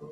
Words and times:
We're 0.00 0.10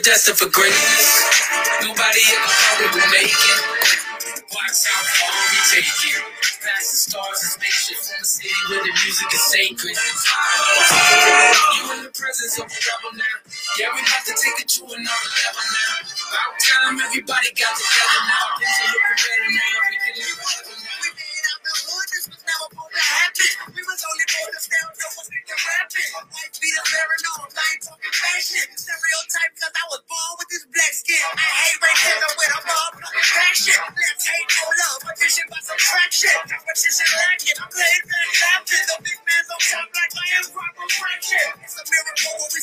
destined 0.00 0.38
for 0.38 0.48
greatness. 0.50 1.28
Nobody 1.82 2.22
ever 2.32 2.48
thought 2.48 2.78
we 2.80 2.86
would 2.96 3.10
make 3.12 3.30
it. 3.30 3.60
Watch 4.50 4.80
how 4.88 5.02
far 5.04 5.32
we 5.52 5.58
take 5.70 5.84
it. 5.84 6.22
Past 6.64 6.90
the 6.90 6.98
stars 6.98 7.38
and 7.44 7.52
spaceships 7.60 8.10
from 8.10 8.22
a 8.22 8.24
city 8.24 8.54
where 8.70 8.80
the 8.82 8.92
music 9.04 9.28
is 9.34 9.44
sacred. 9.52 9.96
You 11.76 11.82
in 11.94 12.02
the 12.08 12.12
presence 12.16 12.56
of 12.58 12.66
a 12.66 12.78
rebel 12.88 13.12
now. 13.20 13.36
Yeah, 13.78 13.92
we 13.94 14.00
have 14.00 14.24
to 14.24 14.34
take 14.34 14.58
it 14.64 14.68
to 14.80 14.82
another 14.84 15.30
level 15.44 15.64
now. 15.70 16.08
About 16.08 16.52
time 16.58 16.96
everybody 17.04 17.52
got 17.54 17.76
together 17.76 18.20
now. 18.26 18.56
Things 18.58 18.78
are 18.80 18.90
looking 18.96 19.20
better 19.20 19.50
now. 19.52 19.95
Talking 28.46 28.68
fashion. 28.68 28.78
Stereotype 28.78 29.52
cause 29.58 29.74
I 29.74 29.84
was 29.90 30.02
born 30.06 30.32
with 30.38 30.48
this 30.50 30.64
black 30.70 30.92
skin. 30.94 31.26
I 31.34 31.48
hate 31.66 31.78
racism 31.82 32.32
with 32.38 32.52
a 32.54 32.60
motherfucking 32.62 33.28
passion. 33.34 33.80
Let's 33.96 34.24
hate 34.26 34.50
no 34.50 34.64
love. 34.70 35.00
Addition 35.10 35.46
by 35.50 35.60
subtraction. 35.62 36.34
Competition 36.46 37.08
lacking. 37.16 37.56
I'm 37.58 37.72
laid 37.74 38.02
back 38.06 38.30
laughing. 38.42 38.86
The 38.86 38.96
big 39.02 39.20
man's 39.26 39.48
on 39.50 39.60
top 39.62 39.88
like 39.90 40.12
I 40.14 40.26
am 40.38 40.46
proper 40.52 40.86
fraction. 40.90 41.46
It's 41.64 41.76
a 41.78 41.84
miracle 41.90 42.32
when 42.38 42.50
we 42.54 42.60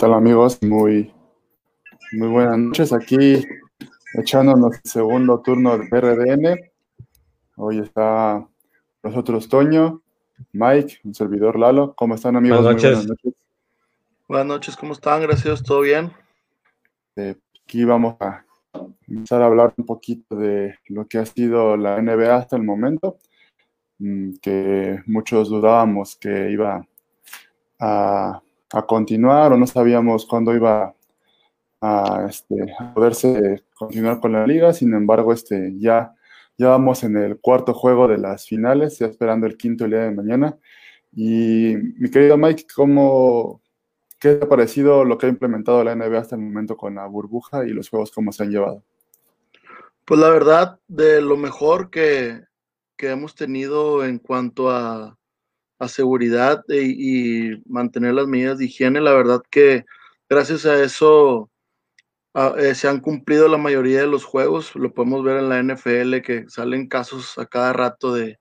tal 0.00 0.14
amigos? 0.14 0.58
Muy, 0.62 1.12
muy 2.12 2.28
buenas 2.28 2.56
noches. 2.56 2.90
Aquí 2.90 3.44
echándonos 4.14 4.76
el 4.82 4.90
segundo 4.90 5.42
turno 5.42 5.76
de 5.76 5.84
RDN. 5.90 6.58
Hoy 7.56 7.80
está 7.80 8.48
nosotros 9.02 9.46
Toño, 9.50 10.00
Mike, 10.52 11.00
un 11.04 11.12
servidor 11.12 11.58
Lalo. 11.58 11.94
¿Cómo 11.94 12.14
están 12.14 12.34
amigos? 12.34 12.62
Buenas 12.62 12.82
Muy 12.82 12.90
noches. 12.90 13.06
buenas 13.06 13.24
noches. 13.24 13.46
Buenas 14.26 14.46
noches, 14.46 14.76
¿cómo 14.78 14.92
están? 14.94 15.20
Gracias, 15.20 15.62
¿todo 15.62 15.82
bien? 15.82 16.10
Eh, 17.16 17.36
aquí 17.62 17.84
vamos 17.84 18.16
a 18.20 18.46
empezar 19.06 19.42
a 19.42 19.46
hablar 19.46 19.74
un 19.76 19.84
poquito 19.84 20.34
de 20.34 20.78
lo 20.86 21.06
que 21.06 21.18
ha 21.18 21.26
sido 21.26 21.76
la 21.76 22.00
NBA 22.00 22.36
hasta 22.36 22.56
el 22.56 22.62
momento, 22.62 23.18
mm, 23.98 24.36
que 24.40 25.02
muchos 25.04 25.50
dudábamos 25.50 26.16
que 26.16 26.50
iba 26.50 26.88
a, 27.78 28.40
a 28.72 28.82
continuar 28.82 29.52
o 29.52 29.56
no 29.56 29.66
sabíamos 29.66 30.26
cuándo 30.26 30.54
iba 30.54 30.94
a, 31.80 32.26
este, 32.28 32.56
a 32.78 32.94
poderse 32.94 33.64
continuar 33.74 34.20
con 34.20 34.32
la 34.32 34.46
liga, 34.46 34.72
sin 34.72 34.94
embargo, 34.94 35.32
este, 35.32 35.72
ya, 35.78 36.14
ya 36.56 36.68
vamos 36.68 37.02
en 37.04 37.16
el 37.16 37.38
cuarto 37.40 37.74
juego 37.74 38.06
de 38.08 38.18
las 38.18 38.46
finales, 38.46 38.98
ya 38.98 39.06
esperando 39.06 39.46
el 39.46 39.56
quinto 39.56 39.84
el 39.84 39.90
día 39.92 40.00
de 40.00 40.12
mañana. 40.12 40.58
Y 41.12 41.74
mi 41.98 42.10
querido 42.10 42.36
Mike, 42.36 42.66
¿cómo, 42.74 43.60
¿Qué 44.20 44.34
te 44.34 44.44
ha 44.44 44.48
parecido 44.48 45.02
lo 45.06 45.16
que 45.16 45.24
ha 45.24 45.30
implementado 45.30 45.82
la 45.82 45.94
NBA 45.94 46.18
hasta 46.18 46.36
el 46.36 46.42
momento 46.42 46.76
con 46.76 46.94
la 46.94 47.06
burbuja 47.06 47.64
y 47.66 47.70
los 47.70 47.88
juegos 47.88 48.10
cómo 48.10 48.32
se 48.32 48.42
han 48.42 48.50
llevado? 48.50 48.84
Pues 50.04 50.20
la 50.20 50.28
verdad, 50.28 50.78
de 50.88 51.22
lo 51.22 51.38
mejor 51.38 51.88
que, 51.88 52.42
que 52.98 53.08
hemos 53.08 53.34
tenido 53.34 54.04
en 54.04 54.18
cuanto 54.18 54.70
a, 54.70 55.16
a 55.80 55.88
seguridad 55.88 56.64
e- 56.68 56.82
y, 56.96 57.62
mantener 57.66 58.14
las 58.14 58.28
medidas 58.28 58.58
de 58.58 58.66
higiene, 58.66 59.00
la 59.00 59.12
verdad 59.12 59.42
que 59.50 59.84
gracias 60.28 60.66
a 60.66 60.82
eso 60.82 61.50
ah, 62.34 62.54
eh, 62.58 62.74
se 62.74 62.88
han 62.88 63.00
cumplido 63.00 63.48
la 63.48 63.58
mayoría 63.58 64.00
de 64.00 64.06
los 64.06 64.24
juegos. 64.24 64.74
Lo 64.76 64.94
podemos 64.94 65.24
ver 65.24 65.38
en 65.38 65.48
la 65.48 65.58
NFL 65.60 66.22
que 66.22 66.46
salen 66.48 66.88
casos 66.88 67.38
a 67.38 67.46
cada 67.46 67.72
rato 67.72 68.14
de, 68.14 68.38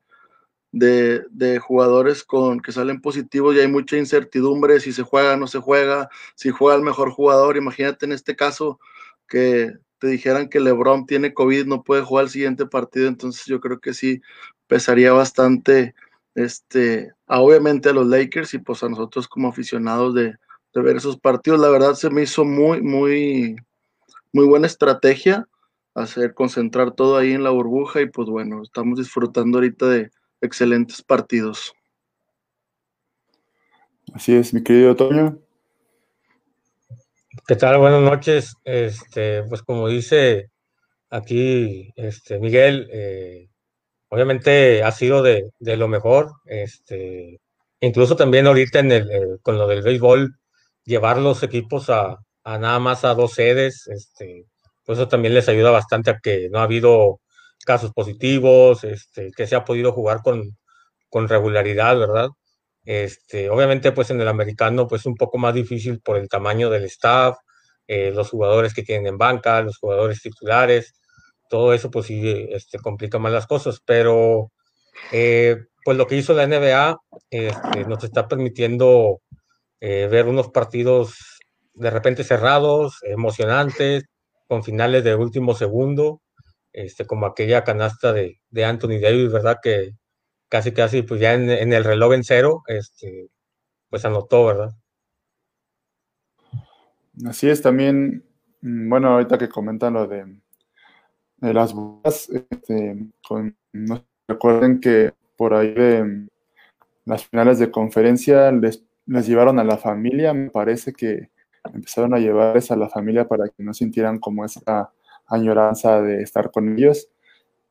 de, 0.72 1.24
de 1.32 1.60
jugadores 1.60 2.24
con 2.24 2.60
que 2.62 2.72
salen 2.72 3.02
positivos 3.02 3.56
y 3.56 3.60
hay 3.60 3.68
mucha 3.68 3.98
incertidumbre 3.98 4.80
si 4.80 4.94
se 4.94 5.04
juega 5.04 5.34
o 5.34 5.38
no 5.38 5.48
se 5.48 5.60
juega, 5.60 6.10
si 6.36 6.50
juega 6.52 6.78
el 6.78 6.84
mejor 6.84 7.12
jugador. 7.12 7.58
Imagínate 7.58 8.06
en 8.06 8.14
este 8.14 8.36
caso 8.36 8.80
que 9.28 9.74
te 10.00 10.08
dijeran 10.08 10.50
que 10.50 10.60
LeBron 10.60 11.06
tiene 11.06 11.34
COVID, 11.34 11.66
no 11.68 11.84
puede 11.84 12.04
jugar 12.04 12.26
el 12.26 12.32
siguiente 12.32 12.66
partido, 12.66 13.08
entonces 13.08 13.46
yo 13.46 13.60
creo 13.60 13.80
que 13.80 13.94
sí 13.94 14.22
pesaría 14.68 15.12
bastante, 15.12 15.96
este, 16.40 17.12
a, 17.28 17.42
obviamente 17.42 17.90
a 17.90 17.94
los 17.94 18.08
Lakers 18.08 18.54
y 18.54 18.60
pues 18.60 18.84
a 18.84 18.90
nosotros 18.90 19.28
como 19.28 19.50
aficionados 19.50 20.14
de, 20.14 20.36
de 20.74 20.82
ver 20.82 20.98
esos 20.98 21.18
partidos. 21.18 21.60
La 21.60 21.70
verdad 21.70 21.94
se 21.94 22.10
me 22.10 22.24
hizo 22.24 22.46
muy, 22.46 22.82
muy, 22.82 23.56
muy 24.32 24.46
buena 24.46 24.68
estrategia 24.68 25.48
hacer 25.94 26.34
concentrar 26.34 26.92
todo 26.92 27.18
ahí 27.18 27.34
en 27.34 27.44
la 27.44 27.50
burbuja 27.50 28.02
y 28.02 28.06
pues 28.06 28.30
bueno, 28.30 28.62
estamos 28.64 29.00
disfrutando 29.00 29.58
ahorita 29.58 29.88
de 29.88 30.12
excelentes 30.40 31.02
partidos. 31.02 31.74
Así 34.14 34.34
es, 34.34 34.54
mi 34.54 34.64
querido 34.64 34.96
Toño. 34.96 35.40
¿Qué 37.48 37.56
tal? 37.56 37.78
Buenas 37.80 38.02
noches. 38.02 38.56
Este, 38.64 39.44
pues 39.44 39.62
como 39.62 39.88
dice 39.88 40.52
aquí 41.10 41.92
este, 41.96 42.40
Miguel, 42.40 42.88
eh, 42.92 43.49
obviamente 44.09 44.84
ha 44.84 44.92
sido 44.92 45.22
de, 45.24 45.50
de 45.59 45.78
lo 45.78 45.88
mejor. 45.88 46.31
Este, 46.46 47.40
incluso 47.81 48.16
también 48.16 48.47
ahorita 48.47 48.80
en 48.80 48.92
el, 48.92 49.40
con 49.42 49.58
lo 49.58 49.68
del 49.68 49.81
béisbol, 49.84 50.36
llevar 50.86 51.18
los 51.20 51.44
equipos 51.44 51.90
a, 51.90 52.18
a 52.44 52.58
nada 52.58 52.80
más 52.80 53.06
a 53.06 53.14
dos 53.14 53.34
sedes, 53.34 53.88
este, 53.88 54.46
pues 54.86 54.97
eso 55.00 55.08
también 55.08 55.34
les 55.36 55.47
ayuda 55.50 55.72
bastante 55.72 56.12
a 56.12 56.20
que 56.22 56.50
no 56.50 56.59
ha 56.59 56.64
habido 56.64 57.22
casos 57.66 57.92
positivos, 57.94 58.84
este, 58.84 59.31
que 59.36 59.47
se 59.47 59.56
ha 59.56 59.66
podido 59.66 59.92
jugar 59.92 60.22
con, 60.24 60.58
con 61.09 61.28
regularidad, 61.30 61.97
¿verdad? 62.00 62.30
Este, 62.86 63.50
obviamente, 63.50 63.91
pues 63.91 64.09
en 64.09 64.22
el 64.22 64.28
americano, 64.28 64.88
pues 64.88 65.06
un 65.06 65.16
poco 65.16 65.38
más 65.38 65.53
difícil 65.53 66.02
por 66.02 66.18
el 66.18 66.28
tamaño 66.30 66.70
del 66.70 66.86
staff, 66.86 67.38
eh, 67.88 68.12
los 68.12 68.30
jugadores 68.30 68.74
que 68.74 68.84
tienen 68.84 69.08
en 69.08 69.18
banca, 69.18 69.62
los 69.62 69.78
jugadores 69.78 70.22
titulares, 70.22 70.94
todo 71.50 71.74
eso, 71.74 71.92
pues 71.92 72.06
sí, 72.06 72.48
este, 72.52 72.80
complica 72.80 73.20
más 73.20 73.34
las 73.34 73.48
cosas. 73.48 73.82
Pero, 73.86 74.52
eh, 75.12 75.58
pues 75.84 75.98
lo 75.98 76.08
que 76.08 76.18
hizo 76.18 76.34
la 76.34 76.48
NBA 76.48 76.98
este, 77.32 77.86
nos 77.86 78.04
está 78.04 78.28
permitiendo 78.28 79.22
eh, 79.82 80.08
ver 80.12 80.28
unos 80.28 80.50
partidos 80.50 81.16
de 81.74 81.90
repente 81.90 82.24
cerrados, 82.24 83.00
emocionantes, 83.04 84.06
con 84.48 84.64
finales 84.64 85.04
de 85.04 85.16
último 85.16 85.56
segundo, 85.56 86.22
este, 86.74 87.06
como 87.06 87.26
aquella 87.26 87.64
canasta 87.64 88.14
de, 88.14 88.42
de 88.50 88.66
Anthony 88.66 89.00
Davis, 89.02 89.32
¿verdad? 89.32 89.58
Que 89.62 89.92
casi, 90.50 90.74
casi, 90.74 91.04
pues 91.04 91.22
ya 91.22 91.34
en, 91.34 91.72
el 91.72 91.84
reloj 91.84 92.14
en 92.14 92.24
cero, 92.24 92.64
este, 92.68 93.30
pues 93.90 94.04
anotó, 94.06 94.46
¿verdad? 94.46 94.72
Así 97.26 97.50
es, 97.50 97.62
también, 97.62 98.26
mm, 98.62 98.90
bueno, 98.90 99.09
ahorita 99.09 99.38
que 99.38 99.50
comentan 99.50 99.94
lo 99.94 100.08
de, 100.08 100.26
de 101.42 101.54
las 101.54 101.74
burbujas, 101.74 102.30
este, 102.30 102.98
con- 103.28 103.56
no 103.74 104.04
recuerden 104.28 104.80
que 104.80 105.14
por 105.38 105.54
ahí 105.54 105.74
de 105.74 106.28
las 107.06 107.26
finales 107.28 107.60
de 107.60 107.72
conferencia 107.72 108.52
les, 108.52 108.84
les 109.06 109.28
llevaron 109.28 109.58
a 109.59 109.64
la 109.64 109.78
familia, 109.78 110.34
me 110.34 110.50
parece 110.50 110.94
que 110.94 111.30
empezaron 111.74 112.14
a 112.14 112.20
llevarles 112.20 112.72
a 112.72 112.76
la 112.76 112.90
familia 112.90 113.28
para 113.28 113.47
que 113.50 113.64
no 113.64 113.74
sintieran 113.74 114.20
como 114.20 114.46
esa 114.46 114.91
añoranza 115.28 116.02
de 116.02 116.22
estar 116.24 116.52
con 116.52 116.78
ellos. 116.78 117.08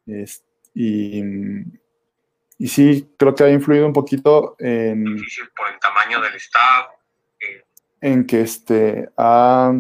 Es- 0.06 0.44
y, 0.75 1.23
y 2.59 2.69
sí, 2.69 3.09
creo 3.19 3.35
que 3.35 3.44
ha 3.44 3.50
influido 3.50 3.87
un 3.87 3.93
poquito 3.93 4.56
en, 4.59 5.05
por 5.56 5.69
el 5.73 5.79
tamaño 5.81 6.21
del 6.23 6.35
staff. 6.37 6.87
en 8.00 8.26
que 8.26 8.41
este 8.43 9.09
ha- 9.17 9.73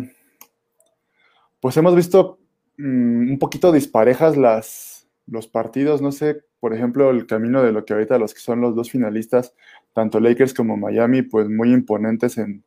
pues 1.60 1.76
hemos 1.76 1.94
visto 1.94 2.38
mm, 2.78 3.32
un 3.32 3.38
poquito 3.38 3.72
disparejas 3.72 4.36
las, 4.36 5.08
los 5.26 5.48
partidos. 5.48 6.02
No 6.02 6.12
sé, 6.12 6.42
por 6.60 6.74
ejemplo, 6.74 7.10
el 7.10 7.26
camino 7.26 7.62
de 7.62 7.72
lo 7.72 7.84
que 7.84 7.92
ahorita 7.94 8.18
los 8.18 8.34
que 8.34 8.40
son 8.40 8.60
los 8.60 8.74
dos 8.74 8.90
finalistas, 8.90 9.54
tanto 9.92 10.20
Lakers 10.20 10.54
como 10.54 10.76
Miami, 10.76 11.22
pues 11.22 11.48
muy 11.48 11.72
imponentes 11.72 12.38
en, 12.38 12.64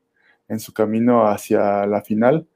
en 0.47 0.59
su 0.59 0.73
camino 0.73 1.27
hacia 1.27 1.85
la 1.87 2.01
final. 2.01 2.47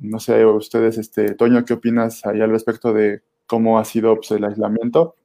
No 0.00 0.20
sé, 0.20 0.44
ustedes, 0.46 0.98
este, 0.98 1.34
Toño, 1.34 1.64
¿qué 1.64 1.74
opinas 1.74 2.24
ahí 2.26 2.40
al 2.40 2.50
respecto 2.50 2.92
de 2.92 3.22
cómo 3.46 3.78
ha 3.78 3.84
sido 3.84 4.14
pues, 4.16 4.30
el 4.32 4.44
aislamiento 4.44 5.16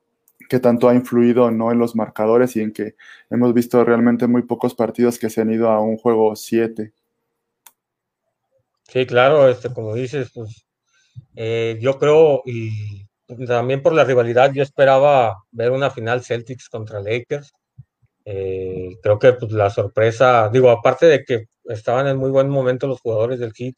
qué 0.49 0.59
tanto 0.59 0.89
ha 0.89 0.95
influido 0.95 1.51
no 1.51 1.71
en 1.71 1.79
los 1.79 1.95
marcadores 1.95 2.55
y 2.55 2.61
en 2.61 2.71
que 2.71 2.95
hemos 3.29 3.53
visto 3.53 3.83
realmente 3.83 4.27
muy 4.27 4.43
pocos 4.43 4.75
partidos 4.75 5.17
que 5.17 5.29
se 5.29 5.41
han 5.41 5.51
ido 5.51 5.69
a 5.69 5.81
un 5.81 5.97
juego 5.97 6.35
7. 6.35 6.93
Sí, 8.83 9.05
claro, 9.05 9.49
este, 9.49 9.73
como 9.73 9.95
dices, 9.95 10.31
pues 10.33 10.65
eh, 11.35 11.77
yo 11.81 11.97
creo, 11.99 12.43
y 12.45 13.07
también 13.47 13.81
por 13.81 13.93
la 13.93 14.03
rivalidad, 14.03 14.51
yo 14.53 14.63
esperaba 14.63 15.43
ver 15.51 15.71
una 15.71 15.89
final 15.89 16.23
Celtics 16.23 16.69
contra 16.69 16.99
Lakers. 17.01 17.51
Eh, 18.25 18.97
creo 19.01 19.19
que 19.19 19.33
pues, 19.33 19.51
la 19.51 19.69
sorpresa, 19.69 20.49
digo, 20.51 20.69
aparte 20.69 21.07
de 21.07 21.23
que 21.25 21.45
estaban 21.65 22.07
en 22.07 22.17
muy 22.17 22.31
buen 22.31 22.49
momento 22.49 22.87
los 22.87 23.01
jugadores 23.01 23.39
del 23.39 23.53
Heat, 23.53 23.75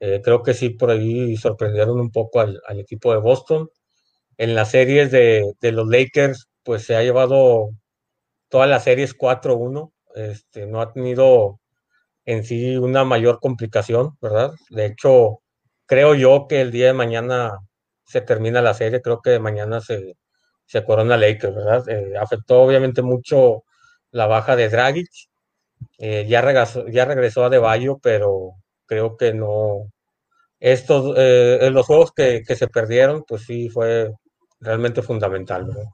eh, 0.00 0.20
creo 0.22 0.42
que 0.42 0.54
sí 0.54 0.70
por 0.70 0.90
ahí 0.90 1.36
sorprendieron 1.36 2.00
un 2.00 2.10
poco 2.10 2.40
al, 2.40 2.60
equipo 2.78 3.12
de 3.12 3.20
Boston. 3.20 3.68
En 4.38 4.54
las 4.54 4.70
series 4.72 5.10
de, 5.10 5.54
los 5.62 5.88
Lakers, 5.88 6.48
pues 6.64 6.84
se 6.84 6.96
ha 6.96 7.02
llevado 7.02 7.70
todas 8.48 8.68
las 8.68 8.84
series 8.84 9.16
4-1. 9.16 9.92
Este, 10.14 10.66
no 10.66 10.80
ha 10.80 10.92
tenido 10.92 11.60
en 12.26 12.44
sí 12.44 12.76
una 12.76 13.04
mayor 13.04 13.40
complicación, 13.40 14.16
¿verdad? 14.20 14.52
De 14.70 14.86
hecho, 14.86 15.40
creo 15.86 16.14
yo 16.14 16.46
que 16.48 16.60
el 16.60 16.70
día 16.70 16.86
de 16.88 16.92
mañana 16.94 17.58
se 18.04 18.20
termina 18.20 18.62
la 18.62 18.74
serie, 18.74 19.02
creo 19.02 19.20
que 19.22 19.38
mañana 19.38 19.80
se, 19.80 20.16
se 20.66 20.84
corona 20.84 21.16
Lakers, 21.16 21.54
¿verdad? 21.54 21.88
Eh, 21.88 22.16
afectó 22.18 22.62
obviamente 22.62 23.02
mucho 23.02 23.64
la 24.10 24.26
baja 24.26 24.56
de 24.56 24.68
Dragic, 24.68 25.08
eh, 25.98 26.26
ya, 26.28 26.40
regresó, 26.40 26.86
ya 26.88 27.04
regresó 27.04 27.44
a 27.44 27.50
De 27.50 27.58
Bayo, 27.58 27.98
pero 28.02 28.52
creo 28.86 29.16
que 29.16 29.34
no. 29.34 29.90
Estos, 30.60 31.14
eh, 31.18 31.70
los 31.72 31.86
juegos 31.86 32.12
que, 32.12 32.42
que, 32.46 32.56
se 32.56 32.68
perdieron, 32.68 33.24
pues 33.26 33.44
sí 33.44 33.68
fue 33.68 34.10
realmente 34.60 35.02
fundamental, 35.02 35.66
¿verdad? 35.66 35.84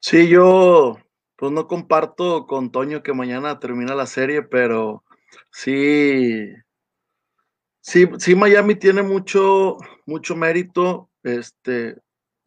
Sí, 0.00 0.28
yo 0.28 0.98
pues 1.42 1.50
no 1.50 1.66
comparto 1.66 2.46
con 2.46 2.70
Toño 2.70 3.02
que 3.02 3.12
mañana 3.12 3.58
termina 3.58 3.96
la 3.96 4.06
serie, 4.06 4.42
pero 4.42 5.02
sí, 5.50 6.46
sí, 7.80 8.08
sí 8.18 8.36
Miami 8.36 8.76
tiene 8.76 9.02
mucho, 9.02 9.76
mucho 10.06 10.36
mérito. 10.36 11.10
Este, 11.24 11.96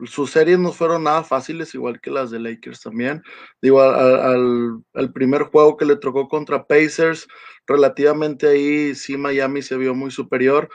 sus 0.06 0.32
series 0.32 0.60
no 0.60 0.72
fueron 0.72 1.04
nada 1.04 1.26
fáciles, 1.26 1.76
igual 1.76 2.00
que 2.00 2.10
las 2.10 2.32
de 2.32 2.40
Lakers 2.40 2.80
también. 2.80 3.22
Digo, 3.62 3.82
al, 3.82 4.82
al, 4.94 5.12
primer 5.12 5.44
juego 5.44 5.76
que 5.76 5.84
le 5.84 5.98
tocó 5.98 6.30
contra 6.30 6.66
Pacers, 6.66 7.28
relativamente 7.68 8.48
ahí 8.48 8.96
sí 8.96 9.18
Miami 9.18 9.62
se 9.62 9.76
vio 9.76 9.94
muy 9.94 10.10
superior, 10.10 10.70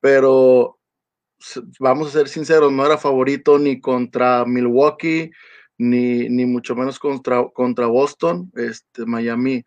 pero 0.00 0.78
vamos 1.78 2.08
a 2.08 2.12
ser 2.12 2.28
sinceros, 2.28 2.72
no 2.72 2.86
era 2.86 2.96
favorito 2.96 3.58
ni 3.58 3.78
contra 3.78 4.46
Milwaukee, 4.46 5.30
ni, 5.78 6.28
ni 6.28 6.44
mucho 6.44 6.76
menos 6.76 6.98
contra, 6.98 7.48
contra 7.48 7.86
Boston. 7.86 8.52
Este, 8.56 9.06
Miami 9.06 9.64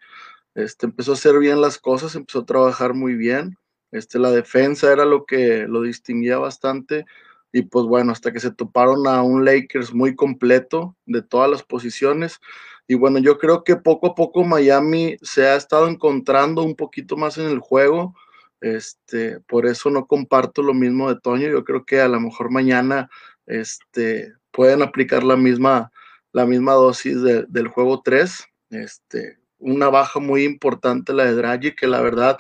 este, 0.54 0.86
empezó 0.86 1.12
a 1.12 1.16
hacer 1.16 1.40
bien 1.40 1.62
las 1.62 1.80
cosas, 1.80 2.16
empezó 2.16 2.40
a 2.40 2.46
trabajar 2.46 2.94
muy 2.94 3.16
bien. 3.16 3.58
Este, 3.92 4.20
la 4.20 4.32
defensa 4.32 4.92
era 4.92 5.06
lo 5.06 5.26
que 5.26 5.66
lo 5.68 5.82
distinguía 5.82 6.38
bastante 6.38 7.06
y 7.52 7.64
pues 7.64 7.86
bueno, 7.86 8.12
hasta 8.12 8.32
que 8.32 8.40
se 8.40 8.52
toparon 8.52 9.08
a 9.08 9.22
un 9.24 9.44
Lakers 9.44 9.94
muy 9.94 10.16
completo 10.16 10.96
de 11.06 11.22
todas 11.22 11.50
las 11.50 11.64
posiciones. 11.64 12.40
Y 12.88 12.96
bueno, 12.96 13.20
yo 13.20 13.38
creo 13.38 13.64
que 13.64 13.76
poco 13.76 14.08
a 14.08 14.16
poco 14.16 14.44
Miami 14.44 15.18
se 15.22 15.48
ha 15.48 15.56
estado 15.56 15.88
encontrando 15.88 16.64
un 16.64 16.76
poquito 16.76 17.18
más 17.18 17.38
en 17.38 17.48
el 17.48 17.60
juego. 17.60 18.16
Este, 18.62 19.40
por 19.42 19.66
eso 19.66 19.90
no 19.90 20.08
comparto 20.08 20.62
lo 20.62 20.74
mismo 20.74 21.10
de 21.14 21.20
Toño. 21.20 21.50
Yo 21.50 21.64
creo 21.64 21.86
que 21.86 22.00
a 22.00 22.08
lo 22.08 22.20
mejor 22.20 22.52
mañana 22.52 23.10
este, 23.46 24.34
pueden 24.52 24.82
aplicar 24.82 25.24
la 25.24 25.36
misma, 25.36 25.92
la 26.34 26.46
misma 26.46 26.74
dosis 26.74 27.22
del 27.22 27.68
juego 27.68 28.02
3. 28.04 28.46
Este, 28.72 29.38
una 29.60 29.90
baja 29.90 30.20
muy 30.20 30.44
importante 30.44 31.14
la 31.14 31.26
de 31.26 31.36
Draghi, 31.36 31.76
que 31.76 31.88
la 31.88 32.02
verdad 32.02 32.38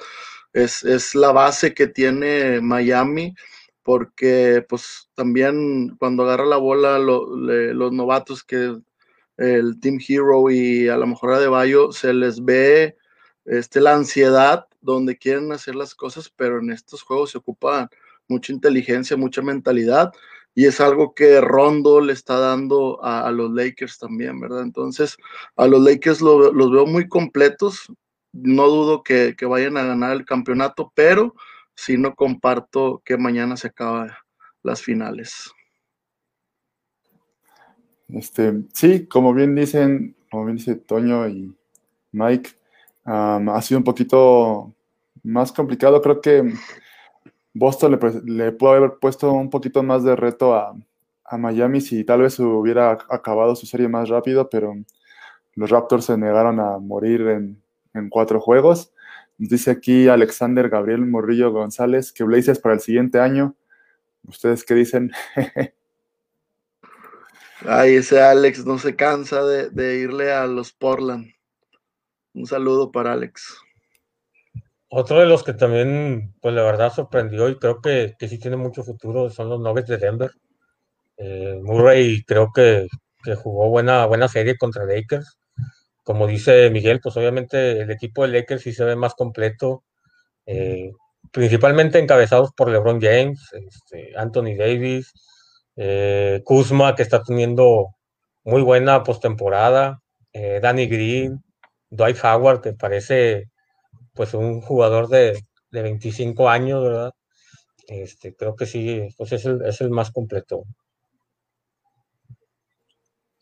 es, 0.53 0.83
es 0.83 1.15
la 1.15 1.31
base 1.31 1.73
que 1.73 1.87
tiene 1.87 2.61
Miami 2.61 3.35
porque 3.83 4.65
pues 4.67 5.09
también 5.15 5.95
cuando 5.97 6.23
agarra 6.23 6.45
la 6.45 6.57
bola 6.57 6.99
los 6.99 7.91
novatos 7.91 8.43
que 8.43 8.77
el 9.37 9.79
Team 9.79 9.99
Hero 10.07 10.49
y 10.51 10.87
a 10.87 10.97
lo 10.97 11.07
mejor 11.07 11.33
a 11.33 11.39
De 11.39 11.47
Bayo 11.47 11.91
se 11.91 12.13
les 12.13 12.43
ve 12.43 12.95
este, 13.45 13.81
la 13.81 13.95
ansiedad 13.95 14.67
donde 14.81 15.17
quieren 15.17 15.51
hacer 15.51 15.75
las 15.75 15.95
cosas, 15.95 16.29
pero 16.35 16.59
en 16.59 16.71
estos 16.71 17.01
juegos 17.01 17.31
se 17.31 17.39
ocupa 17.39 17.89
mucha 18.27 18.53
inteligencia, 18.53 19.17
mucha 19.17 19.41
mentalidad 19.41 20.11
y 20.53 20.65
es 20.65 20.81
algo 20.81 21.13
que 21.13 21.39
Rondo 21.39 22.01
le 22.01 22.13
está 22.13 22.37
dando 22.37 23.03
a, 23.03 23.31
los 23.31 23.51
Lakers 23.51 23.97
también, 23.97 24.39
¿verdad? 24.39 24.63
Entonces, 24.63 25.17
a 25.55 25.67
los 25.67 25.81
Lakers 25.81 26.21
los 26.21 26.71
veo 26.71 26.85
muy 26.85 27.07
completos, 27.07 27.91
no 28.33 28.67
dudo 28.67 29.03
que, 29.03 29.35
que 29.37 29.45
vayan 29.45 29.77
a 29.77 29.83
ganar 29.83 30.11
el 30.13 30.25
campeonato, 30.25 30.91
pero 30.95 31.35
si 31.75 31.97
no 31.97 32.15
comparto 32.15 33.01
que 33.05 33.17
mañana 33.17 33.55
se 33.57 33.67
acaban 33.67 34.11
las 34.61 34.81
finales. 34.81 35.51
Este, 38.09 38.63
sí, 38.73 39.07
como 39.07 39.33
bien 39.33 39.55
dicen, 39.55 40.15
como 40.29 40.45
bien 40.45 40.57
dice 40.57 40.75
Toño 40.75 41.27
y 41.29 41.55
Mike, 42.11 42.51
ha 43.05 43.61
sido 43.61 43.79
un 43.79 43.83
poquito 43.83 44.73
más 45.23 45.51
complicado. 45.51 46.01
Creo 46.01 46.21
que 46.21 46.53
Boston 47.53 47.99
le, 48.25 48.51
pudo 48.51 48.71
haber 48.71 48.93
puesto 48.99 49.31
un 49.33 49.49
poquito 49.49 49.83
más 49.83 50.03
de 50.03 50.15
reto 50.15 50.55
a, 50.55 50.73
a, 51.25 51.37
Miami 51.37 51.81
si 51.81 52.03
tal 52.03 52.21
vez 52.21 52.39
hubiera 52.39 52.91
acabado 53.09 53.55
su 53.55 53.65
serie 53.65 53.87
más 53.87 54.09
rápido, 54.09 54.49
pero 54.49 54.73
los 55.55 55.69
Raptors 55.69 56.05
se 56.05 56.17
negaron 56.17 56.59
a 56.59 56.77
morir 56.77 57.21
en, 57.27 57.61
en 57.93 58.09
cuatro 58.09 58.39
juegos. 58.39 58.93
Dice 59.37 59.71
aquí 59.71 60.07
Alexander 60.07 60.69
Gabriel 60.69 61.05
Morrillo 61.05 61.51
González 61.51 62.13
que 62.13 62.23
Blazers 62.23 62.59
para 62.59 62.75
el 62.75 62.81
siguiente 62.81 63.19
año. 63.19 63.55
¿Ustedes 64.23 64.63
qué 64.63 64.75
dicen? 64.75 65.11
Ay, 67.67 67.95
ese 67.95 68.21
Alex 68.21 68.65
no 68.65 68.79
se 68.79 68.95
cansa 68.95 69.43
de, 69.43 69.99
irle 69.99 70.31
a 70.31 70.47
los 70.47 70.71
Portland. 70.71 71.31
Un 72.33 72.47
saludo 72.47 72.91
para 72.91 73.13
Alex. 73.13 73.55
Otro 74.93 75.21
de 75.21 75.25
los 75.25 75.43
que 75.43 75.53
también, 75.53 76.33
pues 76.41 76.53
la 76.53 76.63
verdad 76.63 76.91
sorprendió 76.93 77.47
y 77.47 77.57
creo 77.57 77.79
que, 77.81 78.13
sí 78.19 78.37
tiene 78.39 78.57
mucho 78.57 78.83
futuro 78.83 79.29
son 79.29 79.47
los 79.47 79.61
Nuggets 79.61 79.87
de 79.87 79.97
Denver. 79.97 80.31
Eh, 81.17 81.59
Murray 81.63 82.23
creo 82.23 82.51
que, 82.53 82.87
que, 83.23 83.35
jugó 83.35 83.69
buena, 83.69 84.05
buena 84.05 84.27
serie 84.27 84.57
contra 84.57 84.85
Lakers 84.85 85.37
como 86.03 86.27
dice 86.27 86.69
Miguel, 86.71 86.99
pues 87.01 87.15
obviamente 87.17 87.81
el 87.81 87.91
equipo 87.91 88.23
de 88.23 88.39
Lakers 88.39 88.63
sí 88.63 88.73
se 88.73 88.83
ve 88.83 88.95
más 88.97 89.13
completo, 89.15 89.83
eh, 90.45 90.91
principalmente 91.31 91.99
encabezados 91.99 92.51
por 92.53 92.69
LeBron 92.69 92.99
James, 93.01 93.39
este, 93.53 94.13
Anthony 94.17 94.55
Davis, 94.57 95.13
eh, 95.77 96.41
Kuzma, 96.43 96.95
que 96.95 97.03
está 97.03 97.23
teniendo 97.23 97.95
muy 98.43 98.61
buena 98.61 99.03
postemporada, 99.03 100.01
Danny 100.33 100.87
Green, 100.87 101.43
Dwight 101.89 102.17
Howard, 102.23 102.61
que 102.61 102.73
parece 102.73 103.50
pues 104.21 104.35
un 104.35 104.61
jugador 104.61 105.07
de, 105.07 105.43
25 105.71 106.47
años, 106.47 106.83
¿verdad? 106.83 107.11
Este, 107.87 108.35
creo 108.35 108.55
que 108.55 108.67
sí, 108.67 109.07
pues 109.17 109.31
es 109.31 109.45
el, 109.45 109.65
es 109.65 109.81
el 109.81 109.89
más 109.89 110.11
completo. 110.11 110.61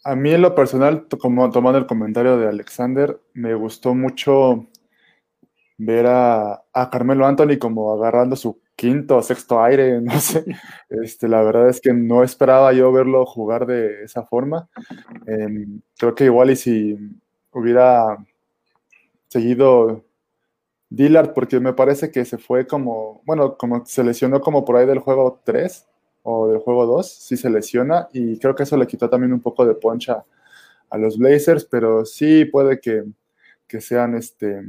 A 0.05 0.15
mí 0.15 0.31
en 0.31 0.41
lo 0.41 0.55
personal, 0.55 1.05
como 1.19 1.49
tomando 1.49 1.79
el 1.79 1.85
comentario 1.85 2.37
de 2.37 2.47
Alexander, 2.47 3.19
me 3.33 3.55
gustó 3.55 3.93
mucho 3.93 4.67
ver 5.77 6.05
a, 6.07 6.63
Carmelo 6.89 7.25
Anthony 7.25 7.59
como 7.59 7.91
agarrando 7.91 8.37
su 8.37 8.61
quinto 8.77 9.17
o 9.17 9.21
sexto 9.21 9.61
aire, 9.61 9.99
no 10.01 10.17
sé. 10.21 10.45
Este, 10.87 11.27
la 11.27 11.41
verdad 11.41 11.67
es 11.67 11.81
que 11.81 11.91
no 11.91 12.23
esperaba 12.23 12.71
yo 12.71 12.89
verlo 12.93 13.25
jugar 13.25 13.65
de 13.65 14.05
esa 14.05 14.23
forma. 14.23 14.69
Em, 15.27 15.81
creo 15.97 16.15
que 16.15 16.23
igual 16.23 16.51
y 16.51 16.55
si 16.55 16.97
hubiera 17.51 18.15
seguido 19.27 20.05
Dillard, 20.89 21.33
porque 21.33 21.59
me 21.59 21.73
parece 21.73 22.11
que 22.11 22.25
se 22.25 22.37
fue 22.37 22.65
como, 22.65 23.21
bueno, 23.25 23.57
como 23.57 23.85
se 23.85 24.03
lesionó 24.03 24.41
como 24.41 24.65
por 24.65 24.77
ahí 24.77 24.87
del 24.87 24.99
juego 24.99 25.41
3, 25.43 25.87
o 26.23 26.47
del 26.47 26.59
juego 26.59 26.85
2, 26.85 27.07
si 27.07 27.37
se 27.37 27.49
lesiona, 27.49 28.09
y 28.13 28.39
creo 28.39 28.55
que 28.55 28.63
eso 28.63 28.77
le 28.77 28.87
quitó 28.87 29.09
también 29.09 29.33
un 29.33 29.41
poco 29.41 29.65
de 29.65 29.75
poncha 29.75 30.25
a 30.89 30.97
los 30.97 31.17
Blazers, 31.17 31.65
pero 31.65 32.05
sí 32.05 32.45
puede 32.45 32.79
que, 32.79 33.03
sean 33.79 34.15
este 34.15 34.63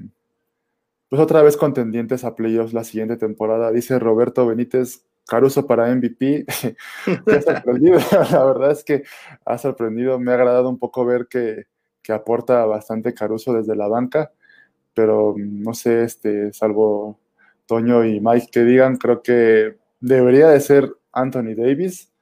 pues 1.08 1.20
otra 1.20 1.42
vez 1.42 1.56
contendientes 1.56 2.22
a 2.22 2.36
playoffs 2.36 2.72
la 2.72 2.84
siguiente 2.84 3.16
temporada. 3.16 3.72
Dice 3.72 3.98
Roberto 3.98 4.46
Benítez, 4.46 5.04
Caruso 5.26 5.66
para 5.66 5.92
MVP. 5.92 6.44
ha 7.26 7.40
sorprendido, 7.40 7.98
la 8.30 8.44
verdad 8.44 8.70
es 8.70 8.84
que 8.84 9.02
ha 9.44 9.58
sorprendido, 9.58 10.20
me 10.20 10.30
ha 10.30 10.34
agradado 10.34 10.68
un 10.68 10.78
poco 10.78 11.04
ver 11.04 11.26
que, 11.28 11.64
que, 12.02 12.12
aporta 12.12 12.64
bastante 12.66 13.12
Caruso 13.14 13.52
desde 13.54 13.74
la 13.74 13.88
banca, 13.88 14.32
pero 14.94 15.34
no 15.36 15.74
sé, 15.74 16.04
este, 16.04 16.52
salvo 16.52 17.18
Toño 17.66 18.04
y 18.04 18.20
Mike 18.20 18.48
que 18.52 18.64
digan, 18.64 18.96
creo 18.96 19.22
que 19.22 19.76
debería 20.00 20.48
de 20.48 20.60
ser 20.60 20.92
Anthony 21.12 21.54
Davis. 21.56 22.12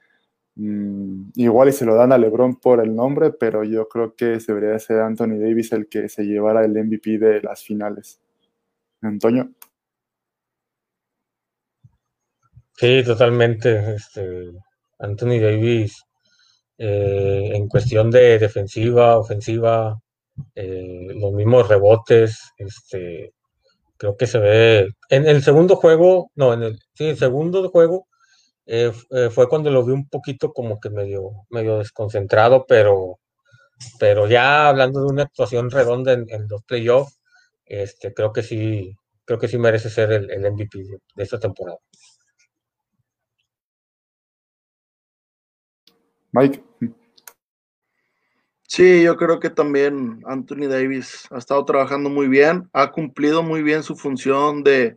Mm, 0.57 1.31
igual 1.37 1.69
y 1.69 1.73
se 1.73 1.85
lo 1.85 1.95
dan 1.95 2.13
a 2.13 2.19
LeBron 2.19 2.57
por 2.57 2.81
el 2.81 2.95
nombre, 2.95 3.31
pero 3.33 3.65
yo 3.65 3.89
creo 3.89 4.15
que 4.17 4.39
debería 4.47 4.71
de 4.71 4.81
ser 4.81 5.01
Anthony 5.01 5.39
Davis 5.39 5.73
el 5.73 5.89
que 5.89 6.09
se 6.09 6.25
llevara 6.25 6.65
el 6.65 6.73
MVP 6.73 7.19
de 7.19 7.41
las 7.43 7.63
finales. 7.63 8.21
Antonio. 9.01 9.51
Sí, 12.77 13.03
totalmente. 13.05 13.95
Este, 13.95 14.53
Anthony 14.99 15.41
Davis, 15.41 16.05
eh, 16.79 17.51
en 17.55 17.69
cuestión 17.69 18.11
de 18.11 18.39
defensiva, 18.39 19.19
ofensiva, 19.19 20.01
eh, 20.55 21.09
los 21.15 21.33
mismos 21.33 21.69
rebotes, 21.69 22.53
este, 22.59 23.33
creo 23.97 24.17
que 24.17 24.27
se 24.27 24.39
ve. 24.39 24.91
En 25.11 25.27
el 25.27 25.43
segundo 25.43 25.77
juego, 25.77 26.31
no, 26.35 26.53
en 26.55 26.63
el, 26.63 27.17
segundo 27.17 27.69
juego 27.71 28.09
eh, 28.67 28.93
fue 29.31 29.49
cuando 29.49 29.71
lo 29.71 29.85
vi 29.85 29.93
un 29.93 30.09
poquito 30.09 30.53
como 30.53 30.81
que 30.81 30.91
medio, 30.91 31.47
medio 31.51 31.79
desconcentrado, 31.79 32.67
pero, 32.67 33.19
pero 33.99 34.29
ya 34.29 34.69
hablando 34.69 35.01
de 35.01 35.07
una 35.07 35.23
actuación 35.25 35.71
redonda 35.71 36.13
en, 36.13 36.49
los 36.49 36.63
playoffs, 36.65 37.19
este, 37.67 38.15
creo 38.15 38.33
que 38.33 38.43
sí, 38.43 38.97
creo 39.25 39.39
que 39.39 39.49
sí 39.49 39.59
merece 39.59 39.91
ser 39.91 40.13
el 40.13 40.53
MVP 40.53 40.79
de 41.15 41.23
esta 41.25 41.39
temporada. 41.39 41.79
Mike. 46.33 46.63
Sí, 48.71 49.03
yo 49.03 49.17
creo 49.17 49.41
que 49.41 49.49
también 49.49 50.21
Anthony 50.27 50.69
Davis 50.69 51.27
ha 51.31 51.39
estado 51.39 51.65
trabajando 51.65 52.11
muy 52.11 52.29
bien, 52.29 52.69
ha 52.75 52.93
cumplido 52.93 53.43
muy 53.43 53.63
bien 53.63 53.83
su 53.83 53.97
función 53.97 54.63
de, 54.63 54.95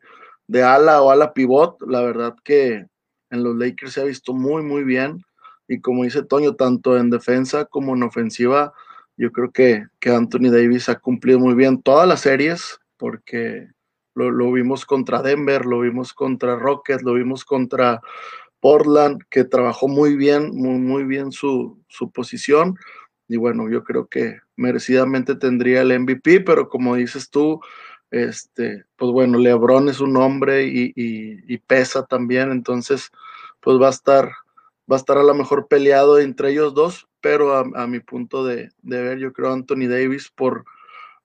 ala 0.61 1.01
o 1.01 1.09
ala 1.09 1.33
pivot. 1.33 1.77
La 1.87 2.01
verdad 2.01 2.35
que 2.43 2.85
en 3.29 3.43
los 3.43 3.55
Lakers 3.55 3.93
se 3.93 4.01
ha 4.01 4.03
visto 4.03 4.33
muy, 4.33 4.61
muy 4.61 4.83
bien. 4.83 5.23
Y 5.69 5.79
como 5.79 6.03
dice 6.03 6.21
Toño, 6.21 6.55
tanto 6.55 6.97
en 6.97 7.09
defensa 7.09 7.63
como 7.63 7.95
en 7.95 8.03
ofensiva, 8.03 8.73
yo 9.15 9.31
creo 9.31 9.51
que, 9.51 9.85
que 10.01 10.09
Anthony 10.09 10.51
Davis 10.51 10.89
ha 10.89 10.99
cumplido 10.99 11.39
muy 11.39 11.53
bien 11.55 11.81
todas 11.81 12.05
las 12.05 12.21
series, 12.21 12.77
porque 12.97 13.69
lo, 14.15 14.31
lo, 14.31 14.51
vimos 14.51 14.85
contra 14.85 15.21
Denver, 15.21 15.65
lo 15.65 15.79
vimos 15.79 16.11
contra 16.13 16.57
Rockets, 16.57 17.03
lo 17.03 17.13
vimos 17.13 17.45
contra 17.45 18.01
Portland, 18.61 19.21
que 19.29 19.43
trabajó 19.43 19.87
muy 19.87 20.15
bien, 20.15 20.51
muy, 20.53 20.79
muy 20.79 21.03
bien 21.03 21.31
su, 21.31 21.81
posición. 22.13 22.75
Y 23.31 23.37
bueno, 23.37 23.69
yo 23.69 23.85
creo 23.85 24.07
que 24.07 24.41
merecidamente 24.57 25.35
tendría 25.35 25.83
el 25.83 25.97
MVP, 25.97 26.41
pero 26.41 26.67
como 26.67 26.95
dices 26.95 27.29
tú, 27.29 27.61
este, 28.11 28.83
pues 28.97 29.09
bueno, 29.13 29.37
Lebron 29.37 29.87
es 29.87 30.01
un 30.01 30.17
hombre 30.17 30.65
y, 30.65 31.57
pesa 31.59 32.05
también, 32.05 32.51
entonces, 32.51 33.09
pues 33.61 33.81
va 33.81 33.87
a 33.87 33.91
estar, 33.91 34.25
va 34.91 34.97
a 34.97 34.99
estar 34.99 35.17
a 35.17 35.23
lo 35.23 35.33
mejor 35.33 35.69
peleado 35.69 36.19
entre 36.19 36.51
ellos 36.51 36.73
dos, 36.73 37.07
pero 37.21 37.55
a, 37.55 37.87
mi 37.87 38.01
punto 38.01 38.43
de, 38.43 38.69
ver, 38.81 39.17
yo 39.17 39.31
creo 39.31 39.53
Anthony 39.53 39.87
Davis 39.87 40.29
por, 40.35 40.65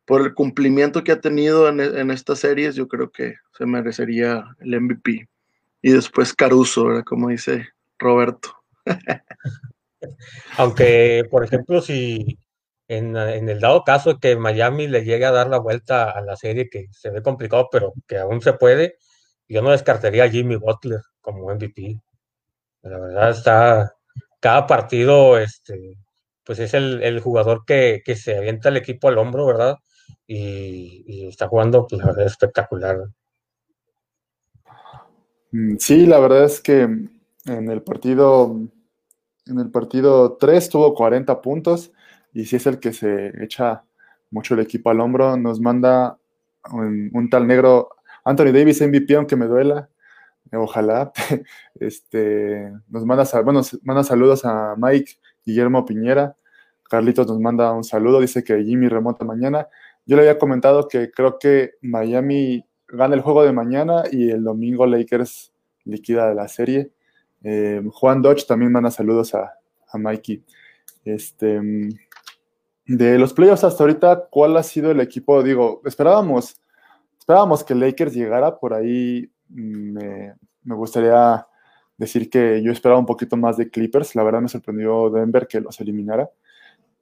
por 0.05 0.21
el 0.21 0.33
cumplimiento 0.33 1.03
que 1.03 1.11
ha 1.11 1.21
tenido 1.21 1.69
en, 1.69 1.81
en 1.81 2.13
estas 2.13 2.39
series, 2.39 2.77
yo 2.77 2.87
creo 2.87 3.11
que 3.11 3.35
se 3.59 3.67
merecería 3.67 4.45
el 4.61 4.81
MVP 4.81 5.29
y 5.83 5.91
después 5.91 6.35
Caruso, 6.35 6.85
¿verdad? 6.85 7.03
Como 7.03 7.31
dice 7.31 7.67
Roberto. 7.99 8.55
Aunque, 10.57 11.25
por 11.31 11.45
ejemplo, 11.45 11.81
si 11.81 12.39
en, 12.89 13.17
el 13.17 13.61
dado 13.61 13.85
caso 13.85 14.15
de 14.15 14.21
que 14.21 14.37
Miami 14.37 14.87
le 14.87 15.05
llegue 15.05 15.27
a 15.27 15.33
dar 15.33 15.49
la 15.49 15.59
vuelta 15.59 16.11
a 16.11 16.21
la 16.21 16.37
serie, 16.37 16.69
que 16.71 16.87
se 16.93 17.11
ve 17.11 17.23
complicado, 17.23 17.69
pero 17.71 17.93
que 18.07 18.19
aún 18.19 18.41
se 18.41 18.53
puede, 18.53 18.97
yo 19.49 19.63
no 19.63 19.71
descartaría 19.71 20.25
a 20.25 20.29
Jimmy 20.29 20.57
Butler 20.57 21.01
como 21.21 21.53
MVP. 21.53 22.01
La 22.83 22.99
verdad 22.99 23.31
está, 23.31 23.95
cada 24.41 24.67
partido, 24.67 25.39
este, 25.39 25.97
pues 26.45 26.59
es 26.61 26.75
el, 26.75 27.21
jugador 27.21 27.65
que, 27.67 28.03
se 28.17 28.37
avienta 28.37 28.69
el 28.69 28.77
equipo 28.77 29.09
al 29.09 29.19
hombro, 29.19 29.47
¿verdad? 29.47 29.77
Y, 30.27 31.27
está 31.29 31.49
jugando, 31.49 31.87
pues 31.87 32.03
espectacular. 32.19 32.99
Mm, 35.51 35.77
sí, 35.79 36.07
la 36.07 36.21
verdad 36.21 36.45
es 36.45 36.61
que 36.61 36.83
en 36.83 37.71
el 37.71 37.83
partido, 37.83 38.61
en 39.47 39.59
el 39.59 39.71
partido 39.71 40.37
3 40.37 40.69
tuvo 40.69 40.95
40 40.95 41.41
puntos 41.41 41.93
y 42.33 42.45
si 42.45 42.57
es 42.57 42.67
el 42.67 42.79
que 42.79 42.93
se 42.93 43.33
echa 43.43 43.85
mucho 44.31 44.55
el 44.55 44.61
equipo 44.61 44.91
al 44.91 45.01
hombro, 45.01 45.37
nos 45.37 45.61
manda 45.61 46.19
un, 46.73 47.29
tal 47.31 47.47
negro 47.47 47.91
Anthony 48.25 48.53
Davis 48.53 48.83
MVP, 48.83 49.15
aunque 49.15 49.37
me 49.37 49.47
duela, 49.47 49.89
ojalá. 50.53 51.13
Este, 51.81 52.73
nos 52.89 53.05
manda, 53.05 53.25
bueno, 53.43 53.61
manda 53.83 54.03
saludos 54.03 54.45
a 54.45 54.75
Mike 54.77 55.13
Guillermo 55.45 55.85
Piñera. 55.85 56.37
Carlitos 56.89 57.27
nos 57.27 57.41
manda 57.41 57.73
un 57.73 57.85
saludo, 57.85 58.21
dice 58.21 58.45
que 58.45 58.63
Jimmy 58.65 58.89
remonta 58.89 59.25
mañana. 59.25 59.69
Yo 60.07 60.17
le 60.17 60.23
había 60.23 60.39
comentado 60.39 60.89
que 60.89 61.11
creo 61.11 61.39
que 61.39 61.73
Miami 61.83 62.65
gana 62.89 63.15
el 63.15 63.21
juego 63.21 63.43
de 63.43 63.53
mañana 63.53 64.05
y 64.11 64.31
el 64.31 64.45
domingo 64.45 64.87
Lakers 64.87 65.53
liquida 65.85 66.29
de 66.29 66.35
la 66.35 66.49
serie. 66.49 66.93
Eh, 67.43 67.83
Juan 67.93 68.23
Dodge 68.23 68.47
también 68.47 68.73
manda 68.73 68.91
saludos 68.91 69.35
a, 69.35 69.55
a 69.89 69.99
Mikey. 69.99 70.43
Este, 71.05 71.61
de 72.87 73.19
los 73.19 73.33
playoffs 73.33 73.65
hasta 73.65 73.83
ahorita, 73.83 74.29
¿cuál 74.31 74.57
ha 74.57 74.63
sido 74.63 74.91
el 74.91 75.01
equipo? 75.01 75.43
Digo, 75.43 75.83
esperábamos, 75.85 76.61
esperábamos 77.19 77.65
que 77.65 77.75
Lakers 77.75 78.15
llegara, 78.15 78.59
por 78.59 78.75
ahí 78.75 79.31
me, 79.49 80.35
me 80.63 80.75
gustaría 80.75 81.47
decir 81.97 82.29
que 82.29 82.63
yo 82.63 82.73
esperaba 82.73 83.01
un 83.01 83.07
poquito 83.07 83.37
más 83.37 83.57
de 83.57 83.71
Clippers, 83.71 84.15
la 84.15 84.23
verdad 84.23 84.41
me 84.41 84.49
sorprendió 84.49 85.11
Denver 85.11 85.47
que 85.47 85.61
los 85.61 85.81
eliminara. 85.81 86.31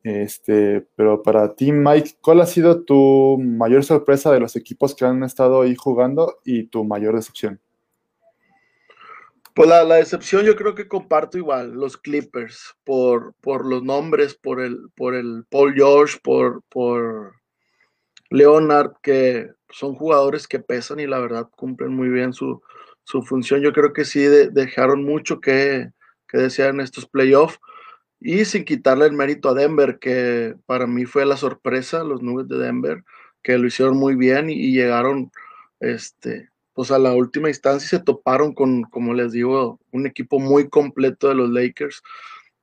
Este, 0.03 0.87
pero 0.97 1.23
para 1.23 1.55
ti, 1.55 1.73
Mike, 1.73 2.19
¿cuál 2.21 2.43
ha 2.43 2.47
sido 2.47 2.83
tu 2.85 3.39
mayor 3.41 3.85
sorpresa 3.85 4.31
de 4.31 4.39
los 4.39 4.55
equipos 4.55 4.95
que 4.95 5.07
han 5.07 5.23
estado 5.25 5.63
ahí 5.63 5.75
jugando 5.75 6.41
y 6.45 6.65
tu 6.65 6.85
mayor 6.85 7.15
decepción? 7.15 7.59
Pues 9.55 9.69
la, 9.69 9.85
decepción 9.85 10.45
yo 10.45 10.57
creo 10.57 10.75
que 10.75 10.89
comparto 10.89 11.39
igual, 11.39 11.73
los 11.73 11.97
Clippers, 11.97 12.75
por, 12.85 13.35
por 13.41 13.65
los 13.65 13.85
nombres, 13.85 14.35
por 14.35 14.61
el, 14.61 14.91
por 14.97 15.15
el 15.15 15.45
Paul 15.49 15.75
George, 15.75 16.19
por, 16.23 16.63
por 16.69 17.37
Leonard, 18.31 18.95
que 19.03 19.51
son 19.71 19.95
jugadores 19.95 20.49
que 20.49 20.59
pesan 20.59 20.99
y 21.01 21.07
la 21.07 21.21
verdad 21.21 21.49
cumplen 21.57 21.93
muy 21.95 22.09
bien 22.09 22.33
su, 22.33 22.63
función. 23.27 23.61
Yo 23.61 23.73
creo 23.73 23.93
que 23.93 24.05
sí 24.05 24.21
dejaron 24.23 25.05
mucho 25.05 25.41
que, 25.41 25.91
que 26.29 26.39
desear 26.39 26.71
en 26.71 26.81
estos 26.81 27.07
playoffs 27.07 27.61
y 28.21 28.45
sin 28.47 28.65
quitarle 28.65 29.07
el 29.07 29.13
mérito 29.13 29.51
a 29.51 29.55
Denver, 29.55 29.99
que 30.01 30.55
para 30.67 30.87
mí 30.87 31.05
fue 31.05 31.27
la 31.27 31.37
sorpresa, 31.37 32.03
los 32.03 32.23
Nuggets 32.23 32.49
de 32.49 32.59
Denver, 32.59 33.05
que 33.43 33.59
lo 33.59 33.67
hicieron 33.67 33.97
muy 33.99 34.17
bien 34.17 34.51
y, 34.51 34.73
llegaron 34.73 35.31
este, 35.79 36.51
pues 36.75 36.91
a 36.91 36.99
la 36.99 37.13
última 37.15 37.49
instancia 37.49 37.89
se 37.89 38.05
toparon 38.05 38.53
con, 38.53 38.83
como 38.85 39.15
les 39.15 39.33
digo, 39.33 39.81
un 39.93 40.07
equipo 40.07 40.39
muy 40.41 40.69
completo 40.69 41.29
de 41.29 41.37
los 41.37 41.51
Lakers. 41.51 42.03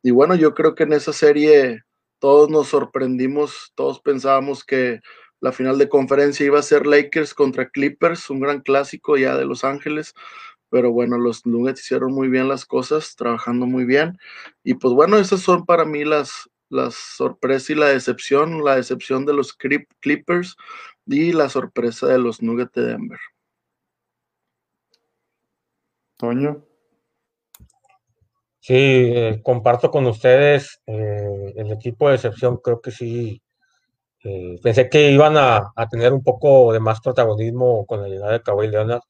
Y 0.03 0.12
bueno, 0.12 0.36
yo 0.36 0.53
creo 0.53 0.75
que 0.75 0.84
en 0.84 0.94
esa 0.94 1.13
serie 1.13 1.84
todos 2.20 2.50
nos 2.50 2.68
sorprendimos, 2.68 3.72
todos 3.75 4.01
pensábamos 4.01 4.63
que 4.63 5.01
la 5.39 5.51
final 5.51 5.77
de 5.77 5.89
conferencia 5.89 6.46
iba 6.46 6.60
a 6.60 6.63
ser 6.63 6.86
Lakers 6.86 7.34
contra 7.34 7.70
Clippers, 7.70 8.30
un 8.30 8.41
gran 8.41 8.62
clásico 8.62 9.18
ya 9.18 9.36
de 9.38 9.46
Los 9.46 9.63
Ángeles, 9.63 10.13
pero 10.70 10.91
bueno, 10.91 11.18
los 11.18 11.46
Nuggets 11.46 11.82
hicieron 11.82 12.13
muy 12.13 12.30
bien 12.30 12.48
las 12.48 12.65
cosas, 12.65 13.15
trabajando 13.15 13.65
muy 13.65 13.86
bien. 13.86 14.18
Y 14.63 14.75
pues 14.75 14.94
bueno, 14.94 15.18
esas 15.18 15.41
son 15.41 15.65
para 15.65 15.84
mí 15.86 16.06
las, 16.06 16.50
las 16.70 16.96
sorpresas 16.96 17.72
y 17.72 17.75
la 17.75 17.88
decepción, 17.88 18.63
la 18.63 18.75
decepción 18.75 19.25
de 19.25 19.34
los 19.34 19.53
Clippers 19.53 20.56
y 21.06 21.34
la 21.34 21.50
sorpresa 21.50 22.08
de 22.08 22.20
los 22.20 22.41
Nuggets 22.41 22.74
de 22.74 22.86
Denver. 22.86 23.20
Toño. 26.22 26.63
Sí, 28.60 28.75
eh, 28.75 29.42
comparto 29.44 29.90
con 29.90 30.06
ustedes 30.06 30.80
eh, 30.86 31.54
el 31.56 31.72
equipo 31.72 32.08
de 32.08 32.13
decepción, 32.13 32.58
creo 32.58 32.80
que 32.80 32.92
sí. 32.92 33.42
Eh, 34.24 34.60
pensé 34.62 34.88
que 34.88 35.10
iban 35.10 35.36
a, 35.36 35.74
tener 35.90 36.13
un 36.13 36.24
poco 36.24 36.74
de 36.74 36.80
más 36.80 37.01
protagonismo 37.01 37.88
con 37.88 38.04
la 38.04 38.08
llegada 38.08 38.34
de 38.34 38.44
Kawhi 38.44 38.68
Leonard 38.68 39.01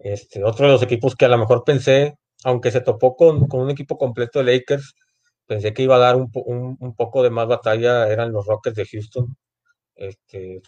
este, 0.00 0.42
otro 0.44 0.66
de 0.66 0.72
los 0.72 0.82
equipos 0.82 1.14
que 1.14 1.26
a 1.26 1.28
lo 1.28 1.36
mejor 1.36 1.62
pensé, 1.64 2.16
aunque 2.44 2.70
se 2.70 2.80
topó 2.80 3.16
con, 3.16 3.46
un 3.52 3.70
equipo 3.70 3.98
completo 3.98 4.38
de 4.38 4.52
Lakers, 4.56 4.94
pensé 5.46 5.74
que 5.74 5.82
iba 5.82 5.96
a 5.96 5.98
dar 5.98 6.16
un, 6.16 6.30
poco 6.96 7.22
de 7.22 7.30
más 7.30 7.48
batalla, 7.48 8.08
eran 8.08 8.32
los 8.32 8.46
Rockets 8.46 8.76
de 8.76 8.86
Houston, 8.86 9.36
este, 9.94 10.62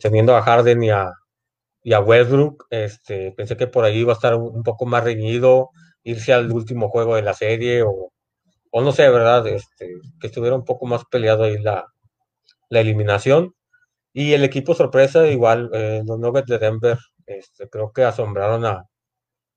teniendo, 0.00 0.36
a 0.36 0.42
Harden 0.42 0.82
y 0.82 0.90
a, 0.90 1.12
y 1.82 1.92
a 1.94 2.00
Westbrook, 2.00 2.66
este, 2.70 3.32
pensé 3.32 3.56
que 3.56 3.66
por 3.66 3.84
ahí 3.84 3.98
iba 3.98 4.12
a 4.12 4.16
estar 4.16 4.34
un, 4.36 4.62
poco 4.62 4.86
más 4.86 5.04
reñido, 5.04 5.70
irse 6.04 6.32
al 6.32 6.50
último 6.52 6.88
juego 6.88 7.16
de 7.16 7.22
la 7.22 7.34
serie, 7.34 7.82
o, 7.82 8.12
no 8.72 8.92
sé, 8.92 9.08
¿verdad? 9.10 9.46
Este, 9.48 9.94
que 10.20 10.28
estuviera 10.28 10.56
un 10.56 10.64
poco 10.64 10.86
más 10.86 11.04
peleado 11.10 11.44
ahí 11.44 11.58
la, 11.58 11.86
la 12.70 12.80
eliminación. 12.80 13.54
Y 14.12 14.34
el 14.34 14.44
equipo 14.44 14.74
sorpresa, 14.74 15.28
igual, 15.28 15.70
eh, 15.74 16.02
los 16.06 16.18
Nuggets 16.18 16.48
de 16.48 16.58
Denver, 16.58 16.98
este, 17.26 17.68
creo 17.68 17.92
que 17.92 18.04
asombraron 18.04 18.64
a, 18.66 18.84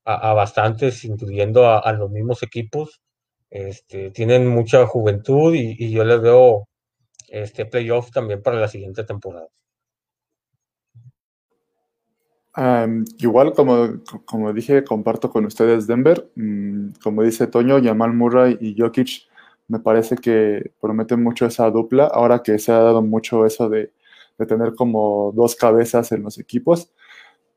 a, 0.05 0.33
bastantes, 0.33 1.03
incluyendo 1.05 1.67
a, 1.67 1.91
los 1.93 2.11
mismos 2.11 2.43
equipos. 2.43 3.01
Este, 3.49 4.11
tienen 4.11 4.47
mucha 4.47 4.85
juventud 4.87 5.53
y, 5.55 5.91
yo 5.91 6.03
les 6.03 6.21
veo 6.21 6.67
este 7.29 7.65
playoff 7.65 8.11
también 8.11 8.41
para 8.41 8.59
la 8.59 8.67
siguiente 8.67 9.03
temporada. 9.03 9.47
Igual, 13.17 13.53
como, 13.53 14.01
como 14.25 14.53
dije, 14.53 14.83
comparto 14.83 15.29
con 15.29 15.45
ustedes 15.45 15.87
Denver. 15.87 16.29
Mm, 16.35 16.91
como 17.03 17.23
dice 17.23 17.47
Toño, 17.47 17.81
Jamal 17.83 18.13
Murray 18.13 18.57
y 18.61 18.75
Jokic 18.79 19.27
me 19.67 19.79
parece 19.79 20.15
que 20.15 20.71
prometen 20.79 21.23
mucho 21.23 21.45
esa 21.45 21.69
dupla, 21.71 22.05
ahora 22.05 22.43
que 22.43 22.59
se 22.59 22.71
ha 22.71 22.79
dado 22.79 23.01
mucho 23.01 23.45
eso 23.45 23.67
de, 23.67 23.91
de 24.37 24.45
tener 24.45 24.75
como 24.75 25.31
dos 25.35 25.55
cabezas 25.55 26.11
en 26.11 26.23
los 26.23 26.37
equipos. 26.37 26.91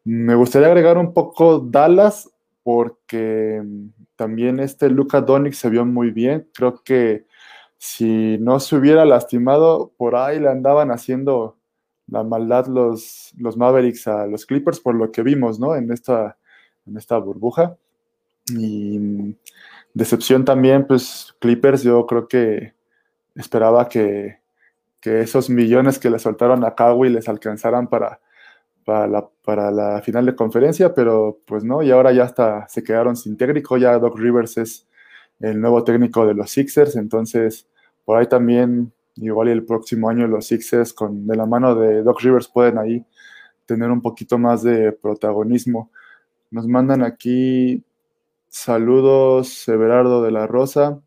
Me 0.04 0.34
gustaría 0.34 0.68
agregar 0.68 0.96
un 0.96 1.12
poco 1.12 1.60
Dallas, 1.60 2.30
porque 2.62 3.62
mm, 3.64 3.88
también 4.16 4.60
este 4.60 4.88
Luca 4.90 5.20
Donic 5.20 5.52
se 5.54 5.70
vio 5.70 5.84
muy 5.84 6.10
bien. 6.10 6.48
Creo 6.54 6.82
que 6.82 7.26
si 7.78 8.38
no 8.38 8.58
se 8.60 8.76
hubiera 8.76 9.04
lastimado, 9.04 9.92
por 9.96 10.16
ahí 10.16 10.40
le 10.40 10.48
andaban 10.48 10.90
haciendo 10.90 11.57
la 12.08 12.22
maldad 12.22 12.66
los, 12.66 13.32
los 13.38 13.56
Mavericks 13.56 14.08
a 14.08 14.26
los 14.26 14.46
Clippers, 14.46 14.80
por 14.80 14.94
lo 14.94 15.12
que 15.12 15.22
vimos, 15.22 15.60
¿no? 15.60 15.76
En 15.76 15.92
esta, 15.92 16.38
en 16.86 16.96
esta 16.96 17.18
burbuja. 17.18 17.76
Y 18.48 18.98
mm, 18.98 19.34
decepción 19.94 20.44
también, 20.44 20.86
pues 20.86 21.34
Clippers, 21.38 21.82
yo 21.82 22.06
creo 22.06 22.26
que 22.26 22.74
esperaba 23.34 23.88
que, 23.88 24.38
que 25.00 25.20
esos 25.20 25.50
millones 25.50 25.98
que 25.98 26.10
le 26.10 26.18
soltaron 26.18 26.64
a 26.64 26.74
Kawhi 26.74 27.10
les 27.10 27.28
alcanzaran 27.28 27.88
para, 27.88 28.20
para, 28.84 29.06
la, 29.06 29.28
para 29.44 29.70
la 29.70 30.00
final 30.02 30.26
de 30.26 30.34
conferencia, 30.34 30.94
pero 30.94 31.38
pues 31.44 31.62
no, 31.62 31.82
y 31.82 31.90
ahora 31.90 32.12
ya 32.12 32.24
hasta 32.24 32.66
se 32.68 32.82
quedaron 32.82 33.16
sin 33.16 33.36
técnico, 33.36 33.76
ya 33.76 33.98
Doc 33.98 34.18
Rivers 34.18 34.56
es 34.56 34.88
el 35.40 35.60
nuevo 35.60 35.84
técnico 35.84 36.26
de 36.26 36.34
los 36.34 36.50
Sixers, 36.50 36.96
entonces 36.96 37.68
por 38.04 38.16
ahí 38.16 38.26
también 38.26 38.92
igual 39.20 39.48
el 39.48 39.64
próximo 39.64 40.08
año 40.08 40.26
los 40.26 40.46
Sixers 40.46 40.92
con 40.92 41.26
de 41.26 41.36
la 41.36 41.46
mano 41.46 41.74
de 41.74 42.02
Doc 42.02 42.20
Rivers 42.20 42.48
pueden 42.48 42.78
ahí 42.78 43.04
tener 43.66 43.90
un 43.90 44.00
poquito 44.00 44.38
más 44.38 44.62
de 44.62 44.92
protagonismo. 44.92 45.90
Nos 46.50 46.66
mandan 46.66 47.02
aquí 47.02 47.84
saludos 48.48 49.68
Everardo 49.68 50.22
de 50.22 50.30
la 50.30 50.46
Rosa. 50.46 51.00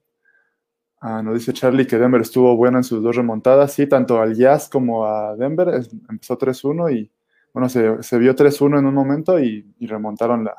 Ah, 1.00 1.24
nos 1.24 1.34
dice 1.34 1.54
Charlie 1.54 1.88
que 1.88 1.98
Denver 1.98 2.22
estuvo 2.22 2.56
buena 2.56 2.78
en 2.78 2.84
sus 2.84 3.02
dos 3.02 3.16
remontadas. 3.16 3.74
Sí, 3.74 3.88
tanto 3.88 4.22
al 4.22 4.36
Jazz 4.36 4.70
como 4.70 5.06
a 5.06 5.36
Denver. 5.36 5.82
Empezó 6.08 6.38
3-1 6.38 6.96
y 6.96 7.12
bueno, 7.54 7.68
se, 7.70 8.04
se 8.04 8.18
vio 8.20 8.36
3-1 8.36 8.80
en 8.80 8.86
un 8.86 8.94
momento 8.94 9.40
y, 9.40 9.66
remontaron 9.80 10.44
la, 10.44 10.54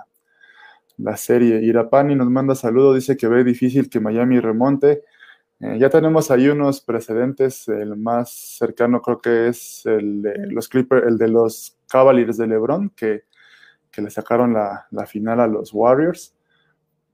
la, 0.99 1.17
serie. 1.17 1.63
Irapani 1.63 2.17
nos 2.17 2.29
manda 2.29 2.57
saludos, 2.57 2.97
dice 2.97 3.17
que 3.17 3.29
ve 3.29 3.45
difícil 3.45 3.89
que 3.89 4.01
Miami 4.01 4.41
remonte. 4.41 5.05
Eh, 5.63 5.79
ya 5.79 5.89
tenemos 5.89 6.29
ahí 6.33 6.49
unos 6.49 6.81
precedentes, 6.81 7.69
el 7.69 7.97
más 7.97 8.33
cercano 8.59 9.01
creo 9.01 9.21
que 9.21 9.47
es 9.47 9.87
el 9.87 10.21
de 10.21 10.49
los 10.49 10.69
Clippers, 10.69 11.07
el 11.07 11.19
de 11.19 11.29
los 11.29 11.79
Cavaliers 11.89 12.37
de 12.37 12.49
LeBron, 12.49 12.91
que, 12.91 13.27
que 13.93 14.03
le 14.03 14.11
sacaron 14.11 14.53
la, 14.53 14.89
la, 14.91 15.07
final 15.07 15.39
a 15.39 15.47
los 15.47 15.73
Warriors. 15.73 16.35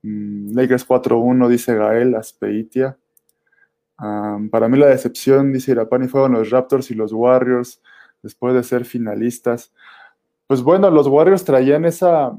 Mm, 0.02 0.54
Lakers 0.54 0.88
4-1, 0.88 1.46
dice 1.48 1.74
Gael 1.74 2.14
Aspeitia. 2.14 2.96
para 4.50 4.68
mí 4.68 4.78
la 4.78 4.86
decepción, 4.86 5.52
dice 5.52 5.72
Irapani, 5.72 6.08
fueron 6.08 6.32
los 6.32 6.48
Raptors 6.48 6.90
y 6.90 6.94
los 6.94 7.12
Warriors 7.12 7.82
después 8.22 8.54
de 8.54 8.62
ser 8.62 8.86
finalistas. 8.86 9.74
Pues 10.46 10.62
bueno, 10.62 10.90
los 10.90 11.06
Warriors 11.06 11.44
traían 11.44 11.84
esa, 11.84 12.30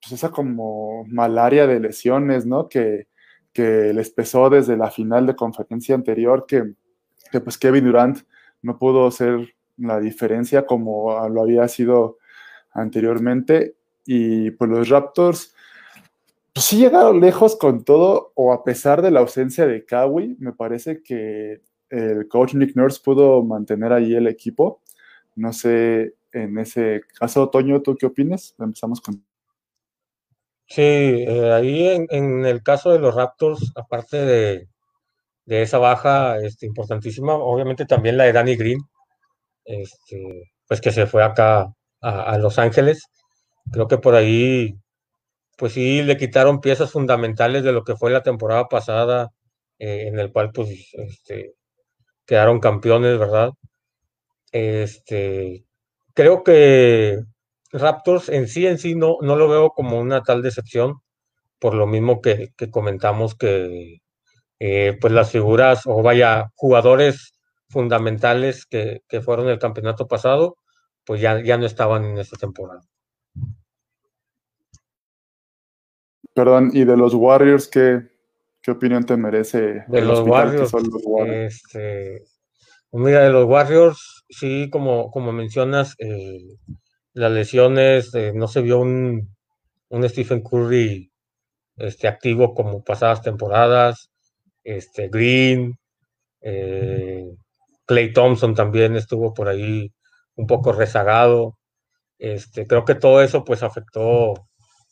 pues 0.00 0.12
esa 0.12 0.30
como 0.30 1.04
malaria 1.08 1.66
de 1.66 1.80
lesiones, 1.80 2.46
¿no? 2.46 2.68
Que, 2.68 3.08
que 3.52 3.92
les 3.92 4.10
pesó 4.10 4.50
desde 4.50 4.76
la 4.76 4.90
final 4.90 5.26
de 5.26 5.36
conferencia 5.36 5.94
anterior, 5.94 6.46
que, 6.46 6.74
que 7.30 7.40
pues 7.40 7.58
Kevin 7.58 7.84
Durant 7.84 8.18
no 8.62 8.78
pudo 8.78 9.10
ser 9.10 9.54
la 9.76 10.00
diferencia 10.00 10.66
como 10.66 11.28
lo 11.28 11.42
había 11.42 11.66
sido 11.68 12.18
anteriormente. 12.72 13.76
Y 14.04 14.50
pues 14.52 14.70
los 14.70 14.88
Raptors, 14.88 15.54
pues 16.52 16.66
sí 16.66 16.78
llegaron 16.78 17.20
lejos 17.20 17.56
con 17.56 17.84
todo, 17.84 18.32
o 18.34 18.52
a 18.52 18.64
pesar 18.64 19.02
de 19.02 19.10
la 19.10 19.20
ausencia 19.20 19.66
de 19.66 19.84
Kawhi, 19.84 20.36
me 20.38 20.52
parece 20.52 21.02
que 21.02 21.60
el 21.88 22.26
coach 22.28 22.54
Nick 22.54 22.74
Nurse 22.74 23.00
pudo 23.04 23.44
mantener 23.44 23.92
ahí 23.92 24.14
el 24.14 24.26
equipo. 24.26 24.80
No 25.34 25.52
sé, 25.52 26.14
en 26.32 26.58
ese 26.58 27.02
caso, 27.18 27.48
Toño, 27.48 27.80
¿tú 27.82 27.96
qué 27.96 28.06
opinas? 28.06 28.54
Empezamos 28.58 29.00
con... 29.00 29.22
Sí, 30.74 30.82
eh, 30.82 31.52
ahí 31.52 31.86
en, 32.10 32.46
el 32.46 32.62
caso 32.62 32.92
de 32.92 32.98
los 32.98 33.14
Raptors, 33.14 33.72
aparte 33.76 34.16
de, 34.24 34.68
esa 35.46 35.78
baja 35.78 36.38
este, 36.38 36.66
importantísima, 36.66 37.34
obviamente 37.34 37.84
también 37.86 38.16
la 38.16 38.24
de 38.24 38.32
Danny 38.32 38.56
Green, 38.56 38.80
este, 39.64 40.52
pues 40.68 40.80
que 40.80 40.92
se 40.92 41.06
fue 41.06 41.24
acá 41.24 41.68
a, 42.02 42.38
Los 42.38 42.58
Ángeles. 42.58 43.06
Creo 43.72 43.88
que 43.88 43.98
por 43.98 44.14
ahí, 44.14 44.76
pues 45.58 45.74
sí, 45.74 46.02
le 46.02 46.16
quitaron 46.18 46.60
piezas 46.60 46.92
fundamentales 46.92 47.64
de 47.64 47.72
lo 47.72 47.84
que 47.84 47.96
fue 47.96 48.10
la 48.10 48.22
temporada 48.22 48.68
pasada, 48.68 49.30
eh, 49.78 50.08
en 50.08 50.18
el 50.18 50.32
cual 50.32 50.52
pues 50.52 50.70
este, 50.94 51.54
quedaron 52.26 52.60
campeones, 52.60 53.18
¿verdad? 53.18 53.52
Este, 54.52 55.64
creo 56.14 56.44
que 56.44 57.20
Raptors 57.72 58.28
en 58.28 58.48
sí, 58.48 58.66
en 58.66 58.78
sí, 58.78 58.94
no, 58.94 59.16
no 59.22 59.36
lo 59.36 59.48
veo 59.48 59.70
como 59.70 59.98
una 59.98 60.22
tal 60.22 60.42
decepción, 60.42 61.00
por 61.58 61.74
lo 61.74 61.86
mismo 61.86 62.20
que, 62.20 62.52
comentamos 62.70 63.34
que 63.34 64.02
eh, 64.58 64.98
pues 65.00 65.12
las 65.12 65.30
figuras, 65.30 65.82
o 65.86 66.02
vaya, 66.02 66.50
jugadores 66.54 67.32
fundamentales 67.68 68.66
que, 68.66 69.00
fueron 69.24 69.48
el 69.48 69.58
campeonato 69.58 70.06
pasado, 70.06 70.56
pues 71.04 71.20
ya, 71.20 71.42
ya 71.42 71.56
no 71.56 71.66
estaban 71.66 72.04
en 72.04 72.18
esta 72.18 72.36
temporada. 72.36 72.82
Perdón, 76.34 76.70
¿y 76.72 76.84
de 76.84 76.96
los 76.96 77.14
Warriors 77.14 77.68
qué, 77.68 78.02
qué 78.62 78.70
opinión 78.70 79.04
te 79.04 79.16
merece? 79.16 79.84
De 79.88 80.02
los 80.02 80.20
Warriors, 80.20 80.72
los 80.72 81.02
Warriors? 81.04 81.54
Este, 81.54 82.22
pues 82.90 83.04
mira, 83.04 83.20
de 83.20 83.30
los 83.30 83.46
Warriors, 83.46 84.24
sí, 84.28 84.68
como, 84.70 85.10
como 85.10 85.32
mencionas, 85.32 85.94
eh, 85.98 86.58
las 87.14 87.32
lesiones, 87.32 88.14
eh, 88.14 88.32
no 88.34 88.48
se 88.48 88.62
vio 88.62 88.80
un, 88.80 89.34
Stephen 90.04 90.42
Curry 90.42 91.12
este, 91.76 92.08
activo 92.08 92.54
como 92.54 92.82
pasadas 92.82 93.22
temporadas, 93.22 94.10
este, 94.64 95.08
Green, 95.08 95.78
Clay 96.40 98.06
eh, 98.06 98.12
Thompson 98.14 98.54
también 98.54 98.96
estuvo 98.96 99.34
por 99.34 99.48
ahí 99.48 99.92
un 100.36 100.46
poco 100.46 100.72
rezagado. 100.72 101.58
Este, 102.18 102.66
creo 102.66 102.84
que 102.84 102.94
todo 102.94 103.22
eso 103.22 103.44
pues 103.44 103.62
afectó 103.62 104.34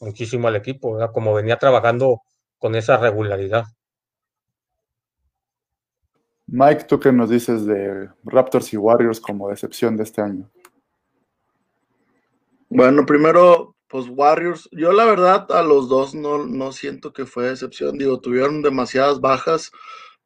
muchísimo 0.00 0.48
al 0.48 0.56
equipo, 0.56 0.98
como 1.12 1.34
venía 1.34 1.58
trabajando 1.58 2.22
con 2.58 2.74
esa 2.74 2.96
regularidad. 2.96 3.64
Mike, 6.46 6.84
¿tú 6.84 6.98
qué 6.98 7.12
nos 7.12 7.30
dices 7.30 7.64
de 7.64 8.08
Raptors 8.24 8.72
y 8.72 8.76
Warriors 8.76 9.20
como 9.20 9.48
decepción 9.48 9.96
de 9.96 10.02
este 10.02 10.20
año? 10.20 10.50
Bueno, 12.72 13.04
primero, 13.04 13.74
pues 13.88 14.06
Warriors, 14.08 14.68
yo 14.70 14.92
la 14.92 15.04
verdad 15.04 15.44
a 15.50 15.62
los 15.64 15.88
dos 15.88 16.14
no, 16.14 16.46
no 16.46 16.70
siento 16.70 17.12
que 17.12 17.26
fue 17.26 17.48
decepción, 17.48 17.98
digo, 17.98 18.20
tuvieron 18.20 18.62
demasiadas 18.62 19.20
bajas. 19.20 19.72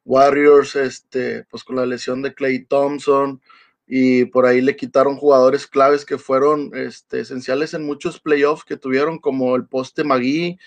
Warriors, 0.04 0.76
este, 0.76 1.44
pues 1.44 1.64
con 1.64 1.76
la 1.76 1.86
lesión 1.86 2.20
de 2.20 2.34
Clay 2.34 2.66
Thompson 2.66 3.40
y 3.86 4.26
por 4.26 4.44
ahí 4.44 4.60
le 4.60 4.76
quitaron 4.76 5.16
jugadores 5.16 5.66
claves 5.66 6.04
que 6.04 6.18
fueron 6.18 6.70
este, 6.74 7.20
esenciales 7.20 7.72
en 7.72 7.86
muchos 7.86 8.20
playoffs 8.20 8.64
que 8.64 8.76
tuvieron, 8.76 9.18
como 9.18 9.56
el 9.56 9.66
poste 9.66 10.04
Magui, 10.04 10.58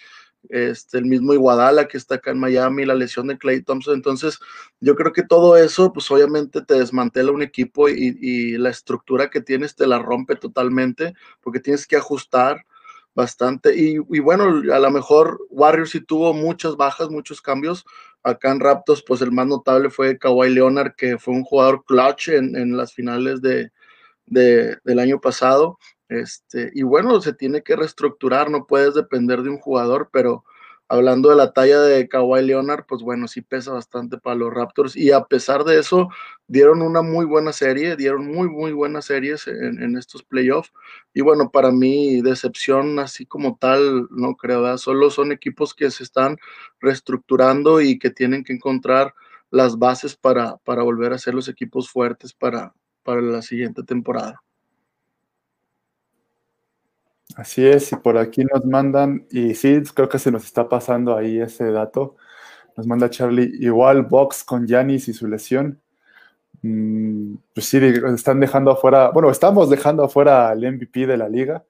este, 0.50 0.98
el 0.98 1.06
mismo 1.06 1.34
Iguadala 1.34 1.88
que 1.88 1.98
está 1.98 2.16
acá 2.16 2.32
en 2.32 2.40
Miami, 2.40 2.86
la 2.86 2.96
lesión 2.96 3.28
de 3.28 3.38
Clay 3.38 3.62
Thompson. 3.62 3.96
Entonces, 3.96 4.40
yo 4.80 4.96
creo 4.96 5.14
que 5.14 5.24
todo 5.24 5.58
eso, 5.58 5.94
pues 5.94 6.10
obviamente 6.12 6.62
te 6.62 6.76
desmantela 6.76 7.32
un 7.32 7.42
equipo 7.42 7.90
y, 7.90 8.58
la 8.58 8.70
estructura 8.70 9.30
que 9.30 9.42
tienes 9.42 9.76
te 9.76 9.88
la 9.88 10.00
rompe 10.00 10.36
totalmente 10.36 11.14
porque 11.42 11.60
tienes 11.60 11.88
que 11.88 11.98
ajustar 11.98 12.66
bastante. 13.14 13.76
Y, 13.76 14.00
bueno, 14.20 14.46
a 14.74 14.80
lo 14.80 14.92
mejor 14.92 15.40
Warriors 15.50 15.92
sí 15.92 16.02
tuvo 16.02 16.34
muchas 16.34 16.76
bajas, 16.76 17.10
muchos 17.10 17.42
cambios. 17.42 17.86
Acá 18.24 18.52
en 18.52 18.60
Raptors, 18.60 19.04
pues 19.06 19.22
el 19.22 19.32
más 19.32 19.48
notable 19.48 19.90
fue 19.90 20.18
Kawhi 20.18 20.50
Leonard, 20.50 20.96
que 20.96 21.18
fue 21.18 21.34
un 21.34 21.44
jugador 21.44 21.84
clutch 21.86 22.30
en, 22.30 22.78
las 22.78 22.94
finales 22.94 23.42
de, 23.42 23.72
del 24.26 25.00
año 25.00 25.20
pasado. 25.20 25.78
Este, 26.10 26.72
y 26.74 26.84
bueno, 26.84 27.20
se 27.22 27.34
tiene 27.34 27.63
que 27.63 27.76
reestructurar, 27.76 28.50
no 28.50 28.65
puedes 28.65 28.93
depender 28.93 29.41
de 29.41 29.50
un 29.50 29.60
jugador, 29.60 30.10
pero 30.12 30.46
hablando 30.89 31.30
de 31.30 31.36
la 31.36 31.52
talla 31.52 31.82
de 31.82 32.08
Kawhi 32.08 32.46
Leonard, 32.46 32.86
pues 32.88 33.02
bueno, 33.02 33.28
sí 33.28 33.41
pesa 33.41 33.74
bastante 33.74 34.17
para 34.17 34.38
los 34.38 34.54
Raptors 34.54 34.96
y 34.96 35.12
a 35.12 35.26
pesar 35.26 35.63
de 35.65 35.80
eso 35.80 36.10
dieron 36.48 36.82
una 36.82 37.02
muy 37.02 37.26
buena 37.26 37.52
serie, 37.52 37.96
dieron 37.98 38.28
muy, 38.28 38.50
muy 38.50 38.72
buenas 38.72 39.06
series 39.06 39.48
en, 39.48 39.98
estos 39.98 40.24
playoffs 40.24 40.72
y 41.13 41.22
bueno, 41.22 41.52
para 41.52 41.72
mí 41.72 42.22
decepción 42.22 43.00
así 43.00 43.26
como 43.26 43.58
tal, 43.60 44.08
no 44.12 44.36
creo, 44.36 44.78
solo 44.78 45.10
son 45.10 45.32
equipos 45.32 45.74
que 45.74 45.91
se 45.91 46.04
están 46.04 46.38
reestructurando 46.80 47.82
y 47.82 48.00
que 48.00 48.10
tienen 48.10 48.43
que 48.43 48.54
encontrar 48.54 49.13
las 49.52 49.78
bases 49.78 50.15
para, 50.15 50.58
para 50.58 50.84
volver 50.84 51.13
a 51.13 51.17
ser 51.17 51.34
los 51.34 51.50
equipos 51.50 51.89
fuertes 51.89 52.34
para, 52.34 52.74
para 53.04 53.22
la 53.22 53.41
siguiente 53.41 53.84
temporada. 53.84 54.41
Así 57.36 57.66
es, 57.66 57.92
y 57.92 57.96
por 57.98 58.18
aquí 58.18 58.44
nos 58.46 58.66
mandan, 58.66 59.28
y 59.30 59.54
sí, 59.54 59.82
creo 59.94 60.10
que 60.10 60.20
se 60.20 60.32
nos 60.32 60.46
está 60.46 60.70
pasando 60.70 61.16
ahí 61.16 61.40
ese 61.40 61.72
dato. 61.72 62.16
Nos 62.76 62.88
manda 62.88 63.10
Charlie, 63.10 63.52
igual 63.60 64.04
Box 64.04 64.44
con 64.44 64.66
Yanis 64.68 65.08
y 65.08 65.13
su 65.13 65.28
lesión. 65.28 65.82
Mm, 66.62 67.36
pues 67.54 67.68
sí, 67.68 67.78
están 68.16 68.40
dejando 68.40 68.72
afuera, 68.72 69.12
bueno, 69.12 69.30
estamos 69.30 69.70
dejando 69.70 70.04
afuera 70.04 70.50
al 70.50 70.60
MVP 70.62 71.08
de 71.08 71.18
la 71.18 71.30
liga. 71.30 71.66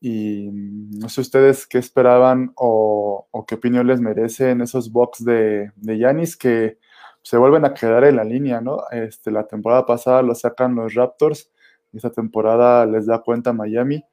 Y 0.00 0.50
mm, 0.50 0.98
no 1.00 1.08
sé 1.08 1.20
ustedes 1.20 1.66
qué 1.66 1.78
esperaban 1.78 2.52
o, 2.56 3.28
qué 3.46 3.56
opinión 3.56 3.86
les 3.86 4.00
merecen 4.00 4.60
esos 4.62 4.90
box 4.92 5.24
de 5.24 5.72
Yanis 5.76 6.36
que 6.36 6.78
se 7.26 7.38
vuelven 7.38 7.64
a 7.64 7.74
quedar 7.74 8.04
en 8.04 8.14
la 8.14 8.22
línea, 8.22 8.60
¿no? 8.60 8.84
Este, 8.92 9.32
la 9.32 9.48
temporada 9.48 9.84
pasada 9.84 10.22
lo 10.22 10.32
sacan 10.36 10.76
los 10.76 10.94
Raptors, 10.94 11.50
esta 11.92 12.10
temporada 12.10 12.86
les 12.86 13.06
da 13.06 13.20
cuenta 13.20 13.52
Miami. 13.52 14.04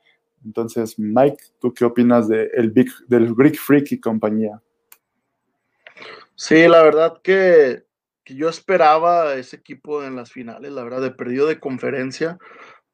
Entonces, 0.45 0.97
Mike, 0.99 1.43
¿tú 1.59 1.73
qué 1.73 1.85
opinas 1.85 2.27
de 2.27 2.49
Big, 2.73 2.89
del 3.07 3.33
Greek 3.33 3.57
Freak 3.57 3.91
y 3.91 3.99
compañía? 3.99 4.61
Sí, 6.35 6.67
la 6.67 6.83
verdad 6.83 7.21
que, 7.23 7.83
yo 8.25 8.49
esperaba 8.49 9.35
ese 9.35 9.57
equipo 9.57 10.03
en 10.03 10.15
las 10.15 10.31
finales, 10.31 10.71
la 10.71 10.83
verdad, 10.83 11.01
de 11.01 11.11
perdido 11.11 11.45
de 11.45 11.59
conferencia. 11.59 12.37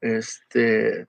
Este, 0.00 1.06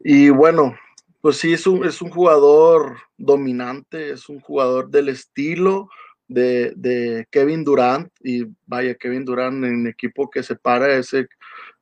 y 0.00 0.30
bueno, 0.30 0.76
pues 1.20 1.36
sí, 1.36 1.52
es 1.52 1.66
un, 1.66 1.84
es 1.84 2.02
un 2.02 2.10
jugador 2.10 2.96
dominante, 3.16 4.10
es 4.10 4.28
un 4.28 4.40
jugador 4.40 4.90
del 4.90 5.08
estilo 5.08 5.88
de, 6.26 6.72
de 6.76 7.28
Kevin 7.30 7.64
Durant. 7.64 8.10
Y 8.22 8.46
vaya, 8.66 8.94
Kevin 8.96 9.24
Durant 9.24 9.64
en 9.64 9.86
equipo 9.86 10.28
que 10.28 10.42
se 10.42 10.56
para 10.56 10.92
ese 10.96 11.28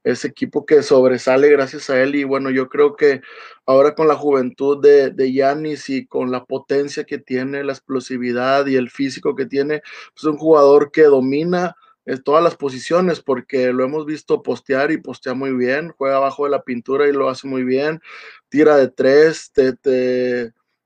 ese 0.04 0.28
equipo 0.28 0.66
que 0.66 0.82
sobresale 0.82 1.48
gracias 1.50 1.90
a 1.90 2.00
él. 2.02 2.14
Y 2.14 2.24
bueno, 2.24 2.50
yo 2.50 2.68
creo 2.68 2.96
que 2.96 3.20
ahora 3.66 3.94
con 3.94 4.08
la 4.08 4.14
juventud 4.16 4.80
de, 4.82 5.11
de 5.11 5.32
Giannis 5.32 5.88
y 5.90 6.06
con 6.06 6.30
la 6.30 6.44
potencia 6.44 7.04
que 7.04 7.18
tiene, 7.18 7.64
la 7.64 7.72
explosividad 7.72 8.66
y 8.66 8.76
el 8.76 8.90
físico 8.90 9.34
que 9.34 9.46
tiene, 9.46 9.76
es 9.76 9.82
pues, 10.14 10.24
un 10.24 10.38
jugador 10.38 10.90
que 10.92 11.02
domina 11.02 11.76
eh, 12.08 12.16
todas 12.16 12.42
las 12.42 12.56
posiciones 12.56 13.20
porque 13.20 13.72
lo 13.72 13.84
hemos 13.84 14.06
visto 14.06 14.42
postear 14.42 14.90
y 14.90 14.96
postea 14.96 15.34
muy 15.34 15.52
bien, 15.52 15.92
juega 15.98 16.16
abajo 16.16 16.44
de 16.44 16.50
la 16.50 16.62
pintura 16.62 17.06
y 17.06 17.12
lo 17.12 17.28
hace 17.28 17.46
muy 17.46 17.64
bien, 17.64 18.00
tira 18.48 18.76
de 18.78 18.88
tres, 18.88 19.52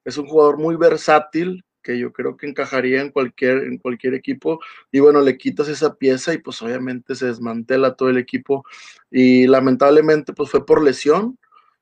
es 0.05 0.19
un 0.19 0.27
jugador 0.27 0.59
muy 0.59 0.75
versátil 0.75 1.65
que 1.83 1.99
yo 1.99 2.13
creo 2.13 2.37
que 2.37 2.47
encajaría 2.47 3.01
en 3.01 3.11
cualquier, 3.11 3.65
en 3.65 3.79
cualquier 3.79 4.15
equipo. 4.15 4.61
Y 4.91 5.01
bueno, 5.01 5.21
le 5.21 5.37
quitas 5.37 5.69
esa 5.69 5.95
pieza 5.97 6.33
y 6.33 6.39
pues 6.39 6.63
obviamente 6.63 7.15
se 7.15 7.27
desmantela 7.27 7.95
todo 7.97 8.09
el 8.09 8.19
equipo. 8.19 8.65
Y 9.11 9.47
lamentablemente 9.47 10.33
pues 10.33 10.51
fue 10.51 10.65
por 10.65 10.83
lesión. 10.83 11.39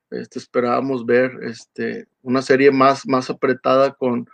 Este, 0.09 0.39
esperábamos 0.39 1.05
ver 1.05 1.31
este, 1.43 2.07
una 2.21 2.41
serie 2.41 2.71
más, 2.71 3.07
más 3.07 3.29
apretada 3.29 3.93
con, 3.93 4.27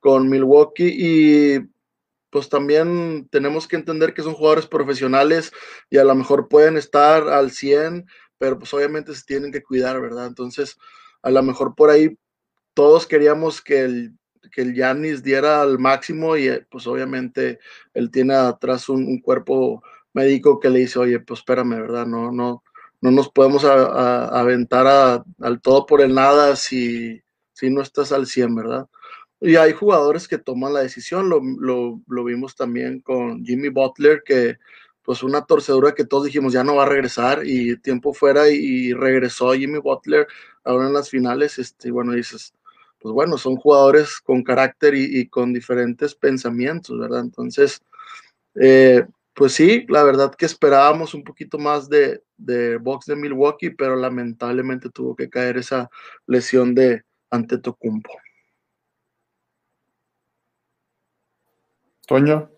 con 0.00 0.28
Milwaukee 0.28 0.94
y 0.96 1.58
pues 2.30 2.48
también 2.48 3.28
tenemos 3.30 3.66
que 3.66 3.76
entender 3.76 4.14
que 4.14 4.22
son 4.22 4.34
jugadores 4.34 4.66
profesionales 4.66 5.52
y 5.90 5.98
a 5.98 6.04
lo 6.04 6.14
mejor 6.14 6.48
pueden 6.48 6.76
estar 6.76 7.28
al 7.28 7.50
100, 7.50 8.06
pero 8.38 8.58
pues 8.58 8.72
obviamente 8.74 9.14
se 9.14 9.24
tienen 9.24 9.52
que 9.52 9.62
cuidar, 9.62 10.00
¿verdad? 10.00 10.26
Entonces, 10.26 10.78
a 11.22 11.30
lo 11.30 11.42
mejor 11.42 11.74
por 11.74 11.90
ahí 11.90 12.18
todos 12.74 13.06
queríamos 13.06 13.60
que 13.62 13.80
el 13.80 14.17
que 14.52 14.62
el 14.62 14.74
Yanis 14.74 15.22
diera 15.22 15.62
al 15.62 15.78
máximo 15.78 16.36
y 16.36 16.48
eh, 16.48 16.66
pues 16.70 16.86
obviamente 16.86 17.58
él 17.94 18.10
tiene 18.10 18.34
atrás 18.34 18.88
un, 18.88 19.20
cuerpo 19.20 19.82
médico 20.12 20.58
que 20.60 20.70
le 20.70 20.80
dice, 20.80 20.98
oye, 20.98 21.20
pues 21.20 21.40
espérame, 21.40 21.80
¿verdad? 21.80 22.06
No, 22.06 22.32
no, 22.32 22.62
no 23.00 23.10
nos 23.10 23.28
podemos 23.30 23.64
aventar 23.64 25.22
al 25.40 25.60
todo 25.60 25.86
por 25.86 26.00
el 26.00 26.14
nada 26.14 26.56
si, 26.56 27.22
si 27.52 27.70
no 27.70 27.82
estás 27.82 28.12
al 28.12 28.26
100, 28.26 28.54
¿verdad? 28.54 28.88
Y 29.40 29.56
hay 29.56 29.72
jugadores 29.72 30.26
que 30.26 30.38
toman 30.38 30.72
la 30.74 30.80
decisión, 30.80 31.28
lo, 31.28 31.40
lo, 31.40 32.00
lo, 32.08 32.24
vimos 32.24 32.56
también 32.56 33.00
con 33.00 33.44
Jimmy 33.44 33.68
Butler, 33.68 34.22
que 34.24 34.58
pues 35.08 35.22
una 35.22 35.46
torcedura 35.46 35.94
que 35.94 36.04
todos 36.04 36.26
dijimos 36.26 36.52
ya 36.52 36.62
no 36.62 36.74
va 36.76 36.82
a 36.82 36.86
regresar 36.86 37.40
y 37.46 37.78
tiempo 37.78 38.12
fuera 38.12 38.50
y, 38.50 38.92
regresó 38.92 39.54
Jimmy 39.54 39.78
Butler 39.78 40.26
ahora 40.64 40.88
en 40.88 40.92
las 40.92 41.08
finales, 41.08 41.58
este, 41.58 41.90
bueno, 41.90 42.12
dices, 42.12 42.52
pues 42.98 43.12
bueno, 43.12 43.38
son 43.38 43.56
jugadores 43.56 44.20
con 44.20 44.42
carácter 44.42 44.94
y, 44.94 45.28
con 45.28 45.52
diferentes 45.52 46.14
pensamientos, 46.14 46.98
¿verdad? 46.98 47.20
Entonces, 47.20 47.80
eh, 48.54 49.04
pues 49.34 49.52
sí, 49.52 49.86
la 49.88 50.02
verdad 50.02 50.34
que 50.34 50.46
esperábamos 50.46 51.14
un 51.14 51.24
poquito 51.24 51.58
más 51.58 51.88
de, 51.88 52.22
de 52.36 52.76
box 52.78 53.06
de 53.06 53.16
Milwaukee, 53.16 53.70
pero 53.70 53.96
lamentablemente 53.96 54.90
tuvo 54.90 55.14
que 55.14 55.30
caer 55.30 55.58
esa 55.58 55.90
lesión 56.26 56.74
de 56.74 57.04
ante 57.30 57.58
Tocumpo. 57.58 58.10
Toño. 62.06 62.50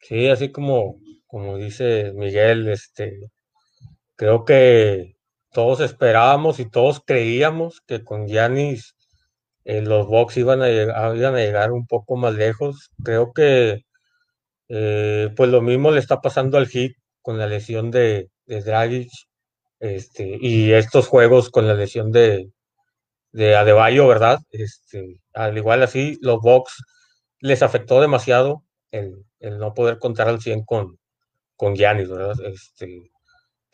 Sí, 0.00 0.28
así 0.28 0.50
como, 0.50 1.00
como 1.26 1.56
dice 1.56 2.12
Miguel, 2.14 2.68
este, 2.68 3.30
creo 4.16 4.44
que 4.44 5.15
todos 5.56 5.80
esperábamos 5.80 6.60
y 6.60 6.68
todos 6.68 7.00
creíamos 7.00 7.80
que 7.86 8.04
con 8.04 8.28
Giannis 8.28 8.94
eh, 9.64 9.80
los 9.80 10.06
Bucks 10.06 10.36
iban 10.36 10.60
a, 10.60 10.68
llegar, 10.68 10.96
a 10.98 11.14
llegar 11.14 11.72
un 11.72 11.86
poco 11.86 12.16
más 12.16 12.34
lejos. 12.34 12.90
Creo 13.02 13.32
que 13.32 13.86
eh, 14.68 15.30
pues 15.34 15.50
lo 15.50 15.62
mismo 15.62 15.90
le 15.92 16.00
está 16.00 16.20
pasando 16.20 16.58
al 16.58 16.68
Heat 16.68 16.92
con 17.22 17.38
la 17.38 17.46
lesión 17.46 17.90
de, 17.90 18.28
de 18.44 18.60
Dragic 18.60 19.08
este, 19.80 20.36
y 20.38 20.72
estos 20.72 21.08
juegos 21.08 21.48
con 21.48 21.66
la 21.66 21.72
lesión 21.72 22.12
de, 22.12 22.50
de 23.32 23.56
Adebayo, 23.56 24.06
¿verdad? 24.06 24.40
Este, 24.50 25.22
al 25.32 25.56
igual 25.56 25.82
así, 25.82 26.18
los 26.20 26.40
Bucks 26.42 26.82
les 27.40 27.62
afectó 27.62 28.02
demasiado 28.02 28.62
el, 28.90 29.24
el 29.40 29.58
no 29.58 29.72
poder 29.72 29.98
contar 29.98 30.28
al 30.28 30.42
100 30.42 30.66
con, 30.66 30.98
con 31.56 31.74
Giannis, 31.76 32.10
¿verdad? 32.10 32.36
Este, 32.44 33.10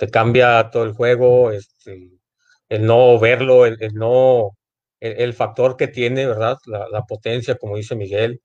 te 0.03 0.11
cambia 0.11 0.69
todo 0.73 0.83
el 0.83 0.95
juego, 0.95 1.53
este, 1.53 2.11
el 2.69 2.85
no 2.85 3.21
verlo, 3.21 3.67
el, 3.67 3.79
no, 3.95 4.59
el, 4.99 5.33
factor 5.33 5.77
que 5.77 5.87
tiene, 5.87 6.27
¿verdad? 6.27 6.59
La, 6.67 7.03
potencia, 7.03 7.55
como 7.55 7.77
dice 7.77 7.95
Miguel, 7.95 8.43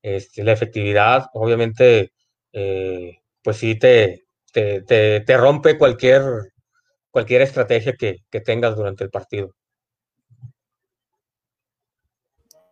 este, 0.00 0.42
la 0.42 0.52
efectividad, 0.52 1.26
obviamente, 1.34 2.14
eh, 2.54 3.18
pues 3.42 3.58
sí 3.58 3.78
te, 3.78 4.24
te, 4.50 5.36
rompe 5.36 5.76
cualquier, 5.76 6.22
cualquier 7.10 7.42
estrategia 7.42 7.92
que, 7.98 8.24
que 8.30 8.40
tengas 8.40 8.74
durante 8.74 9.04
el 9.04 9.10
partido. 9.10 9.54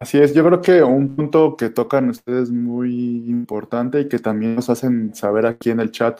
Así 0.00 0.22
es, 0.22 0.32
yo 0.32 0.42
creo 0.42 0.62
que 0.62 0.82
un 0.82 1.16
punto 1.16 1.54
que 1.58 1.68
tocan 1.68 2.08
ustedes 2.08 2.50
muy 2.50 3.28
importante 3.28 4.00
y 4.00 4.08
que 4.08 4.18
también 4.18 4.54
nos 4.54 4.70
hacen 4.70 5.14
saber 5.14 5.44
aquí 5.44 5.68
en 5.68 5.80
el 5.80 5.90
chat 5.90 6.18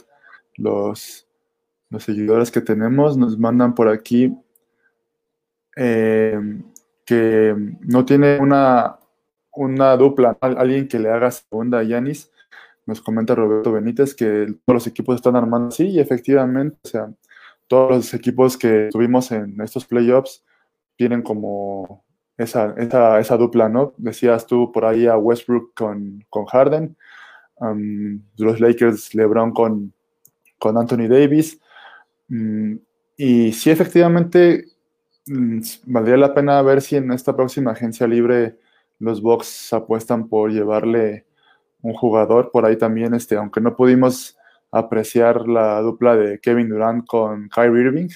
los, 0.58 1.26
los 1.92 2.04
seguidores 2.04 2.50
que 2.50 2.62
tenemos 2.62 3.18
nos 3.18 3.38
mandan 3.38 3.74
por 3.74 3.88
aquí 3.88 4.34
eh, 5.76 6.40
que 7.04 7.54
no 7.80 8.04
tiene 8.06 8.38
una, 8.38 8.98
una 9.52 9.96
dupla, 9.98 10.38
alguien 10.40 10.88
que 10.88 10.98
le 10.98 11.10
haga 11.10 11.30
segunda 11.30 11.80
a 11.80 11.82
Yanis. 11.82 12.30
Nos 12.86 13.00
comenta 13.02 13.34
Roberto 13.34 13.72
Benítez 13.72 14.14
que 14.14 14.46
todos 14.64 14.74
los 14.74 14.86
equipos 14.86 15.16
están 15.16 15.36
armando 15.36 15.68
así 15.68 15.86
y 15.86 16.00
efectivamente, 16.00 16.78
o 16.82 16.88
sea, 16.88 17.12
todos 17.68 17.90
los 17.96 18.14
equipos 18.14 18.56
que 18.56 18.88
tuvimos 18.90 19.30
en 19.30 19.60
estos 19.60 19.84
playoffs 19.84 20.44
tienen 20.96 21.22
como 21.22 22.04
esa, 22.38 22.74
esa, 22.76 23.36
dupla, 23.36 23.68
¿no? 23.68 23.92
Decías 23.98 24.46
tú 24.46 24.72
por 24.72 24.86
ahí 24.86 25.06
a 25.06 25.16
Westbrook 25.16 25.74
con, 25.74 26.24
con 26.30 26.46
Harden, 26.46 26.96
los 28.36 28.60
Lakers, 28.60 29.14
LeBron 29.14 29.52
con, 29.52 29.92
con 30.58 30.76
Anthony 30.78 31.08
Davis, 31.08 31.61
y 33.16 33.52
sí, 33.52 33.70
efectivamente, 33.70 34.66
mm, 35.26 35.60
valdría 35.86 36.16
la 36.16 36.34
pena 36.34 36.62
ver 36.62 36.80
si 36.80 36.96
en 36.96 37.12
esta 37.12 37.36
próxima 37.36 37.72
agencia 37.72 38.06
libre 38.06 38.58
los 38.98 39.20
Bucks 39.20 39.72
apuestan 39.72 40.28
por 40.28 40.50
llevarle 40.50 41.26
un 41.82 41.94
jugador. 41.94 42.50
Por 42.50 42.64
ahí 42.64 42.76
también, 42.78 43.14
este, 43.14 43.36
aunque 43.36 43.60
no 43.60 43.76
pudimos 43.76 44.38
apreciar 44.70 45.48
la 45.48 45.80
dupla 45.82 46.16
de 46.16 46.40
Kevin 46.40 46.68
Durant 46.70 47.06
con 47.06 47.48
Kyrie 47.48 47.82
Irving, 47.82 48.08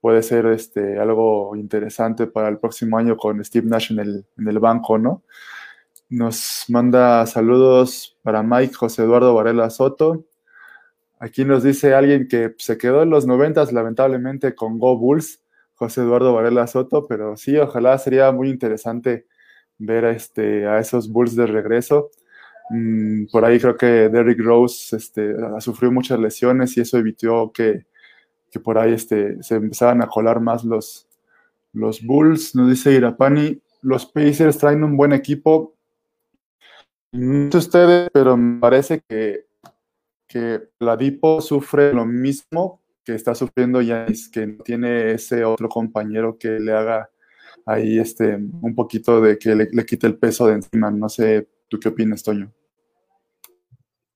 puede 0.00 0.22
ser 0.22 0.46
este, 0.46 0.98
algo 0.98 1.56
interesante 1.56 2.26
para 2.26 2.48
el 2.48 2.58
próximo 2.58 2.98
año 2.98 3.16
con 3.16 3.42
Steve 3.44 3.68
Nash 3.68 3.92
en 3.92 4.00
el, 4.00 4.26
en 4.36 4.48
el 4.48 4.58
banco, 4.58 4.98
¿no? 4.98 5.22
Nos 6.10 6.64
manda 6.68 7.24
saludos 7.26 8.18
para 8.22 8.42
Mike 8.42 8.74
José 8.74 9.02
Eduardo 9.02 9.34
Varela 9.34 9.70
Soto. 9.70 10.24
Aquí 11.24 11.46
nos 11.46 11.62
dice 11.62 11.94
alguien 11.94 12.28
que 12.28 12.54
se 12.58 12.76
quedó 12.76 13.02
en 13.02 13.08
los 13.08 13.26
noventas, 13.26 13.72
lamentablemente, 13.72 14.54
con 14.54 14.78
Go 14.78 14.98
Bulls, 14.98 15.40
José 15.72 16.02
Eduardo 16.02 16.34
Varela 16.34 16.66
Soto, 16.66 17.06
pero 17.08 17.34
sí, 17.38 17.56
ojalá 17.56 17.96
sería 17.96 18.30
muy 18.30 18.50
interesante 18.50 19.24
ver 19.78 20.04
a, 20.04 20.10
este, 20.10 20.66
a 20.66 20.78
esos 20.80 21.10
Bulls 21.10 21.34
de 21.34 21.46
regreso. 21.46 22.10
Mm, 22.68 23.24
por 23.32 23.42
ahí 23.42 23.58
creo 23.58 23.74
que 23.74 24.10
Derrick 24.10 24.38
Rose 24.38 24.94
este, 24.94 25.34
sufrió 25.60 25.90
muchas 25.90 26.18
lesiones 26.18 26.76
y 26.76 26.82
eso 26.82 26.98
evitó 26.98 27.50
que, 27.54 27.86
que 28.50 28.60
por 28.60 28.76
ahí 28.76 28.92
este, 28.92 29.42
se 29.42 29.54
empezaran 29.54 30.02
a 30.02 30.08
colar 30.08 30.40
más 30.40 30.62
los, 30.62 31.08
los 31.72 32.02
Bulls. 32.04 32.54
Nos 32.54 32.68
dice 32.68 32.92
Irapani, 32.92 33.62
los 33.80 34.04
Pacers 34.04 34.58
traen 34.58 34.84
un 34.84 34.94
buen 34.94 35.14
equipo. 35.14 35.74
No 37.12 37.50
sé 37.50 37.56
ustedes, 37.56 38.10
pero 38.12 38.36
me 38.36 38.60
parece 38.60 39.00
que, 39.08 39.43
que 40.34 40.70
la 40.80 40.96
Dipo 40.96 41.40
sufre 41.40 41.92
lo 41.92 42.04
mismo 42.04 42.82
que 43.04 43.14
está 43.14 43.36
sufriendo 43.36 43.80
Yanis, 43.80 44.28
que 44.28 44.48
no 44.48 44.64
tiene 44.64 45.12
ese 45.12 45.44
otro 45.44 45.68
compañero 45.68 46.36
que 46.36 46.58
le 46.58 46.72
haga 46.72 47.08
ahí 47.64 48.00
este, 48.00 48.34
un 48.34 48.74
poquito 48.74 49.20
de 49.20 49.38
que 49.38 49.54
le, 49.54 49.86
quite 49.86 50.08
el 50.08 50.18
peso 50.18 50.48
de 50.48 50.54
encima. 50.54 50.90
No 50.90 51.08
sé, 51.08 51.46
¿tú 51.68 51.78
qué 51.78 51.90
opinas, 51.90 52.24
Toño? 52.24 52.52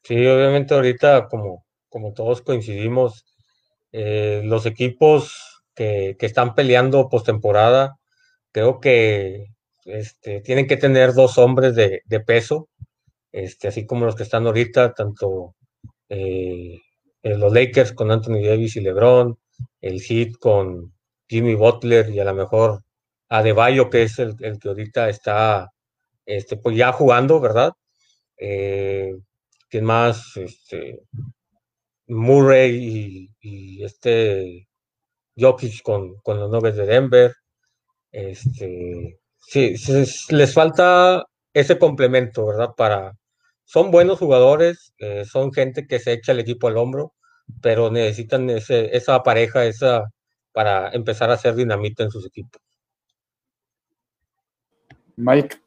Sí, 0.02 0.26
obviamente 0.26 0.74
ahorita, 0.74 1.28
como, 1.28 1.64
como 1.88 2.12
todos 2.14 2.42
coincidimos, 2.42 3.24
eh, 3.92 4.42
los 4.44 4.66
equipos 4.66 5.62
que, 5.72 6.16
que 6.18 6.26
están 6.26 6.56
peleando 6.56 7.08
postemporada, 7.08 8.00
creo 8.50 8.80
que 8.80 9.52
este, 9.84 10.40
tienen 10.40 10.66
que 10.66 10.78
tener 10.78 11.12
dos 11.12 11.38
hombres 11.38 11.76
de, 11.76 12.02
de 12.06 12.18
peso, 12.18 12.68
este, 13.30 13.68
así 13.68 13.86
como 13.86 14.04
los 14.04 14.16
que 14.16 14.24
están 14.24 14.46
ahorita, 14.46 14.94
tanto 14.94 15.54
eh, 16.08 16.80
los 17.22 17.52
Lakers 17.52 17.92
con 17.92 18.10
Anthony 18.10 18.42
Davis 18.42 18.76
y 18.76 18.80
LeBron, 18.80 19.38
el 19.80 20.00
Heat 20.00 20.34
con 20.38 20.92
Jimmy 21.28 21.54
Butler 21.54 22.08
y 22.10 22.20
a 22.20 22.24
lo 22.24 22.34
mejor 22.34 22.82
Adebayo, 23.28 23.90
que 23.90 24.04
es 24.04 24.18
el, 24.18 24.36
que 24.36 24.68
ahorita 24.68 25.08
está 25.08 25.70
este, 26.24 26.56
pues 26.56 26.76
ya 26.76 26.92
jugando, 26.92 27.40
¿verdad? 27.40 27.72
Eh, 28.36 29.14
¿Quién 29.68 29.84
más? 29.84 30.36
Este, 30.36 31.02
Murray 32.06 33.28
y, 33.40 33.84
este 33.84 34.66
Jokic 35.36 35.82
con, 35.82 36.16
con, 36.22 36.38
los 36.38 36.50
Nuggets 36.50 36.76
de 36.76 36.86
Denver. 36.86 37.34
Este, 38.10 39.18
sí, 39.38 39.74
les 40.30 40.54
falta 40.54 41.24
ese 41.52 41.78
complemento, 41.78 42.46
¿verdad? 42.46 42.70
Para, 42.76 43.12
son 43.68 43.90
buenos 43.90 44.18
jugadores, 44.18 44.94
eh, 44.96 45.26
son 45.26 45.52
gente 45.52 45.86
que 45.86 45.98
se 45.98 46.14
echa 46.14 46.32
el 46.32 46.40
equipo 46.40 46.68
al 46.68 46.78
hombro, 46.78 47.12
pero 47.60 47.90
necesitan 47.90 48.48
ese, 48.48 48.96
esa 48.96 49.22
pareja, 49.22 49.66
esa 49.66 50.06
para 50.52 50.88
empezar 50.92 51.30
a 51.30 51.34
hacer 51.34 51.54
dinamita 51.54 52.02
en 52.02 52.10
sus 52.10 52.24
equipos. 52.24 52.62
Mike. 55.16 55.58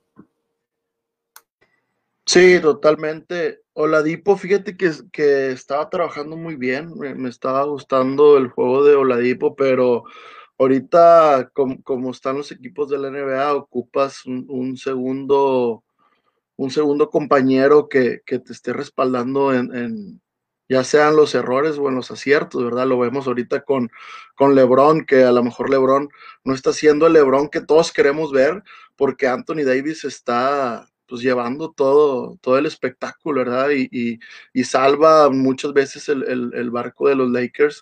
Sí, 2.26 2.60
totalmente. 2.60 3.62
Oladipo, 3.74 4.36
fíjate 4.36 4.76
que, 4.76 4.92
que 5.14 5.52
estaba 5.52 5.88
trabajando 5.92 6.36
muy 6.36 6.56
bien, 6.56 6.98
me, 6.98 7.14
me, 7.14 7.30
estaba 7.30 7.66
gustando 7.66 8.36
el 8.36 8.48
juego 8.48 8.84
de 8.84 8.96
Oladipo, 8.96 9.56
pero 9.56 10.06
ahorita 10.58 11.52
como, 11.54 11.84
como 11.84 12.10
están 12.10 12.38
los 12.38 12.52
equipos 12.52 12.90
de 12.90 12.98
la 12.98 13.12
NBA, 13.12 13.54
ocupas 13.54 14.26
un, 14.26 14.48
un, 14.50 14.76
segundo 14.76 15.84
un 16.62 16.69
segundo 16.69 17.10
compañero 17.10 17.89
que, 17.89 18.21
que 18.24 18.38
te 18.38 18.54
esté 18.54 18.71
respaldando 18.71 19.52
en, 19.52 19.76
en, 19.76 20.21
ya 20.69 20.84
sean 20.84 21.15
los 21.15 21.34
errores 21.34 21.80
o 21.80 21.89
en 21.89 21.95
los 21.95 22.12
aciertos, 22.12 22.63
¿verdad? 22.63 22.86
Lo 22.86 23.00
vemos 23.00 23.26
ahorita 23.26 23.62
con, 23.62 23.89
con 24.36 24.54
Lebron, 24.54 25.06
que 25.06 25.24
a 25.24 25.32
lo 25.32 25.43
mejor 25.43 25.71
Lebron 25.71 26.10
no 26.43 26.54
está 26.54 26.71
siendo 26.71 27.08
el 27.08 27.13
Lebron 27.13 27.50
que 27.50 27.62
todos 27.62 27.91
queremos 27.91 28.32
ver, 28.32 28.62
porque 28.95 29.28
Anthony 29.28 29.63
Davis 29.65 30.04
está 30.06 30.88
pues 31.08 31.24
llevando 31.24 31.71
todo, 31.71 32.38
todo 32.41 32.60
el 32.60 32.67
espectáculo, 32.67 33.39
¿verdad? 33.39 33.71
Y, 33.71 33.89
y, 33.91 34.19
y 34.54 34.63
salva 34.63 35.32
muchas 35.32 35.74
veces 35.74 36.08
el, 36.10 36.24
el, 36.26 36.52
el, 36.54 36.69
barco 36.69 37.10
de 37.10 37.15
los 37.15 37.32
Lakers. 37.32 37.82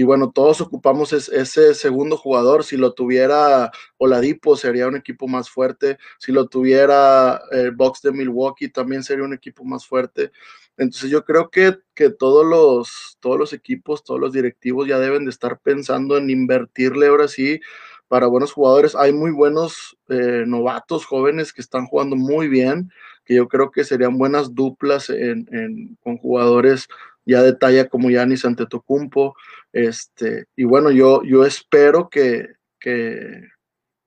Y 0.00 0.02
bueno, 0.02 0.30
todos 0.30 0.62
ocupamos 0.62 1.12
es, 1.12 1.28
ese 1.28 1.74
segundo 1.74 2.16
jugador. 2.16 2.64
Si 2.64 2.78
lo 2.78 2.94
tuviera 2.94 3.70
Oladipo, 3.98 4.56
sería 4.56 4.88
un 4.88 4.96
equipo 4.96 5.28
más 5.28 5.50
fuerte. 5.50 5.98
Si 6.18 6.32
lo 6.32 6.46
tuviera 6.48 7.42
el 7.50 7.72
Box 7.72 8.00
de 8.00 8.10
Milwaukee, 8.10 8.70
también 8.70 9.02
sería 9.02 9.26
un 9.26 9.34
equipo 9.34 9.62
más 9.62 9.84
fuerte. 9.84 10.32
Entonces 10.78 11.10
yo 11.10 11.22
creo 11.26 11.50
que, 11.50 11.76
que 11.94 12.08
todos, 12.08 12.46
los, 12.46 13.18
todos 13.20 13.38
los 13.38 13.52
equipos, 13.52 14.02
todos 14.02 14.18
los 14.18 14.32
directivos 14.32 14.88
ya 14.88 14.98
deben 14.98 15.26
de 15.26 15.32
estar 15.32 15.60
pensando 15.60 16.16
en 16.16 16.30
invertirle 16.30 17.08
ahora 17.08 17.28
sí 17.28 17.60
para 18.08 18.26
buenos 18.26 18.52
jugadores. 18.52 18.94
Hay 18.96 19.12
muy 19.12 19.32
buenos 19.32 19.98
eh, 20.08 20.44
novatos 20.46 21.04
jóvenes 21.04 21.52
que 21.52 21.60
están 21.60 21.84
jugando 21.84 22.16
muy 22.16 22.48
bien, 22.48 22.90
que 23.26 23.34
yo 23.34 23.48
creo 23.48 23.70
que 23.70 23.84
serían 23.84 24.16
buenas 24.16 24.54
duplas 24.54 25.10
en, 25.10 25.98
con 26.02 26.16
jugadores 26.16 26.88
ya 27.30 27.42
de 27.42 27.54
talla 27.54 27.88
como 27.88 28.10
Yanis 28.10 28.44
Antetokounmpo. 28.44 29.36
Este, 29.72 30.46
y 30.56 30.64
bueno, 30.64 30.90
yo, 30.90 31.22
yo 31.22 31.44
espero 31.44 32.10
que, 32.10 32.48
que 32.80 33.44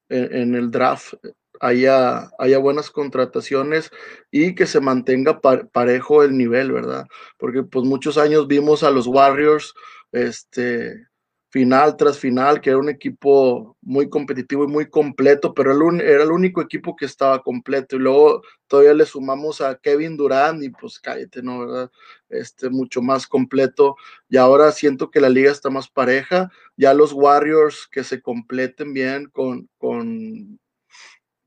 en, 0.10 0.56
el 0.56 0.72
draft 0.72 1.14
haya, 1.62 2.30
haya 2.38 2.58
buenas 2.58 2.92
contrataciones 2.92 3.92
y 4.30 4.56
que 4.56 4.66
se 4.66 4.82
mantenga 4.82 5.40
par, 5.40 5.70
parejo 5.70 6.24
el 6.24 6.38
nivel, 6.38 6.72
¿verdad? 6.74 7.08
Porque 7.38 7.64
pues 7.64 7.86
muchos 7.86 8.18
años 8.18 8.48
vimos 8.48 8.84
a 8.84 8.92
los 8.92 9.08
Warriors, 9.08 9.74
este, 10.12 11.08
final 11.54 11.96
tras 11.98 12.18
final, 12.18 12.60
que 12.62 12.72
era 12.72 12.80
un 12.80 12.90
equipo 12.90 13.78
muy 13.82 14.10
competitivo 14.10 14.64
y 14.64 14.68
muy 14.68 14.90
completo, 14.90 15.54
pero 15.54 15.72
era 16.00 16.24
el 16.24 16.32
único 16.32 16.62
equipo 16.62 16.96
que 16.96 17.06
estaba 17.06 17.44
completo. 17.44 17.96
Y 17.96 18.00
luego 18.00 18.42
todavía 18.66 18.96
le 18.96 19.06
sumamos 19.06 19.62
a 19.62 19.76
Kevin 19.76 20.18
Durant 20.18 20.64
y 20.64 20.72
pues 20.72 21.00
cállate, 21.00 21.44
¿no? 21.44 21.60
¿verdad? 21.60 21.92
Este, 22.34 22.70
mucho 22.70 23.02
más 23.02 23.28
completo. 23.28 23.96
Y 24.30 24.38
ahora 24.38 24.72
siento 24.72 25.12
que 25.12 25.22
la 25.22 25.30
liga 25.30 25.52
está 25.52 25.70
más 25.70 25.90
pareja. 25.90 26.52
Ya 26.78 26.94
los 26.94 27.14
Warriors 27.14 27.88
que 27.92 28.04
se 28.04 28.22
completen 28.22 28.94
bien 28.94 29.30
con, 29.32 29.70
con, 29.78 30.60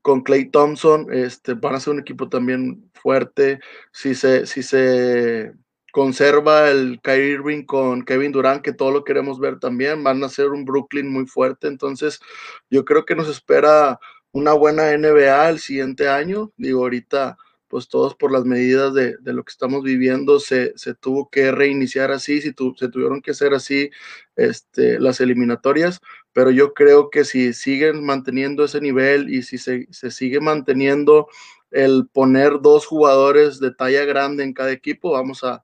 con 0.03 0.22
Clay 0.22 0.51
Thompson, 0.51 1.09
este, 1.12 1.55
van 1.55 1.75
a 1.75 1.81
ser 1.81 1.94
un 1.94 2.01
equipo 2.01 2.29
también 2.29 2.90
fuerte. 2.94 3.61
Si 3.92 4.14
se, 4.14 4.46
si 4.46 4.62
se 4.62 5.53
conserva 5.96 6.70
el 6.70 7.01
Kyrie 7.03 7.33
Irving 7.33 7.64
con 7.64 8.05
Kevin 8.05 8.31
Durant, 8.31 8.62
que 8.62 8.75
todo 8.75 8.90
lo 8.90 9.03
queremos 9.03 9.40
ver 9.40 9.59
también, 9.59 10.05
van 10.05 10.22
a 10.22 10.29
ser 10.29 10.51
un 10.51 10.66
Brooklyn 10.66 11.11
muy 11.11 11.27
fuerte, 11.27 11.68
entonces 11.68 12.20
yo 12.68 12.85
creo 12.85 13.07
que 13.07 13.14
nos 13.14 13.29
espera 13.29 13.99
una 14.31 14.53
buena 14.53 14.94
NBA 14.94 15.49
el 15.49 15.59
siguiente 15.59 16.07
año, 16.07 16.53
digo 16.59 16.83
ahorita 16.83 17.38
pues 17.76 17.88
todos 17.88 18.14
por 18.14 18.32
las 18.32 18.46
medidas 18.46 18.94
de, 18.94 19.18
lo 19.22 19.44
que 19.44 19.50
estamos 19.50 19.82
viviendo 19.82 20.40
se, 20.40 20.72
tuvo 20.98 21.28
que 21.28 21.52
reiniciar 21.52 22.10
así, 22.10 22.40
si 22.40 22.54
se 22.76 22.88
tuvieron 22.88 23.20
que 23.20 23.32
hacer 23.32 23.52
así 23.52 23.90
este, 24.34 24.98
las 24.98 25.20
eliminatorias, 25.20 26.00
pero 26.32 26.50
yo 26.50 26.72
creo 26.72 27.10
que 27.10 27.26
si 27.26 27.52
siguen 27.52 28.02
manteniendo 28.02 28.64
ese 28.64 28.80
nivel 28.80 29.28
y 29.28 29.42
si 29.42 29.58
se, 29.58 29.86
sigue 29.92 30.40
manteniendo 30.40 31.28
el 31.70 32.08
poner 32.10 32.62
dos 32.62 32.86
jugadores 32.86 33.60
de 33.60 33.74
talla 33.74 34.06
grande 34.06 34.42
en 34.42 34.54
cada 34.54 34.72
equipo, 34.72 35.10
vamos 35.10 35.44
a, 35.44 35.62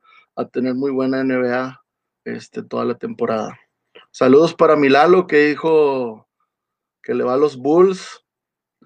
tener 0.53 0.75
muy 0.75 0.90
buena 0.90 1.25
NBA 1.25 1.83
este, 2.27 2.62
toda 2.62 2.85
la 2.85 2.98
temporada. 2.98 3.59
Saludos 4.11 4.53
para 4.53 4.77
mi 4.77 4.90
Lalo 4.90 5.27
que 5.27 5.46
dijo 5.46 6.29
que 7.03 7.14
le 7.14 7.25
va 7.25 7.33
a 7.33 7.38
los 7.38 7.57
Bulls. 7.57 8.22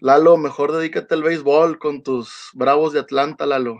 Lalo, 0.01 0.37
mejor 0.37 0.73
dedícate 0.73 1.15
al 1.15 1.23
béisbol 1.23 1.79
con 1.79 2.03
tus 2.03 2.51
Bravos 2.55 2.93
de 2.93 3.01
Atlanta, 3.01 3.47
Lalo. 3.47 3.79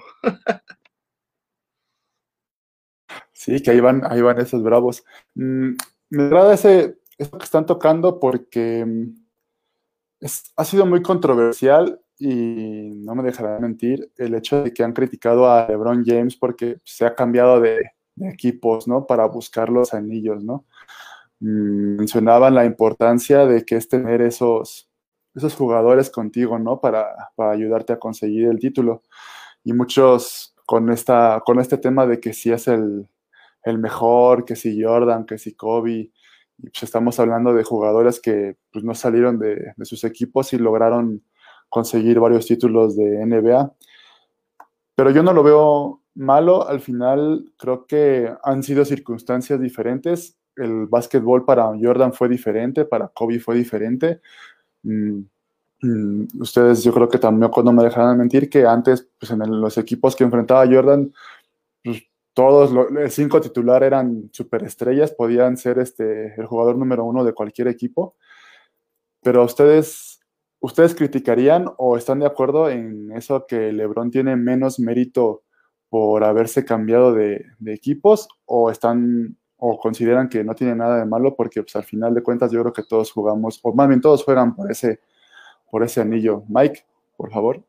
sí, 3.33 3.63
que 3.63 3.71
ahí 3.71 3.81
van, 3.81 4.03
ahí 4.11 4.21
van 4.21 4.41
esos 4.41 4.63
Bravos. 4.63 5.05
Mm, 5.35 5.75
me 6.11 6.23
agrada 6.25 6.55
ese, 6.55 6.99
que 7.17 7.25
están 7.25 7.67
tocando 7.67 8.21
porque 8.21 8.85
mm, 8.87 9.27
ha 10.57 10.65
sido 10.65 10.87
muy 10.87 11.03
controversial 11.03 12.01
y 12.19 12.91
no 13.05 13.15
me 13.15 13.23
dejará 13.23 13.59
mentir 13.61 14.11
el 14.17 14.35
hecho 14.35 14.65
de 14.65 14.73
que 14.73 14.83
han 14.83 14.93
criticado 14.93 15.51
a 15.51 15.67
LeBron 15.69 16.05
James 16.05 16.37
porque 16.37 16.79
se 16.85 17.05
ha 17.05 17.15
cambiado 17.15 17.61
de, 17.61 17.79
equipos, 18.19 18.89
¿no? 18.89 19.07
Para 19.07 19.27
buscar 19.27 19.69
los 19.69 19.93
anillos, 19.93 20.43
¿no? 20.43 20.65
Mm, 21.41 21.97
mencionaban 21.99 22.55
la 22.55 22.65
importancia 22.65 23.47
de 23.47 23.65
que 23.65 23.77
es 23.77 23.89
tener 23.89 24.23
esos, 24.23 24.86
esos 25.37 25.55
jugadores 25.55 26.11
contigo, 26.11 26.59
¿no? 26.59 26.81
Para, 26.81 27.31
para 27.37 27.53
ayudarte 27.53 27.93
a 27.93 27.99
conseguir 27.99 28.49
el 28.49 28.59
título. 28.59 29.03
Y 29.63 29.73
muchos 29.73 30.55
con, 30.65 30.91
esta, 30.91 31.43
con 31.45 31.61
este 31.61 31.79
tema 31.79 32.07
de 32.07 32.19
que 32.19 32.33
si 32.33 32.51
es 32.51 32.67
el, 32.69 33.07
el 33.63 33.79
mejor, 33.79 34.45
que 34.45 34.57
si 34.57 34.83
Jordan, 34.83 35.27
que 35.27 35.39
si 35.39 35.55
Kobe, 35.55 36.11
pues 36.59 36.83
estamos 36.83 37.21
hablando 37.21 37.53
de 37.53 37.65
jugadores 37.65 38.21
que 38.21 38.57
pues, 38.73 38.85
no 38.85 38.95
salieron 38.95 39.39
de, 39.39 39.75
de 39.77 39.85
sus 39.85 40.05
equipos 40.05 40.53
y 40.53 40.59
lograron 40.59 41.23
conseguir 41.69 42.19
varios 42.19 42.47
títulos 42.47 42.97
de 42.97 43.25
NBA. 43.27 43.73
Pero 44.95 45.11
yo 45.11 45.23
no 45.23 45.35
lo 45.35 45.43
veo 45.43 46.03
malo, 46.15 46.67
al 46.67 46.81
final 46.81 47.53
creo 47.59 47.87
que 47.87 48.33
han 48.43 48.63
sido 48.63 48.85
circunstancias 48.85 49.61
diferentes. 49.61 50.39
El 50.57 50.87
básquetbol 50.87 51.45
para 51.45 51.67
Jordan 51.79 52.15
fue 52.15 52.31
diferente, 52.31 52.87
para 52.87 53.09
Kobe 53.09 53.39
fue 53.39 53.57
diferente. 53.57 54.21
Mm, 54.87 55.25
mm, 55.83 56.27
ustedes 56.41 56.85
yo 56.85 56.93
creo 56.93 57.09
que 57.09 57.19
también 57.19 57.51
no 57.65 57.73
me 57.73 57.85
dejarán 57.85 58.19
mentir 58.19 58.49
que 58.49 58.65
antes 58.65 59.09
pues 59.19 59.33
en 59.33 59.41
los 59.61 59.77
equipos 59.79 60.15
que 60.15 60.25
enfrentaba 60.25 60.67
Jordan, 60.67 61.13
pues, 61.85 62.05
todos 62.35 62.71
los 62.73 63.15
cinco 63.15 63.41
titular 63.41 63.83
eran 63.83 64.29
superestrellas, 64.33 65.13
podían 65.13 65.57
ser 65.57 65.79
este, 65.79 66.35
el 66.37 66.47
jugador 66.47 66.77
número 66.77 67.05
uno 67.05 67.25
de 67.25 67.33
cualquier 67.33 67.69
equipo. 67.69 68.17
Pero 69.23 69.45
ustedes, 69.45 70.21
ustedes 70.61 70.95
criticarían 70.95 71.67
o 71.79 71.97
están 71.97 72.21
de 72.21 72.27
acuerdo 72.27 72.71
en 72.71 73.11
eso 73.13 73.47
que 73.47 73.73
LeBron 73.73 74.11
tiene 74.11 74.37
menos 74.37 74.79
mérito 74.79 75.45
por 75.89 76.25
haberse 76.25 76.65
cambiado 76.65 77.15
de, 77.15 77.47
equipos 77.67 78.29
o 78.45 78.71
están 78.71 79.39
o 79.59 79.79
consideran 79.79 80.29
que 80.29 80.45
no 80.45 80.55
tiene 80.55 80.75
nada 80.75 80.99
de 80.99 81.07
malo 81.07 81.35
porque 81.35 81.63
pues, 81.63 81.77
al 81.77 81.85
final 81.85 82.15
de 82.15 82.23
cuentas 82.23 82.51
yo 82.51 82.61
creo 82.61 82.73
que 82.73 82.83
todos 82.83 83.11
jugamos, 83.13 83.59
o 83.63 83.73
más 83.73 83.89
bien 83.89 84.01
todos 84.01 84.25
juegan 84.25 84.55
por 84.55 84.71
ese, 84.71 85.01
por 85.71 85.83
ese 85.83 86.01
anillo. 86.01 86.43
Mike, 86.49 86.85
por 87.17 87.31
favor. 87.31 87.65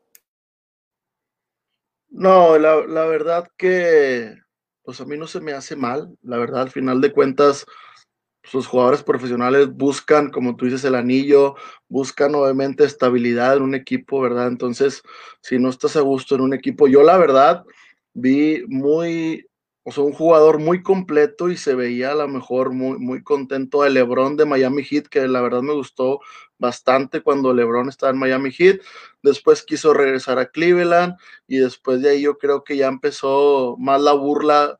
No, 2.10 2.58
la, 2.58 2.86
la 2.86 3.04
verdad 3.04 3.48
que 3.56 4.34
pues 4.88 5.02
a 5.02 5.04
mí 5.04 5.18
no 5.18 5.26
se 5.26 5.40
me 5.40 5.52
hace 5.52 5.76
mal. 5.76 6.16
La 6.22 6.38
verdad, 6.38 6.62
al 6.62 6.70
final 6.70 7.02
de 7.02 7.12
cuentas, 7.12 7.66
sus 8.42 8.66
jugadores 8.66 9.02
profesionales 9.02 9.70
buscan, 9.70 10.30
como 10.30 10.56
tú 10.56 10.64
dices, 10.64 10.82
el 10.84 10.94
anillo, 10.94 11.56
buscan 11.88 12.34
obviamente 12.34 12.84
estabilidad 12.84 13.58
en 13.58 13.64
un 13.64 13.74
equipo, 13.74 14.20
¿verdad? 14.20 14.46
Entonces, 14.46 15.02
si 15.42 15.58
no 15.58 15.68
estás 15.68 15.96
a 15.96 16.00
gusto 16.00 16.34
en 16.34 16.40
un 16.40 16.54
equipo, 16.54 16.88
yo 16.88 17.02
la 17.02 17.18
verdad, 17.18 17.64
vi 18.14 18.64
muy, 18.68 19.46
un 19.96 20.12
jugador 20.12 20.58
muy 20.58 20.82
completo 20.82 21.48
y 21.48 21.56
se 21.56 21.74
veía 21.74 22.12
a 22.12 22.14
lo 22.16 22.28
mejor 22.28 22.72
muy, 22.72 22.98
muy 22.98 23.22
contento 23.22 23.82
de 23.82 23.90
LeBron 23.90 24.36
de 24.36 24.44
Miami 24.44 24.84
Heat, 24.84 25.06
que 25.06 25.26
la 25.26 25.40
verdad 25.40 25.62
me 25.62 25.72
gustó 25.72 26.20
bastante 26.58 27.22
cuando 27.22 27.54
LeBron 27.54 27.88
estaba 27.88 28.12
en 28.12 28.18
Miami 28.18 28.50
Heat. 28.50 28.80
Después 29.22 29.62
quiso 29.62 29.94
regresar 29.94 30.38
a 30.38 30.46
Cleveland 30.50 31.14
y 31.46 31.58
después 31.58 32.02
de 32.02 32.10
ahí 32.10 32.22
yo 32.22 32.36
creo 32.36 32.64
que 32.64 32.76
ya 32.76 32.88
empezó 32.88 33.76
más 33.78 34.00
la 34.02 34.12
burla 34.12 34.78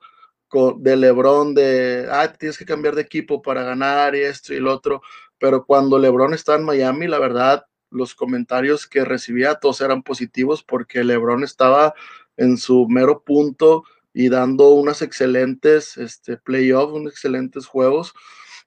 de 0.78 0.96
LeBron 0.96 1.54
de, 1.54 2.08
ah, 2.10 2.32
tienes 2.32 2.58
que 2.58 2.64
cambiar 2.64 2.94
de 2.94 3.02
equipo 3.02 3.40
para 3.42 3.62
ganar 3.62 4.14
y 4.14 4.20
esto 4.20 4.52
y 4.52 4.60
lo 4.60 4.72
otro. 4.72 5.02
Pero 5.38 5.64
cuando 5.64 5.98
LeBron 5.98 6.34
estaba 6.34 6.58
en 6.58 6.64
Miami, 6.64 7.06
la 7.06 7.18
verdad, 7.18 7.64
los 7.90 8.14
comentarios 8.14 8.86
que 8.86 9.04
recibía 9.04 9.54
todos 9.56 9.80
eran 9.80 10.02
positivos 10.02 10.62
porque 10.62 11.04
LeBron 11.04 11.44
estaba 11.44 11.94
en 12.36 12.56
su 12.56 12.86
mero 12.88 13.22
punto 13.22 13.84
y 14.18 14.28
dando 14.30 14.70
unas 14.70 15.00
excelentes 15.00 15.96
este, 15.96 16.36
playoffs, 16.36 16.92
unos 16.92 17.12
excelentes 17.12 17.66
juegos. 17.66 18.14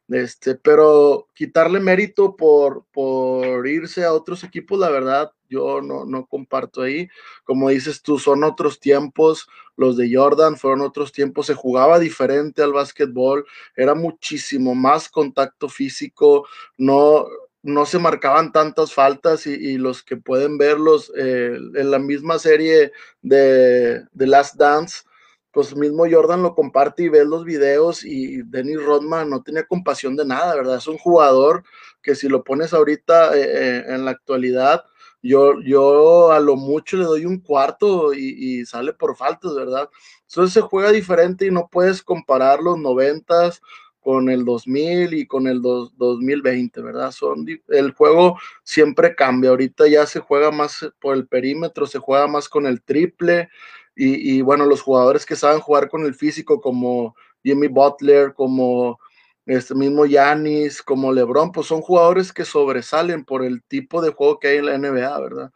Este, 0.08 0.56
pero 0.56 1.28
quitarle 1.34 1.82
mérito 1.82 2.38
por, 2.38 2.86
por 2.94 3.68
irse 3.68 4.06
a 4.06 4.14
otros 4.14 4.46
equipos, 4.46 4.80
la 4.80 4.90
verdad, 4.90 5.30
yo 5.50 5.82
no, 5.82 6.06
no 6.06 6.26
comparto 6.26 6.84
ahí. 6.84 7.10
Como 7.44 7.68
dices 7.68 8.02
tú, 8.02 8.18
son 8.18 8.46
otros 8.46 8.80
tiempos. 8.80 9.50
Los 9.76 9.98
de 9.98 10.10
Jordan 10.16 10.56
fueron 10.56 10.80
otros 10.80 11.12
tiempos. 11.12 11.48
Se 11.48 11.54
jugaba 11.54 12.00
diferente 12.00 12.64
al 12.64 12.72
básquetbol. 12.72 13.46
Era 13.76 13.94
muchísimo 13.94 14.74
más 14.74 15.10
contacto 15.10 15.68
físico. 15.68 16.48
No, 16.78 17.26
no 17.62 17.86
se 17.86 18.00
marcaban 18.00 18.54
tantas 18.54 18.94
faltas 18.94 19.46
y, 19.46 19.78
los 19.78 20.02
que 20.02 20.16
pueden 20.16 20.58
verlos 20.58 21.12
eh, 21.18 21.58
en 21.76 21.92
la 21.92 22.00
misma 22.00 22.40
serie 22.40 22.94
de, 23.22 24.06
de, 24.14 24.28
Last 24.28 24.56
Dance, 24.56 25.04
pues 25.52 25.76
mismo 25.76 26.06
Jordan 26.10 26.44
lo 26.44 26.56
comparte 26.56 27.04
y 27.04 27.10
ves 27.10 27.26
los 27.26 27.44
videos 27.44 28.06
y 28.06 28.42
Dennis 28.44 28.84
Rodman 28.84 29.30
no 29.30 29.44
tenía 29.44 29.66
compasión 29.66 30.16
de 30.16 30.26
nada, 30.26 30.56
¿verdad? 30.56 30.78
Es 30.78 30.88
un 30.88 30.98
jugador 30.98 31.64
que 32.02 32.16
si 32.16 32.30
lo 32.30 32.44
pones 32.44 32.74
ahorita 32.74 33.38
eh, 33.38 33.42
eh, 33.44 33.84
en 33.90 34.06
la 34.06 34.12
actualidad, 34.12 34.86
yo, 35.22 35.62
yo 35.62 36.32
a 36.32 36.40
lo 36.40 36.56
mucho 36.56 36.98
le 36.98 37.04
doy 37.04 37.26
un 37.26 37.40
cuarto 37.40 38.14
y, 38.14 38.66
sale 38.66 38.94
por 38.94 39.16
faltas, 39.16 39.54
¿verdad? 39.54 39.90
Entonces 40.28 40.54
se 40.54 40.62
juega 40.62 40.92
diferente 40.92 41.46
y 41.46 41.52
no 41.52 41.68
puedes 41.72 42.02
comparar 42.02 42.60
los 42.62 42.80
noventas 42.80 43.62
con 44.00 44.30
el 44.30 44.46
2000 44.46 45.14
y 45.14 45.28
con 45.28 45.48
el 45.48 45.62
2020, 45.62 46.82
¿verdad? 46.82 47.12
Son, 47.12 47.46
el 47.68 47.92
juego 47.92 48.40
siempre 48.64 49.16
cambia, 49.16 49.52
ahorita 49.52 49.88
ya 49.88 50.08
se 50.08 50.20
juega 50.22 50.50
más 50.50 50.90
por 51.00 51.16
el 51.16 51.28
perímetro, 51.28 51.86
se 51.86 52.00
juega 52.00 52.26
más 52.26 52.50
con 52.50 52.66
el 52.66 52.82
triple 52.82 53.50
y, 53.96 54.42
bueno, 54.42 54.66
los 54.66 54.82
jugadores 54.82 55.26
que 55.26 55.36
saben 55.36 55.60
jugar 55.60 55.90
con 55.90 56.06
el 56.06 56.16
físico 56.16 56.62
como 56.62 57.16
Jimmy 57.44 57.68
Butler, 57.68 58.34
como 58.34 59.00
este 59.46 59.76
mismo 59.76 60.06
Yanis, 60.06 60.82
como 60.82 61.12
LeBron, 61.12 61.52
pues 61.52 61.68
son 61.68 61.82
jugadores 61.82 62.32
que 62.32 62.46
sobresalen 62.46 63.26
por 63.26 63.44
el 63.44 63.64
tipo 63.64 64.02
de 64.02 64.12
juego 64.12 64.40
que 64.40 64.50
hay 64.50 64.58
en 64.58 64.66
la 64.68 64.78
NBA, 64.78 65.20
¿verdad? 65.20 65.52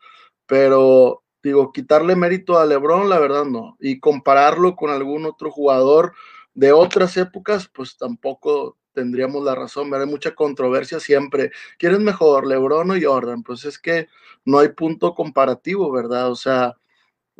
Pero 0.46 1.24
digo, 1.42 1.72
quitarle 1.72 2.16
mérito 2.16 2.58
a 2.58 2.66
LeBron, 2.66 3.10
la 3.10 3.20
verdad 3.20 3.46
no, 3.46 3.78
y 3.80 4.00
compararlo 4.00 4.76
con 4.76 4.90
algún 4.90 5.26
otro 5.26 5.52
jugador, 5.52 6.14
de 6.56 6.72
otras 6.72 7.18
épocas, 7.18 7.68
pues 7.68 7.98
tampoco 7.98 8.78
tendríamos 8.94 9.44
la 9.44 9.54
razón, 9.54 9.94
hay 9.94 10.08
mucha 10.08 10.34
controversia 10.34 11.00
siempre. 11.00 11.52
¿Quién 11.78 11.94
es 11.94 12.00
mejor, 12.00 12.48
Lebron 12.48 12.92
o 12.92 12.96
Jordan? 13.00 13.44
Pues 13.44 13.66
es 13.66 13.78
que 13.78 14.08
no 14.46 14.60
hay 14.60 14.70
punto 14.70 15.14
comparativo, 15.14 15.92
¿verdad? 15.92 16.32
O 16.32 16.36
sea, 16.36 16.76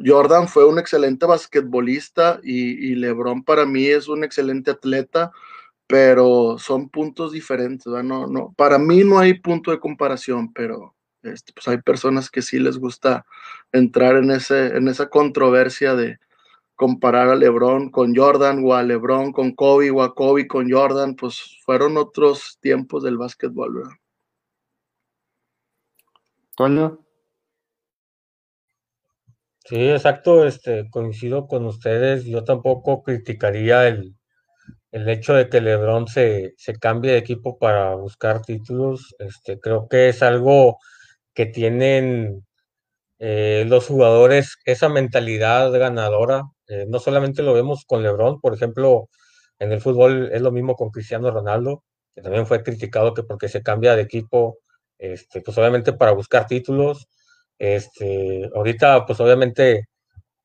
Jordan 0.04 0.48
fue 0.48 0.66
un 0.66 0.80
excelente 0.80 1.26
basquetbolista 1.26 2.40
y, 2.44 2.96
Lebron 2.96 3.44
para 3.44 3.66
mí 3.66 3.86
es 3.86 4.08
un 4.08 4.24
excelente 4.24 4.72
atleta, 4.72 5.32
pero 5.88 6.58
son 6.60 6.90
puntos 6.90 7.32
diferentes. 7.32 7.86
No, 7.88 8.28
no, 8.28 8.54
para 8.58 8.78
mí 8.78 9.04
no 9.04 9.20
hay 9.20 9.36
punto 9.40 9.72
de 9.72 9.80
comparación, 9.80 10.52
pero 10.54 10.96
este, 11.24 11.54
pues 11.54 11.68
hay 11.68 11.82
personas 11.82 12.30
que 12.30 12.42
sí 12.42 12.60
les 12.60 12.78
gusta 12.78 13.26
entrar 13.72 14.18
en, 14.18 14.32
ese, 14.32 14.76
en 14.76 14.88
esa 14.88 15.10
controversia 15.10 15.96
de, 15.96 16.20
comparar 16.76 17.30
a 17.30 17.36
LeBron 17.36 17.90
con 17.90 18.16
Jordan 18.16 18.62
o 18.66 18.74
a 18.74 18.84
LeBron 18.84 19.32
con 19.32 19.54
Kobe 19.54 19.92
o 19.92 20.02
a 20.02 20.14
Kobe 20.14 20.48
con 20.48 20.70
Jordan, 20.70 21.16
pues 21.16 21.58
fueron 21.66 21.98
otros 21.98 22.58
tiempos 22.62 23.04
del 23.04 23.18
básquetbol, 23.18 23.76
¿verdad? 23.76 23.94
Sí, 29.66 29.78
exacto, 29.90 30.46
este, 30.46 30.90
coincido 30.92 31.48
con 31.48 31.66
ustedes. 31.66 32.26
Yo 32.26 32.44
tampoco 32.44 33.02
criticaría 33.02 33.88
el, 33.88 34.16
el 34.92 35.10
hecho 35.10 35.34
de 35.36 35.50
que 35.50 35.62
LeBron 35.62 36.08
se, 36.08 36.54
se 36.58 36.76
cambie 36.80 37.12
de 37.14 37.20
equipo 37.20 37.58
para 37.60 37.96
buscar 37.96 38.42
títulos. 38.44 39.16
Este, 39.20 39.60
creo 39.60 39.88
que 39.90 40.10
es 40.10 40.24
algo 40.24 40.80
que 41.34 41.48
tienen 41.48 42.46
eh, 43.20 43.66
los 43.68 43.88
jugadores, 43.88 44.58
esa 44.66 44.90
mentalidad 44.90 45.72
ganadora 45.74 46.44
eh, 46.68 46.86
no 46.90 47.00
solamente 47.00 47.44
lo 47.44 47.54
vemos 47.54 47.86
con 47.88 48.04
LeBron, 48.04 48.42
por 48.42 48.54
ejemplo, 48.56 49.10
en 49.60 49.72
el 49.74 49.82
fútbol 49.82 50.30
es 50.34 50.42
lo 50.42 50.52
mismo 50.52 50.76
con 50.76 50.90
Cristiano 50.92 51.32
Ronaldo, 51.32 51.84
que 52.16 52.22
también 52.24 52.48
fue 52.48 52.64
criticado 52.64 53.14
que 53.14 53.24
porque 53.24 53.50
se 53.50 53.64
cambia 53.64 53.96
de 53.96 54.04
equipo, 54.04 54.60
este, 55.00 55.42
pues 55.42 55.58
obviamente 55.58 55.94
para 55.94 56.12
buscar 56.14 56.48
títulos. 56.48 57.08
Este, 57.58 58.50
ahorita, 58.54 59.06
pues 59.06 59.20
obviamente 59.20 59.86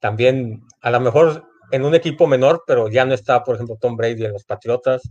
también, 0.01 0.63
a 0.83 0.91
lo 0.91 1.01
mejor 1.01 1.45
en 1.73 1.85
un 1.85 1.95
equipo 1.95 2.27
menor, 2.27 2.65
pero 2.67 2.89
ya 2.89 3.05
no 3.05 3.15
está, 3.15 3.45
por 3.45 3.55
ejemplo, 3.57 3.77
Tom 3.81 3.97
Brady 3.97 4.25
en 4.25 4.33
los 4.33 4.45
Patriotas. 4.45 5.03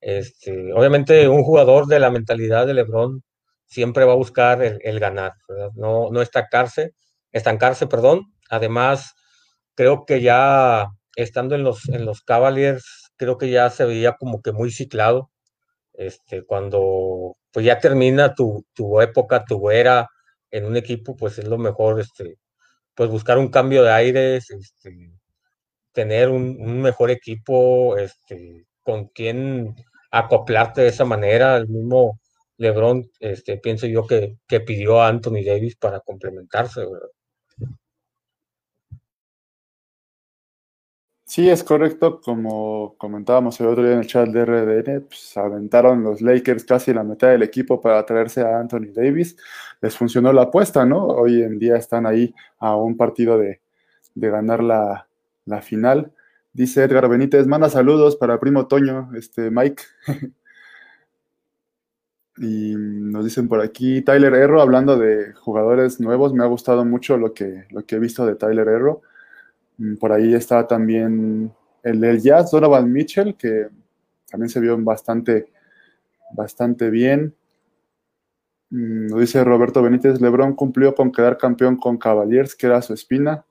Este, 0.00 0.72
obviamente 0.74 1.28
un 1.28 1.44
jugador 1.44 1.86
de 1.86 1.98
la 2.00 2.10
mentalidad 2.10 2.66
de 2.66 2.74
LeBron 2.74 3.22
siempre 3.66 4.04
va 4.04 4.12
a 4.12 4.16
buscar 4.16 4.62
el, 4.62 5.00
ganar, 5.00 5.32
no, 5.74 6.10
no 6.10 6.22
estancarse, 6.22 6.92
estancarse, 7.32 7.86
perdón. 7.86 8.32
Además, 8.50 9.14
creo 9.74 10.04
que 10.06 10.20
ya 10.20 10.86
estando 11.16 11.54
en 11.54 11.64
los, 11.64 11.88
en 11.88 12.04
los 12.04 12.22
Cavaliers, 12.22 12.84
creo 13.16 13.38
que 13.38 13.50
ya 13.50 13.70
se 13.70 13.84
veía 13.84 14.14
como 14.18 14.42
que 14.42 14.52
muy 14.52 14.70
ciclado. 14.70 15.30
Este, 15.94 16.44
cuando 16.44 17.36
pues 17.52 17.66
ya 17.66 17.78
termina 17.78 18.34
tu, 18.34 18.64
tu 18.74 19.00
época, 19.00 19.44
tu 19.44 19.70
era 19.70 20.08
en 20.54 20.64
un 20.66 20.76
equipo, 20.76 21.16
pues 21.16 21.38
es 21.38 21.46
lo 21.48 21.58
mejor, 21.58 22.00
este, 22.00 22.38
pues 22.94 23.10
buscar 23.10 23.38
un 23.38 23.48
cambio 23.48 23.82
de 23.84 23.92
aires, 23.92 24.50
este, 24.50 25.12
tener 25.92 26.30
un, 26.30 26.82
mejor 26.82 27.10
equipo, 27.10 27.96
este, 27.98 28.66
con 28.82 29.08
quien 29.08 29.74
acoplarte 30.12 30.82
de 30.82 30.88
esa 30.88 31.04
manera. 31.04 31.56
El 31.56 31.68
mismo 31.68 32.20
LeBron, 32.58 33.10
este, 33.20 33.58
pienso 33.58 33.86
yo 33.88 34.06
que, 34.06 34.36
que 34.48 34.60
pidió 34.60 35.00
a 35.02 35.08
Anthony 35.08 35.42
Davis 35.44 35.76
para 35.76 36.00
complementarse, 36.00 36.80
¿verdad? 36.80 37.08
Sí, 41.34 41.50
es 41.50 41.64
correcto. 41.64 42.20
Como 42.20 42.94
comentábamos 42.96 43.60
el 43.60 43.66
otro 43.66 43.82
día 43.82 43.94
en 43.94 43.98
el 43.98 44.06
chat 44.06 44.28
de 44.28 44.44
RDN, 44.44 45.00
pues 45.08 45.36
aventaron 45.36 46.04
los 46.04 46.22
Lakers 46.22 46.64
casi 46.64 46.94
la 46.94 47.02
mitad 47.02 47.28
del 47.30 47.42
equipo 47.42 47.80
para 47.80 48.06
traerse 48.06 48.42
a 48.42 48.60
Anthony 48.60 48.92
Davis. 48.94 49.36
Les 49.80 49.96
funcionó 49.96 50.32
la 50.32 50.42
apuesta, 50.42 50.86
¿no? 50.86 51.04
Hoy 51.08 51.42
en 51.42 51.58
día 51.58 51.76
están 51.76 52.06
ahí 52.06 52.32
a 52.60 52.76
un 52.76 52.96
partido 52.96 53.36
de, 53.36 53.60
ganar 54.14 54.62
la, 54.62 55.08
final. 55.62 56.12
Dice 56.52 56.84
Edgar 56.84 57.08
Benítez, 57.08 57.48
manda 57.48 57.68
saludos 57.68 58.14
para 58.14 58.38
primo 58.38 58.68
Toño, 58.68 59.10
este 59.16 59.50
Mike. 59.50 59.82
y 62.36 62.74
nos 62.76 63.24
dicen 63.24 63.48
por 63.48 63.60
aquí, 63.60 64.02
Tyler 64.02 64.34
Erro, 64.34 64.62
hablando 64.62 64.96
de 64.96 65.32
jugadores 65.32 65.98
nuevos, 65.98 66.32
me 66.32 66.44
ha 66.44 66.46
gustado 66.46 66.84
mucho 66.84 67.16
lo 67.16 67.34
que, 67.34 67.66
lo 67.70 67.84
que 67.84 67.96
he 67.96 67.98
visto 67.98 68.24
de 68.24 68.36
Tyler 68.36 68.68
Erro 68.68 69.02
por 69.98 70.12
ahí 70.12 70.34
está 70.34 70.66
también 70.66 71.52
el 71.82 72.00
del 72.00 72.20
Jazz, 72.20 72.50
Donovan 72.50 72.92
Mitchell, 72.92 73.36
que 73.36 73.68
también 74.30 74.48
se 74.48 74.60
vio 74.60 74.76
bastante, 74.78 75.52
bastante 76.32 76.90
bien. 76.90 77.34
Mm, 78.70 79.10
lo 79.10 79.18
dice 79.18 79.44
Roberto 79.44 79.82
Benítez, 79.82 80.20
Lebron 80.20 80.54
cumplió 80.54 80.94
con 80.94 81.12
quedar 81.12 81.38
campeón 81.38 81.76
con 81.76 81.98
Cavaliers, 81.98 82.54
que 82.54 82.66
era 82.66 82.82
su 82.82 82.94
espina. 82.94 83.44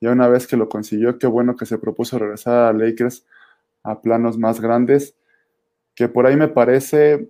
Y 0.00 0.06
una 0.06 0.28
vez 0.28 0.46
que 0.46 0.56
lo 0.56 0.68
consiguió, 0.68 1.18
qué 1.18 1.26
bueno 1.26 1.56
que 1.56 1.66
se 1.66 1.78
propuso 1.78 2.18
regresar 2.18 2.64
a 2.64 2.72
Lakers 2.72 3.26
a 3.82 4.00
planos 4.00 4.38
más 4.38 4.60
grandes. 4.60 5.16
Que 5.94 6.08
por 6.08 6.26
ahí 6.26 6.36
me 6.36 6.48
parece, 6.48 7.28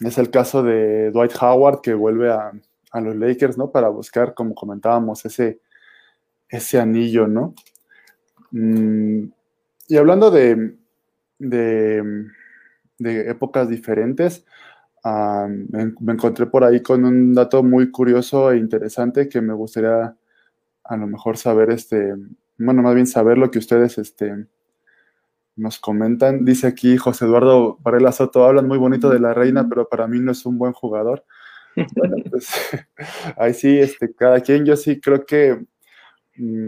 es 0.00 0.18
el 0.18 0.30
caso 0.30 0.62
de 0.62 1.10
Dwight 1.10 1.32
Howard, 1.40 1.80
que 1.80 1.94
vuelve 1.94 2.30
a, 2.30 2.52
a 2.90 3.00
los 3.00 3.16
Lakers, 3.16 3.56
¿no? 3.56 3.70
Para 3.70 3.88
buscar, 3.88 4.34
como 4.34 4.54
comentábamos, 4.54 5.24
ese, 5.24 5.60
ese 6.48 6.78
anillo, 6.78 7.26
¿no? 7.26 7.54
Mm, 8.52 9.24
y 9.88 9.96
hablando 9.96 10.30
de, 10.30 10.76
de, 11.38 12.30
épocas 13.30 13.68
diferentes, 13.68 14.44
me, 15.04 16.12
encontré 16.12 16.46
por 16.46 16.64
ahí 16.64 16.82
con 16.82 17.04
un 17.04 17.34
dato 17.34 17.62
muy 17.62 17.90
curioso 17.90 18.50
e 18.50 18.58
interesante 18.58 19.28
que 19.28 19.40
me 19.40 19.54
gustaría 19.54 20.16
a 20.84 20.96
lo 20.96 21.06
mejor 21.06 21.36
saber, 21.36 21.70
este, 21.70 22.14
bueno, 22.58 22.82
más 22.82 22.94
bien 22.94 23.06
saber 23.06 23.38
lo 23.38 23.50
que 23.50 23.58
ustedes 23.58 23.98
este, 23.98 24.46
nos 25.56 25.78
comentan. 25.78 26.44
Dice 26.44 26.66
aquí 26.66 26.96
José 26.96 27.24
Eduardo 27.24 27.78
Varela 27.80 28.12
Soto, 28.12 28.44
hablan 28.44 28.68
muy 28.68 28.78
bonito 28.78 29.10
de 29.10 29.20
la 29.20 29.34
reina, 29.34 29.68
pero 29.68 29.88
para 29.88 30.06
mí 30.06 30.20
no 30.20 30.32
es 30.32 30.46
un 30.46 30.58
buen 30.58 30.72
jugador. 30.72 31.24
Bueno, 31.94 32.16
pues 32.30 32.48
ahí 33.36 33.52
sí, 33.52 33.78
este, 33.78 34.14
cada 34.14 34.40
quien, 34.40 34.64
yo 34.64 34.76
sí 34.76 34.98
creo 34.98 35.26
que 35.26 35.62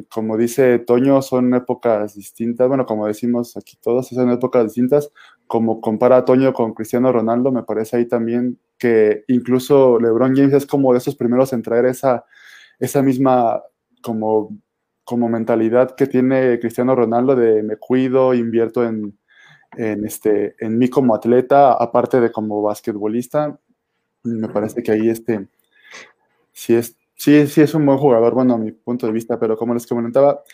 como 0.08 0.36
dice 0.36 0.78
Toño, 0.78 1.22
son 1.22 1.54
épocas 1.54 2.14
distintas. 2.14 2.68
Bueno, 2.68 2.86
como 2.86 3.06
decimos 3.06 3.56
aquí 3.56 3.76
todos, 3.80 4.08
son 4.08 4.30
épocas 4.30 4.64
distintas. 4.64 5.10
Como 5.46 5.80
compara 5.80 6.18
a 6.18 6.24
Toño 6.24 6.52
con 6.52 6.74
Cristiano 6.74 7.12
Ronaldo, 7.12 7.52
me 7.52 7.62
parece 7.62 7.96
ahí 7.96 8.06
también 8.06 8.58
que 8.78 9.24
incluso 9.28 9.98
LeBron 9.98 10.34
James 10.36 10.54
es 10.54 10.66
como 10.66 10.92
de 10.92 10.98
esos 10.98 11.16
primeros 11.16 11.52
en 11.52 11.62
traer 11.62 11.86
esa, 11.86 12.24
esa 12.78 13.02
misma 13.02 13.62
como, 14.02 14.56
como 15.04 15.28
mentalidad 15.28 15.94
que 15.94 16.06
tiene 16.06 16.58
Cristiano 16.60 16.94
Ronaldo 16.94 17.34
de 17.36 17.62
me 17.62 17.76
cuido, 17.76 18.34
invierto 18.34 18.84
en, 18.84 19.18
en, 19.76 20.04
este, 20.04 20.54
en 20.60 20.78
mí 20.78 20.88
como 20.88 21.14
atleta, 21.14 21.72
aparte 21.72 22.20
de 22.20 22.32
como 22.32 22.62
basquetbolista. 22.62 23.58
Me 24.24 24.48
parece 24.48 24.82
que 24.82 24.92
ahí 24.92 25.08
este, 25.08 25.48
sí 26.52 26.74
es 26.74 26.97
Sí, 27.18 27.48
sí 27.48 27.62
es 27.62 27.74
un 27.74 27.84
buen 27.84 27.98
jugador, 27.98 28.32
bueno, 28.32 28.54
a 28.54 28.58
mi 28.58 28.70
punto 28.70 29.06
de 29.06 29.12
vista, 29.12 29.40
pero 29.40 29.56
como 29.56 29.74
les 29.74 29.88
comentaba, 29.88 30.44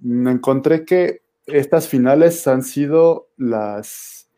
me 0.00 0.30
encontré 0.30 0.84
que 0.84 1.22
estas 1.46 1.88
finales 1.88 2.46
han 2.46 2.62
sido 2.62 3.30
las, 3.38 4.30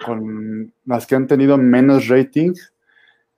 las 0.85 1.07
que 1.09 1.17
han 1.17 1.27
tenido 1.27 1.59
menos 1.59 2.07
rating, 2.07 2.53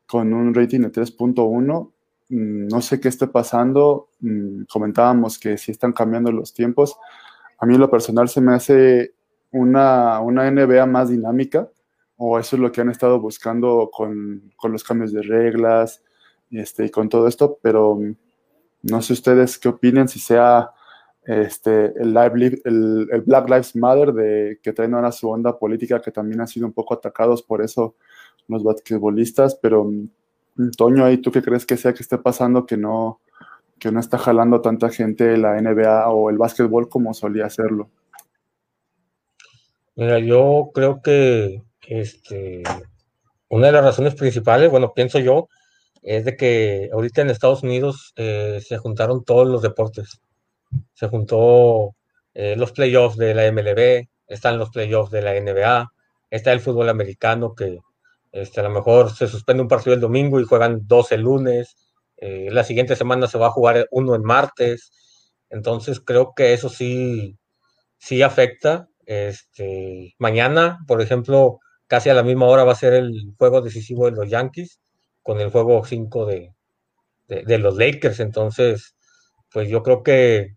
con 0.07 0.34
un 0.34 0.53
rating 0.55 0.80
de 0.80 0.92
3.1. 0.92 1.92
Mm, 2.28 2.68
no 2.68 2.82
sé 2.82 3.01
qué 3.01 3.09
esté 3.09 3.28
pasando. 3.28 4.11
Mm, 4.20 4.64
comentábamos 4.70 5.38
que 5.38 5.57
si 5.57 5.72
están 5.72 5.95
cambiando 5.95 6.30
los 6.30 6.53
tiempos. 6.53 6.99
A 7.59 7.64
mí 7.64 7.74
en 7.74 7.80
lo 7.80 7.90
personal 7.90 8.28
se 8.28 8.42
me 8.42 8.53
hace 8.53 9.14
una, 9.53 10.20
una 10.20 10.51
NBA 10.51 10.84
más 10.84 11.09
dinámica, 11.09 11.70
o 12.18 12.38
eso 12.38 12.57
es 12.57 12.61
lo 12.62 12.70
que 12.70 12.82
han 12.82 12.90
estado 12.90 13.20
buscando 13.20 13.90
con, 13.90 14.53
con 14.57 14.70
los 14.70 14.84
cambios 14.84 15.12
de 15.12 15.22
reglas 15.22 16.03
este, 16.51 16.86
y 16.86 16.90
con 16.90 17.09
todo 17.09 17.26
esto, 17.26 17.59
pero 17.62 17.99
no 18.85 19.03
sé 19.03 19.14
ustedes 19.14 19.59
qué 19.59 19.68
opinan, 19.68 20.09
si 20.09 20.18
sea 20.18 20.70
este, 21.24 21.87
el, 21.97 22.16
el, 22.64 23.22
Black 23.24 23.49
Lives 23.49 23.76
Matter 23.76 24.12
de 24.12 24.61
que 24.62 24.72
traen 24.72 24.95
ahora 24.95 25.11
su 25.11 25.28
onda 25.28 25.59
política, 25.59 26.01
que 26.01 26.11
también 26.11 26.41
han 26.41 26.49
sido 26.49 26.66
un 26.66 26.72
poco 26.72 26.95
atacados 26.95 27.43
por 27.43 27.62
eso 27.62 27.97
los 28.47 28.62
basquetbolistas, 28.62 29.55
pero 29.55 29.85
mm, 29.85 30.70
Toño, 30.76 31.11
¿y 31.11 31.18
tú 31.18 31.32
qué 31.32 31.43
crees 31.43 31.64
que 31.64 31.76
sea 31.76 31.95
que 31.95 32.03
esté 32.03 32.18
pasando 32.18 32.66
que 32.66 32.76
no, 32.76 33.20
que 33.78 33.91
no 33.91 34.01
está 34.01 34.18
jalando 34.18 34.61
tanta 34.61 34.91
gente 34.91 35.37
la 35.39 35.61
NBA 35.61 36.09
o 36.11 36.30
el 36.30 36.39
básquetbol 36.39 36.89
como 36.89 37.14
solía 37.14 37.47
hacerlo? 37.47 37.89
Mira, 39.97 40.18
yo 40.18 40.70
creo 40.74 41.01
que 41.03 41.62
este, 41.89 42.62
una 43.49 43.68
de 43.68 43.72
las 43.72 43.85
razones 43.85 44.14
principales, 44.14 44.70
bueno, 44.70 44.93
pienso 44.93 45.18
yo, 45.20 45.49
es 46.05 46.27
de 46.27 46.37
que 46.37 46.91
ahorita 46.93 47.23
en 47.23 47.31
Estados 47.31 47.63
Unidos 47.63 48.13
eh, 48.17 48.61
se 48.65 48.77
juntaron 48.77 49.25
todos 49.25 49.49
los 49.49 49.63
deportes. 49.63 50.21
Se 50.93 51.09
juntó 51.09 51.97
eh, 52.35 52.57
los 52.57 52.73
playoffs 52.73 53.17
de 53.17 53.35
la 53.35 53.51
MLB, 53.51 54.07
están 54.27 54.59
los 54.59 54.71
playoffs 54.71 55.11
de 55.11 55.23
la 55.23 55.33
NBA, 55.41 55.91
está 56.31 56.53
el 56.53 56.61
fútbol 56.61 56.91
americano 56.91 57.55
que 57.55 57.79
este, 58.33 58.61
a 58.61 58.65
lo 58.65 58.71
mejor 58.71 59.15
se 59.15 59.29
suspende 59.29 59.63
un 59.63 59.69
partido 59.69 59.95
el 59.95 60.01
domingo 60.01 60.41
y 60.41 60.45
juegan 60.45 60.81
dos 60.87 61.11
el 61.11 61.23
lunes. 61.23 61.75
Eh, 62.19 62.49
la 62.51 62.65
siguiente 62.65 62.97
semana 62.97 63.27
se 63.27 63.39
va 63.39 63.47
a 63.47 63.51
jugar 63.51 63.87
uno 63.91 64.15
en 64.15 64.23
martes. 64.23 64.93
Entonces 65.49 66.01
creo 66.01 66.35
que 66.37 66.53
eso 66.53 66.69
sí, 66.69 67.39
sí 67.97 68.21
afecta. 68.23 68.89
Este, 69.07 70.15
mañana, 70.19 70.81
por 70.87 71.01
ejemplo, 71.01 71.61
casi 71.87 72.11
a 72.11 72.15
la 72.15 72.23
misma 72.23 72.47
hora 72.47 72.65
va 72.65 72.73
a 72.73 72.77
ser 72.77 72.93
el 72.93 73.35
juego 73.39 73.63
decisivo 73.63 74.05
de 74.07 74.13
los 74.13 74.29
Yankees 74.29 74.81
con 75.25 75.41
el 75.41 75.51
juego 75.51 75.85
5 75.85 76.27
de, 76.27 76.55
de, 77.27 77.59
los 77.59 77.77
Lakers. 77.77 78.20
Entonces, 78.20 78.95
pues 79.51 79.68
yo 79.68 79.83
creo 79.83 80.05
que 80.05 80.55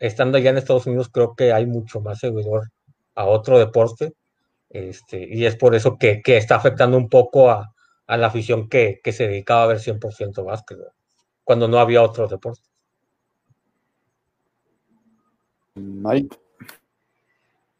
estando 0.00 0.36
allá 0.36 0.50
en 0.50 0.58
Estados 0.58 0.86
Unidos, 0.86 1.08
creo 1.10 1.34
que 1.34 1.52
hay 1.52 1.64
mucho 1.64 2.00
más 2.00 2.18
seguidor 2.18 2.70
a 3.14 3.24
otro 3.24 3.58
deporte. 3.58 4.12
Este, 4.68 5.26
y 5.30 5.46
es 5.46 5.56
por 5.56 5.74
eso 5.74 5.96
que, 5.96 6.20
está 6.24 6.56
afectando 6.56 6.96
un 6.96 7.08
poco 7.08 7.50
a, 7.50 7.72
la 8.08 8.26
afición 8.26 8.68
que, 8.68 9.00
se 9.04 9.28
dedicaba 9.28 9.62
a 9.62 9.66
ver 9.68 9.78
100% 9.78 10.44
básquet, 10.44 10.78
cuando 11.44 11.68
no 11.68 11.78
había 11.78 12.02
otro 12.02 12.26
deporte. 12.26 12.62
Mike. 15.74 16.36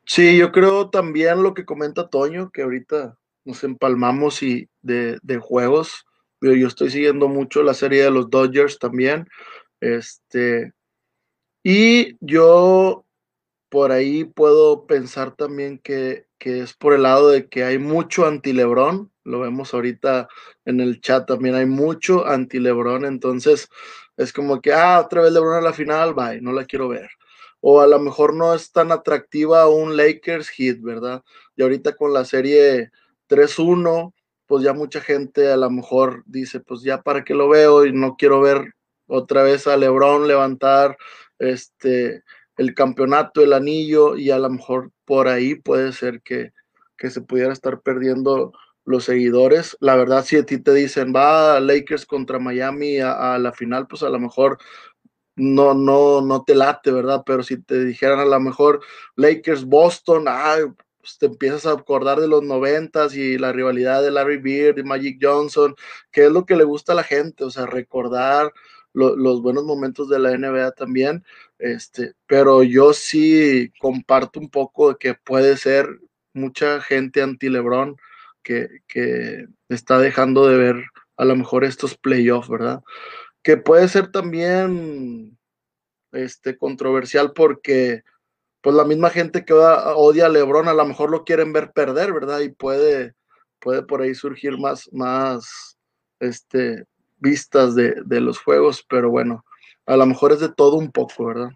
Sí, 0.06 0.38
yo 0.38 0.52
creo 0.52 0.90
también 0.90 1.42
lo 1.42 1.54
que 1.54 1.64
comenta 1.64 2.08
Toño, 2.08 2.50
que 2.50 2.62
ahorita 2.62 3.18
nos 3.44 3.64
empalmamos 3.64 4.44
y 4.44 4.68
de, 4.82 5.18
de 5.22 5.38
juegos 5.38 6.06
yo 6.40 6.66
estoy 6.66 6.90
siguiendo 6.90 7.28
mucho 7.28 7.62
la 7.62 7.74
serie 7.74 8.04
de 8.04 8.10
los 8.10 8.30
Dodgers 8.30 8.78
también. 8.78 9.28
Este, 9.80 10.72
y 11.62 12.16
yo 12.20 13.04
por 13.70 13.92
ahí 13.92 14.24
puedo 14.24 14.86
pensar 14.86 15.36
también 15.36 15.78
que, 15.78 16.26
es 16.40 16.74
por 16.74 16.94
el 16.94 17.02
lado 17.02 17.30
de 17.30 17.48
que 17.48 17.64
hay 17.64 17.78
mucho 17.78 18.26
anti-Lebrón. 18.26 19.12
Lo 19.24 19.40
vemos 19.40 19.74
ahorita 19.74 20.28
en 20.64 20.80
el 20.80 21.00
chat 21.00 21.26
también, 21.26 21.54
hay 21.54 21.66
mucho 21.66 22.26
anti-Lebrón. 22.26 23.04
Entonces 23.04 23.68
es 24.16 24.32
como 24.32 24.60
que, 24.60 24.72
ah, 24.72 25.00
otra 25.04 25.22
vez 25.22 25.32
Lebrón 25.32 25.54
a 25.58 25.60
la 25.60 25.72
final, 25.72 26.14
bye, 26.14 26.40
no 26.40 26.52
la 26.52 26.64
quiero 26.64 26.88
ver. 26.88 27.10
O 27.60 27.80
a 27.80 27.86
lo 27.86 27.98
mejor 28.00 28.34
no 28.34 28.54
es 28.54 28.72
tan 28.72 28.90
atractiva 28.92 29.68
un 29.68 29.96
Lakers 29.96 30.48
hit, 30.48 30.80
¿verdad? 30.82 31.22
Y 31.56 31.62
ahorita 31.62 31.94
con 31.94 32.12
la 32.12 32.24
serie 32.24 32.90
3-1 33.28 34.14
pues 34.50 34.64
ya 34.64 34.72
mucha 34.72 35.00
gente 35.00 35.52
a 35.52 35.56
lo 35.56 35.70
mejor 35.70 36.24
dice, 36.26 36.58
pues 36.58 36.82
ya 36.82 37.02
para 37.02 37.22
qué 37.22 37.34
lo 37.34 37.48
veo 37.48 37.86
y 37.86 37.92
no 37.92 38.16
quiero 38.16 38.40
ver 38.40 38.74
otra 39.06 39.44
vez 39.44 39.68
a 39.68 39.76
Lebron 39.76 40.26
levantar 40.26 40.98
este 41.38 42.24
el 42.56 42.74
campeonato, 42.74 43.42
el 43.42 43.52
anillo 43.52 44.16
y 44.16 44.32
a 44.32 44.40
lo 44.40 44.50
mejor 44.50 44.90
por 45.04 45.28
ahí 45.28 45.54
puede 45.54 45.92
ser 45.92 46.20
que, 46.22 46.52
se 46.98 47.20
pudiera 47.20 47.52
estar 47.52 47.80
perdiendo 47.80 48.52
los 48.84 49.04
seguidores. 49.04 49.76
La 49.78 49.94
verdad, 49.94 50.24
si 50.24 50.36
a 50.36 50.44
ti 50.44 50.58
te 50.58 50.74
dicen, 50.74 51.12
va 51.14 51.60
Lakers 51.60 52.04
contra 52.04 52.40
Miami 52.40 52.98
a, 52.98 53.34
a, 53.34 53.38
la 53.38 53.52
final, 53.52 53.86
pues 53.86 54.02
a 54.02 54.10
lo 54.10 54.18
mejor 54.18 54.58
no, 55.36 55.74
no, 55.74 56.22
no 56.22 56.42
te 56.42 56.56
late, 56.56 56.90
¿verdad? 56.90 57.22
Pero 57.24 57.44
si 57.44 57.62
te 57.62 57.84
dijeran 57.84 58.18
a 58.18 58.24
lo 58.24 58.40
mejor 58.40 58.80
Lakers 59.14 59.64
Boston, 59.64 60.24
ay, 60.26 60.62
pues, 61.00 61.18
te 61.18 61.26
empiezas 61.26 61.66
a 61.66 61.72
acordar 61.72 62.20
de 62.20 62.28
los 62.28 62.42
noventas 62.42 63.14
y 63.14 63.38
la 63.38 63.52
rivalidad 63.52 64.02
de 64.02 64.10
Larry 64.10 64.38
Bird 64.38 64.78
y 64.78 64.82
Magic 64.82 65.18
Johnson, 65.20 65.74
que 66.10 66.26
es 66.26 66.32
lo 66.32 66.46
que 66.46 66.56
le 66.56 66.64
gusta 66.64 66.92
a 66.92 66.96
la 66.96 67.02
gente, 67.04 67.44
o 67.44 67.50
sea, 67.50 67.66
recordar 67.66 68.52
los 68.92 69.40
buenos 69.40 69.64
momentos 69.64 70.08
de 70.08 70.18
la 70.18 70.36
NBA 70.36 70.72
también, 70.72 71.24
este, 71.58 72.14
pero 72.26 72.64
yo 72.64 72.92
sí 72.92 73.72
comparto 73.78 74.40
un 74.40 74.50
poco 74.50 74.96
que 74.98 75.14
puede 75.14 75.56
ser 75.56 76.00
mucha 76.34 76.80
gente 76.80 77.22
anti 77.22 77.48
LeBron 77.48 77.96
que, 78.42 78.68
que 78.88 79.46
está 79.68 79.98
dejando 80.00 80.48
de 80.48 80.56
ver 80.56 80.84
a 81.16 81.24
lo 81.24 81.36
mejor 81.36 81.64
estos 81.64 81.96
playoffs, 81.96 82.48
¿verdad? 82.48 82.82
Que 83.42 83.56
puede 83.56 83.88
ser 83.88 84.10
también 84.10 85.38
este, 86.12 86.56
controversial 86.56 87.32
porque 87.32 88.02
pues 88.62 88.76
la 88.76 88.84
misma 88.84 89.10
gente 89.10 89.44
que 89.44 89.54
odia 89.54 90.26
a 90.26 90.28
LeBron 90.28 90.68
a 90.68 90.74
lo 90.74 90.84
mejor 90.84 91.10
lo 91.10 91.24
quieren 91.24 91.52
ver 91.52 91.72
perder, 91.72 92.12
¿verdad? 92.12 92.40
Y 92.40 92.50
puede, 92.50 93.14
puede 93.58 93.82
por 93.82 94.02
ahí 94.02 94.14
surgir 94.14 94.58
más, 94.58 94.88
más 94.92 95.78
este, 96.18 96.84
vistas 97.18 97.74
de, 97.74 98.20
los 98.20 98.38
juegos, 98.38 98.84
pero 98.88 99.10
bueno, 99.10 99.44
a 99.86 99.96
lo 99.96 100.06
mejor 100.06 100.32
es 100.32 100.40
de 100.40 100.52
todo 100.52 100.76
un 100.76 100.90
poco, 100.90 101.26
¿verdad? 101.26 101.50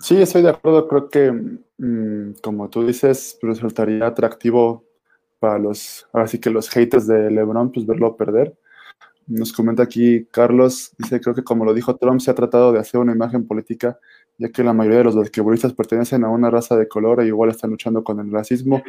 Sí, 0.00 0.20
estoy 0.20 0.42
de 0.42 0.50
acuerdo. 0.50 0.86
Creo 0.86 1.08
que, 1.08 1.32
mm, 1.78 2.34
como 2.42 2.70
tú 2.70 2.86
dices, 2.86 3.38
resultaría 3.42 4.06
atractivo 4.06 4.84
para 5.40 5.58
los, 5.58 6.06
ahora 6.12 6.28
sí 6.28 6.38
que 6.38 6.50
los 6.50 6.68
haters 6.68 7.06
de 7.06 7.30
LeBron, 7.30 7.72
pues 7.72 7.84
verlo 7.84 8.16
perder. 8.16 8.56
Nos 9.26 9.52
comenta 9.52 9.82
aquí 9.82 10.26
Carlos, 10.30 10.92
dice, 10.98 11.20
creo 11.20 11.34
que 11.34 11.44
como 11.44 11.64
lo 11.64 11.74
dijo 11.74 11.96
Trump, 11.96 12.20
se 12.20 12.30
ha 12.30 12.34
tratado 12.34 12.72
de 12.72 12.80
hacer 12.80 13.00
una 13.00 13.12
imagen 13.12 13.46
política, 13.46 13.98
ya 14.38 14.48
que 14.48 14.64
la 14.64 14.72
mayoría 14.72 14.98
de 14.98 15.04
los 15.04 15.16
basquetbolistas 15.16 15.72
pertenecen 15.74 16.24
a 16.24 16.28
una 16.28 16.50
raza 16.50 16.76
de 16.76 16.88
color 16.88 17.20
e 17.20 17.26
igual 17.26 17.50
están 17.50 17.70
luchando 17.70 18.02
con 18.02 18.20
el 18.20 18.30
racismo. 18.30 18.82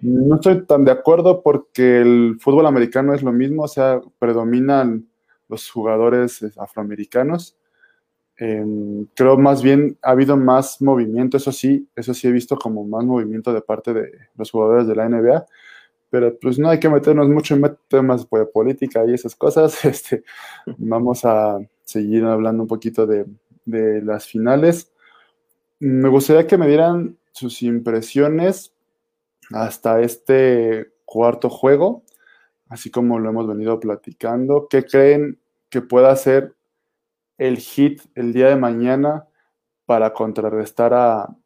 No 0.00 0.36
estoy 0.36 0.64
tan 0.66 0.84
de 0.84 0.92
acuerdo 0.92 1.42
porque 1.42 2.00
el 2.00 2.36
fútbol 2.40 2.66
americano 2.66 3.14
es 3.14 3.22
lo 3.22 3.32
mismo, 3.32 3.64
o 3.64 3.68
sea, 3.68 4.00
predominan 4.18 5.06
los 5.48 5.70
jugadores 5.70 6.44
afroamericanos. 6.56 7.56
Em, 8.36 9.06
creo 9.14 9.36
más 9.36 9.62
bien 9.62 9.96
ha 10.02 10.10
habido 10.10 10.36
más 10.36 10.82
movimiento, 10.82 11.36
eso 11.36 11.52
sí, 11.52 11.88
eso 11.94 12.12
sí 12.14 12.26
he 12.26 12.32
visto 12.32 12.56
como 12.56 12.84
más 12.84 13.04
movimiento 13.04 13.52
de 13.52 13.60
parte 13.60 13.92
de 13.92 14.10
los 14.34 14.50
jugadores 14.50 14.88
de 14.88 14.96
la 14.96 15.08
NBA 15.08 15.46
pero 16.14 16.38
pues 16.38 16.60
no 16.60 16.68
hay 16.68 16.78
que 16.78 16.88
meternos 16.88 17.28
mucho 17.28 17.56
en 17.56 17.76
temas 17.88 18.30
de 18.30 18.46
política 18.46 19.04
y 19.04 19.14
esas 19.14 19.34
cosas. 19.34 19.84
Este, 19.84 20.22
vamos 20.78 21.24
a 21.24 21.58
seguir 21.82 22.24
hablando 22.24 22.62
un 22.62 22.68
poquito 22.68 23.04
de, 23.04 23.26
de 23.64 24.00
las 24.00 24.24
finales. 24.24 24.92
Me 25.80 26.08
gustaría 26.08 26.46
que 26.46 26.56
me 26.56 26.68
dieran 26.68 27.18
sus 27.32 27.62
impresiones 27.62 28.72
hasta 29.50 30.02
este 30.02 30.92
cuarto 31.04 31.50
juego, 31.50 32.04
así 32.68 32.92
como 32.92 33.18
lo 33.18 33.30
hemos 33.30 33.48
venido 33.48 33.80
platicando. 33.80 34.68
¿Qué 34.70 34.84
creen 34.84 35.40
que 35.68 35.82
pueda 35.82 36.14
ser 36.14 36.54
el 37.38 37.56
hit 37.58 38.02
el 38.14 38.32
día 38.32 38.50
de 38.50 38.56
mañana 38.56 39.26
para 39.84 40.12
contrarrestar 40.12 40.94
a, 40.94 41.36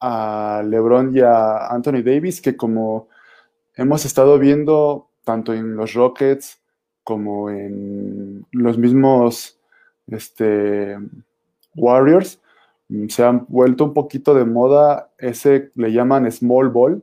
a 0.00 0.62
LeBron 0.64 1.14
y 1.14 1.20
a 1.20 1.66
Anthony 1.66 2.02
Davis, 2.02 2.40
que 2.40 2.56
como 2.56 3.08
hemos 3.76 4.04
estado 4.04 4.38
viendo 4.38 5.10
tanto 5.24 5.52
en 5.52 5.76
los 5.76 5.94
Rockets 5.94 6.60
como 7.04 7.50
en 7.50 8.44
los 8.50 8.78
mismos 8.78 9.60
este, 10.08 10.96
Warriors, 11.74 12.40
mm, 12.88 13.08
se 13.08 13.22
han 13.22 13.46
vuelto 13.48 13.84
un 13.84 13.94
poquito 13.94 14.34
de 14.34 14.44
moda 14.44 15.10
ese, 15.18 15.70
le 15.76 15.92
llaman 15.92 16.30
small 16.32 16.70
ball, 16.70 17.02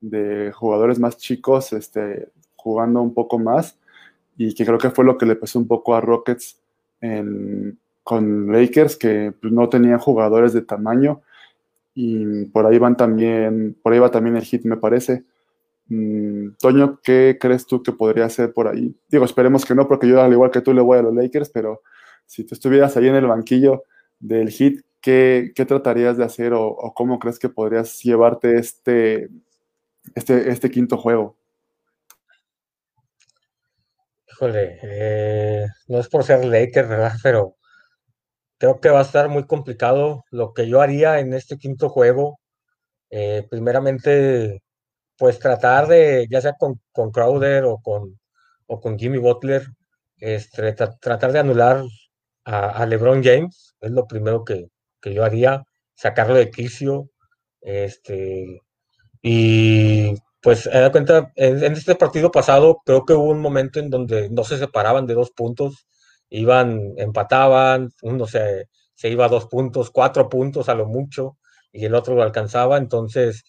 de 0.00 0.52
jugadores 0.52 0.98
más 0.98 1.16
chicos 1.18 1.72
este, 1.72 2.28
jugando 2.56 3.02
un 3.02 3.12
poco 3.12 3.38
más, 3.38 3.78
y 4.36 4.54
que 4.54 4.64
creo 4.64 4.78
que 4.78 4.90
fue 4.90 5.04
lo 5.04 5.18
que 5.18 5.26
le 5.26 5.36
pasó 5.36 5.58
un 5.58 5.66
poco 5.66 5.94
a 5.94 6.00
Rockets 6.00 6.58
con 8.02 8.52
Lakers, 8.52 8.96
que 8.96 9.32
pues, 9.40 9.52
no 9.52 9.68
tenían 9.68 9.98
jugadores 9.98 10.52
de 10.52 10.62
tamaño, 10.62 11.22
y 11.94 12.44
por 12.46 12.66
ahí 12.66 12.78
van 12.78 12.96
también, 12.96 13.76
por 13.82 13.92
ahí 13.92 13.98
va 13.98 14.10
también 14.10 14.36
el 14.36 14.42
hit, 14.42 14.64
me 14.64 14.76
parece. 14.76 15.24
Mm, 15.90 16.52
Toño, 16.60 17.00
¿qué 17.02 17.36
crees 17.40 17.66
tú 17.66 17.82
que 17.82 17.90
podría 17.92 18.28
ser 18.30 18.52
por 18.52 18.68
ahí? 18.68 18.96
Digo, 19.08 19.24
esperemos 19.24 19.64
que 19.64 19.74
no, 19.74 19.88
porque 19.88 20.06
yo 20.08 20.22
al 20.22 20.32
igual 20.32 20.52
que 20.52 20.60
tú 20.60 20.72
le 20.72 20.80
voy 20.80 20.98
a 20.98 21.02
los 21.02 21.14
Lakers, 21.14 21.50
pero 21.50 21.82
si 22.26 22.44
tú 22.44 22.54
estuvieras 22.54 22.96
ahí 22.96 23.08
en 23.08 23.16
el 23.16 23.26
banquillo 23.26 23.82
del 24.20 24.50
hit, 24.50 24.82
¿qué, 25.00 25.52
tratarías 25.66 26.16
de 26.16 26.24
hacer 26.24 26.52
o, 26.54 26.76
cómo 26.94 27.18
crees 27.18 27.40
que 27.40 27.48
podrías 27.48 28.00
llevarte 28.04 28.56
este, 28.56 29.30
este, 30.14 30.50
este 30.50 30.70
quinto 30.70 30.96
juego? 30.96 31.36
Híjole, 34.28 34.78
eh, 34.82 35.66
no 35.88 35.98
es 35.98 36.08
por 36.08 36.22
ser 36.22 36.44
Lakers, 36.44 36.88
¿verdad? 36.88 37.12
Pero 37.22 37.56
creo 38.58 38.80
que 38.80 38.90
va 38.90 39.00
a 39.00 39.02
estar 39.02 39.28
muy 39.28 39.44
complicado 39.46 40.24
lo 40.30 40.54
que 40.54 40.68
yo 40.68 40.80
haría 40.80 41.18
en 41.18 41.34
este 41.34 41.56
quinto 41.56 41.88
juego. 41.88 42.38
Eh, 43.10 43.46
primeramente, 43.50 44.62
pues 45.20 45.38
tratar 45.38 45.86
de, 45.86 46.26
ya 46.30 46.40
sea 46.40 46.54
con, 46.54 46.80
con 46.92 47.10
Crowder 47.10 47.64
o 47.64 47.78
con, 47.82 48.18
o 48.66 48.80
con 48.80 48.98
Jimmy 48.98 49.18
Butler, 49.18 49.66
este, 50.16 50.72
tratar 50.72 51.30
de 51.30 51.38
anular 51.38 51.84
a, 52.46 52.86
LeBron 52.86 53.22
James, 53.22 53.76
es 53.82 53.90
lo 53.90 54.06
primero 54.06 54.46
que, 54.46 54.68
yo 55.04 55.22
haría, 55.22 55.62
sacarlo 55.94 56.36
de 56.36 56.50
quicio, 56.50 57.10
este, 57.60 58.62
y 59.20 60.14
pues 60.40 60.66
me 60.72 60.80
da 60.80 60.90
cuenta, 60.90 61.30
en, 61.36 61.64
este 61.64 61.96
partido 61.96 62.30
pasado 62.30 62.80
creo 62.86 63.04
que 63.04 63.12
hubo 63.12 63.28
un 63.30 63.42
momento 63.42 63.78
en 63.78 63.90
donde 63.90 64.30
no 64.30 64.42
se 64.42 64.56
separaban 64.56 65.06
de 65.06 65.12
dos 65.12 65.32
puntos, 65.32 65.86
iban, 66.30 66.94
empataban, 66.96 67.90
uno 68.00 68.26
se, 68.26 68.70
se 68.94 69.10
iba 69.10 69.26
a 69.26 69.28
dos 69.28 69.48
puntos, 69.48 69.90
cuatro 69.90 70.30
puntos 70.30 70.70
a 70.70 70.74
lo 70.74 70.86
mucho, 70.86 71.36
y 71.72 71.84
el 71.84 71.94
otro 71.94 72.14
lo 72.14 72.22
alcanzaba, 72.22 72.78
entonces 72.78 73.44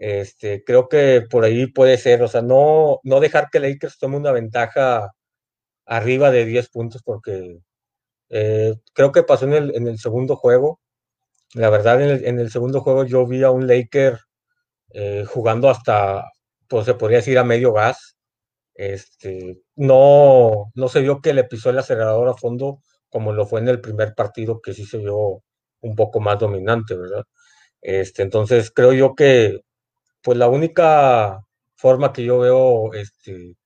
este, 0.00 0.64
creo 0.64 0.88
que 0.88 1.22
por 1.30 1.44
ahí 1.44 1.66
puede 1.66 1.98
ser, 1.98 2.22
o 2.22 2.28
sea, 2.28 2.42
no, 2.42 3.00
no 3.04 3.20
dejar 3.20 3.50
que 3.52 3.60
Lakers 3.60 3.98
tome 3.98 4.16
una 4.16 4.32
ventaja 4.32 5.12
arriba 5.86 6.30
de 6.30 6.46
10 6.46 6.70
puntos, 6.70 7.02
porque 7.04 7.60
eh, 8.30 8.74
creo 8.94 9.12
que 9.12 9.24
pasó 9.24 9.46
en 9.46 9.54
el, 9.54 9.76
en 9.76 9.88
el, 9.88 9.98
segundo 9.98 10.36
juego. 10.36 10.80
La 11.54 11.70
verdad, 11.70 12.02
en 12.02 12.40
el, 12.40 12.50
segundo 12.50 12.80
juego 12.82 13.04
yo 13.04 13.26
vi 13.26 13.42
a 13.44 13.50
un 13.50 13.66
Laker 13.66 14.18
eh, 14.94 15.24
jugando 15.26 15.70
hasta, 15.70 16.24
pues 16.68 16.86
se 16.86 16.94
podría 16.94 17.18
decir, 17.18 17.38
a 17.38 17.44
medio 17.44 17.72
gas. 17.72 18.16
Este, 18.74 19.60
no, 19.76 20.72
no 20.74 20.88
se 20.88 21.00
vio 21.02 21.20
que 21.20 21.34
le 21.34 21.44
pisó 21.44 21.70
el 21.70 21.78
acelerador 21.78 22.28
a 22.28 22.34
fondo 22.34 22.82
como 23.10 23.32
lo 23.32 23.46
fue 23.46 23.60
en 23.60 23.68
el 23.68 23.80
primer 23.80 24.14
partido, 24.14 24.60
que 24.62 24.74
sí 24.74 24.86
se 24.86 24.98
vio 24.98 25.42
un 25.80 25.96
poco 25.96 26.20
más 26.20 26.38
dominante, 26.38 26.96
¿verdad? 26.96 27.24
Este, 27.82 28.22
entonces 28.22 28.70
creo 28.72 28.92
yo 28.92 29.14
que 29.14 29.60
pues 30.22 30.38
la 30.38 30.48
única 30.48 31.44
forma 31.76 32.12
que 32.12 32.24
yo 32.24 32.38
veo 32.38 32.92
este, 32.94 33.56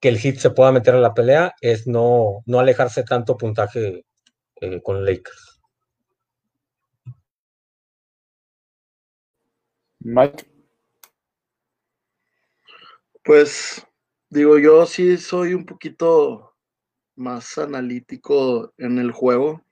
que 0.00 0.08
el 0.08 0.18
hit 0.18 0.38
se 0.38 0.50
pueda 0.50 0.72
meter 0.72 0.94
a 0.94 1.00
la 1.00 1.14
pelea 1.14 1.54
es 1.60 1.86
no, 1.86 2.42
no 2.46 2.60
alejarse 2.60 3.04
tanto 3.04 3.36
puntaje 3.36 4.04
eh, 4.60 4.82
con 4.82 5.04
Lakers. 5.04 5.60
Mike. 10.00 10.44
Pues 13.24 13.86
digo, 14.28 14.58
yo 14.58 14.84
sí 14.84 15.16
soy 15.16 15.54
un 15.54 15.64
poquito 15.64 16.54
más 17.16 17.56
analítico 17.56 18.74
en 18.76 18.98
el 18.98 19.12
juego. 19.12 19.64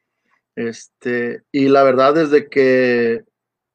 Este, 0.56 1.42
y 1.52 1.68
la 1.68 1.82
verdad, 1.82 2.14
desde 2.14 2.48
que 2.48 3.24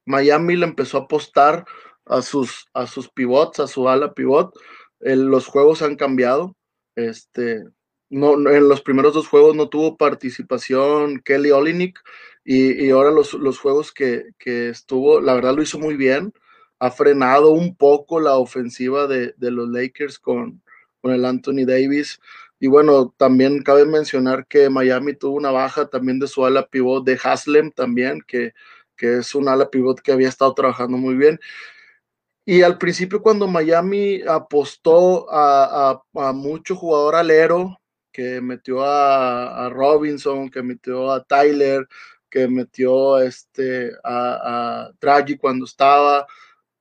Miami 0.06 0.56
le 0.56 0.66
empezó 0.66 0.98
a 0.98 1.02
apostar 1.02 1.66
a 2.10 2.22
sus, 2.22 2.68
a 2.74 2.88
sus 2.88 3.10
pivots, 3.10 3.60
a 3.60 3.68
su 3.68 3.88
ala 3.90 4.14
pivot. 4.14 4.54
los 5.00 5.48
juegos 5.48 5.82
han 5.82 5.96
cambiado. 5.96 6.56
Este, 6.96 7.64
no, 8.10 8.34
en 8.50 8.70
los 8.70 8.82
primeros 8.82 9.14
dos 9.14 9.28
juegos 9.28 9.56
no 9.56 9.70
tuvo 9.70 9.98
participación 9.98 11.20
Kelly 11.20 11.52
Olinik 11.52 12.00
y, 12.44 12.90
ahora 12.92 13.12
los, 13.12 13.60
juegos 13.60 13.92
que, 13.92 14.24
estuvo, 14.46 15.20
la 15.20 15.34
verdad 15.34 15.56
lo 15.56 15.62
hizo 15.62 15.80
muy 15.80 15.96
bien. 15.98 16.34
Ha 16.80 16.92
frenado 16.92 17.52
un 17.52 17.76
poco 17.76 18.20
la 18.22 18.38
ofensiva 18.38 19.08
de, 19.08 19.34
los 19.38 19.70
Lakers 19.70 20.20
con, 20.20 20.62
con 21.02 21.14
el 21.14 21.26
Anthony 21.26 21.66
Davis. 21.66 22.20
Y 22.60 22.68
bueno, 22.68 23.14
también 23.18 23.62
cabe 23.64 23.86
mencionar 23.86 24.48
que 24.48 24.70
Miami 24.70 25.14
tuvo 25.14 25.36
una 25.36 25.52
baja 25.52 25.88
también 25.88 26.20
de 26.20 26.28
su 26.28 26.46
ala 26.46 26.68
pivot 26.68 27.06
de 27.06 27.20
Haslem 27.22 27.72
también, 27.72 28.22
que, 28.26 28.54
que 28.96 29.18
es 29.18 29.36
un 29.36 29.50
ala 29.50 29.70
pivot 29.70 30.00
que 30.02 30.12
había 30.14 30.30
estado 30.30 30.54
trabajando 30.54 30.98
muy 30.98 31.16
bien. 31.16 31.40
Y 32.50 32.62
al 32.62 32.78
principio 32.78 33.22
cuando 33.22 33.46
Miami 33.46 34.22
apostó 34.22 35.28
a, 35.30 36.02
mucho 36.34 36.78
jugador 36.78 37.16
alero, 37.16 37.78
que 38.10 38.40
metió 38.40 38.86
a, 38.86 39.68
Robinson, 39.70 40.50
que 40.50 40.64
metió 40.64 41.12
a 41.12 41.26
Tyler, 41.26 41.86
que 42.30 42.48
metió 42.48 43.20
este, 43.20 43.92
a, 44.02 44.88
a 44.88 45.26
cuando 45.42 45.66
estaba, 45.66 46.26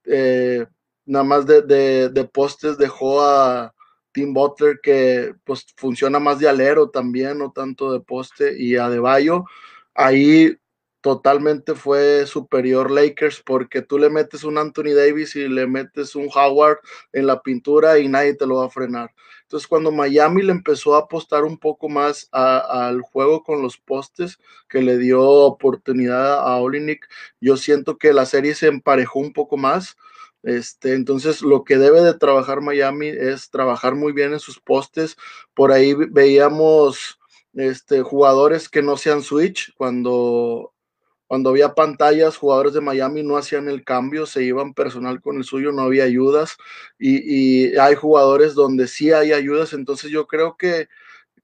eh, 0.05 0.65
nada 1.05 1.25
más 1.25 1.47
de, 1.47 2.31
postes 2.33 2.79
dejó 2.79 3.23
a 3.23 3.75
Tim 4.13 4.33
Butler, 4.33 4.79
que 4.81 5.35
pues 5.43 5.67
funciona 5.77 6.21
más 6.21 6.39
de 6.39 6.49
alero 6.49 6.91
también, 6.91 7.39
no 7.39 7.51
tanto 7.51 7.91
de 7.93 7.99
poste, 7.99 8.55
y 8.57 8.77
a 8.77 8.89
De 8.89 9.01
Bayo, 9.01 9.47
ahí 9.95 10.57
totalmente 11.01 11.75
fue 11.75 12.27
superior 12.27 12.91
Lakers 12.91 13.43
porque 13.45 13.83
tú 13.83 13.99
le 13.99 14.11
metes 14.11 14.45
un 14.45 14.59
Anthony 14.59 14.95
Davis 14.95 15.37
y 15.37 15.49
le 15.49 15.67
metes 15.67 16.17
un 16.17 16.29
Howard 16.35 16.79
en 17.13 17.27
la 17.27 17.43
pintura 17.43 17.99
y 17.99 18.09
nadie 18.09 18.35
te 18.35 18.47
lo 18.47 18.57
va 18.57 18.67
a 18.67 18.71
frenar. 18.71 19.15
Entonces 19.43 19.69
cuando 19.69 19.93
Miami 19.93 20.43
le 20.43 20.53
empezó 20.53 20.97
a 20.97 21.01
apostar 21.01 21.45
un 21.45 21.59
poco 21.59 21.89
más 21.89 22.29
al 22.33 23.01
juego 23.03 23.45
con 23.45 23.63
los 23.63 23.79
postes 23.79 24.39
que 24.69 24.83
le 24.83 24.99
dio 24.99 25.23
oportunidad 25.23 26.41
a 26.41 26.57
Olinik, 26.57 27.07
yo 27.41 27.57
siento 27.57 27.99
que 27.99 28.13
la 28.13 28.27
serie 28.27 28.55
se 28.55 28.67
emparejó 28.67 29.21
un 29.21 29.33
poco 29.33 29.57
más. 29.57 29.97
Este, 30.43 30.95
entonces, 30.95 31.43
lo 31.43 31.65
que 31.65 31.77
debe 31.77 32.03
de 32.03 32.15
trabajar 32.15 32.61
Miami 32.61 33.09
es 33.09 33.51
trabajar 33.51 33.97
muy 33.97 34.13
bien 34.13 34.33
en 34.33 34.39
sus 34.41 34.61
postes. 34.61 35.17
Por 35.55 35.73
ahí 35.73 35.95
veíamos 35.95 37.19
este, 37.55 38.03
jugadores 38.03 38.69
que 38.69 38.83
no 38.83 38.97
sean 38.97 39.23
switch 39.23 39.75
cuando 39.77 40.73
cuando 41.27 41.51
había 41.51 41.75
pantallas, 41.75 42.37
jugadores 42.37 42.73
de 42.73 42.81
Miami 42.81 43.23
no 43.23 43.37
hacían 43.37 43.69
el 43.69 43.85
cambio, 43.85 44.27
se 44.27 44.45
iban 44.45 44.75
personal 44.75 45.21
con 45.21 45.37
el 45.39 45.45
suyo, 45.45 45.73
no 45.73 45.83
había 45.83 46.05
ayudas. 46.05 46.57
Y, 46.99 47.77
hay 47.77 47.95
jugadores 47.97 48.55
donde 48.55 48.87
sí 48.87 49.13
hay 49.13 49.33
ayudas. 49.33 49.73
Entonces 49.73 50.11
yo 50.11 50.27
creo 50.27 50.57
que, 50.57 50.89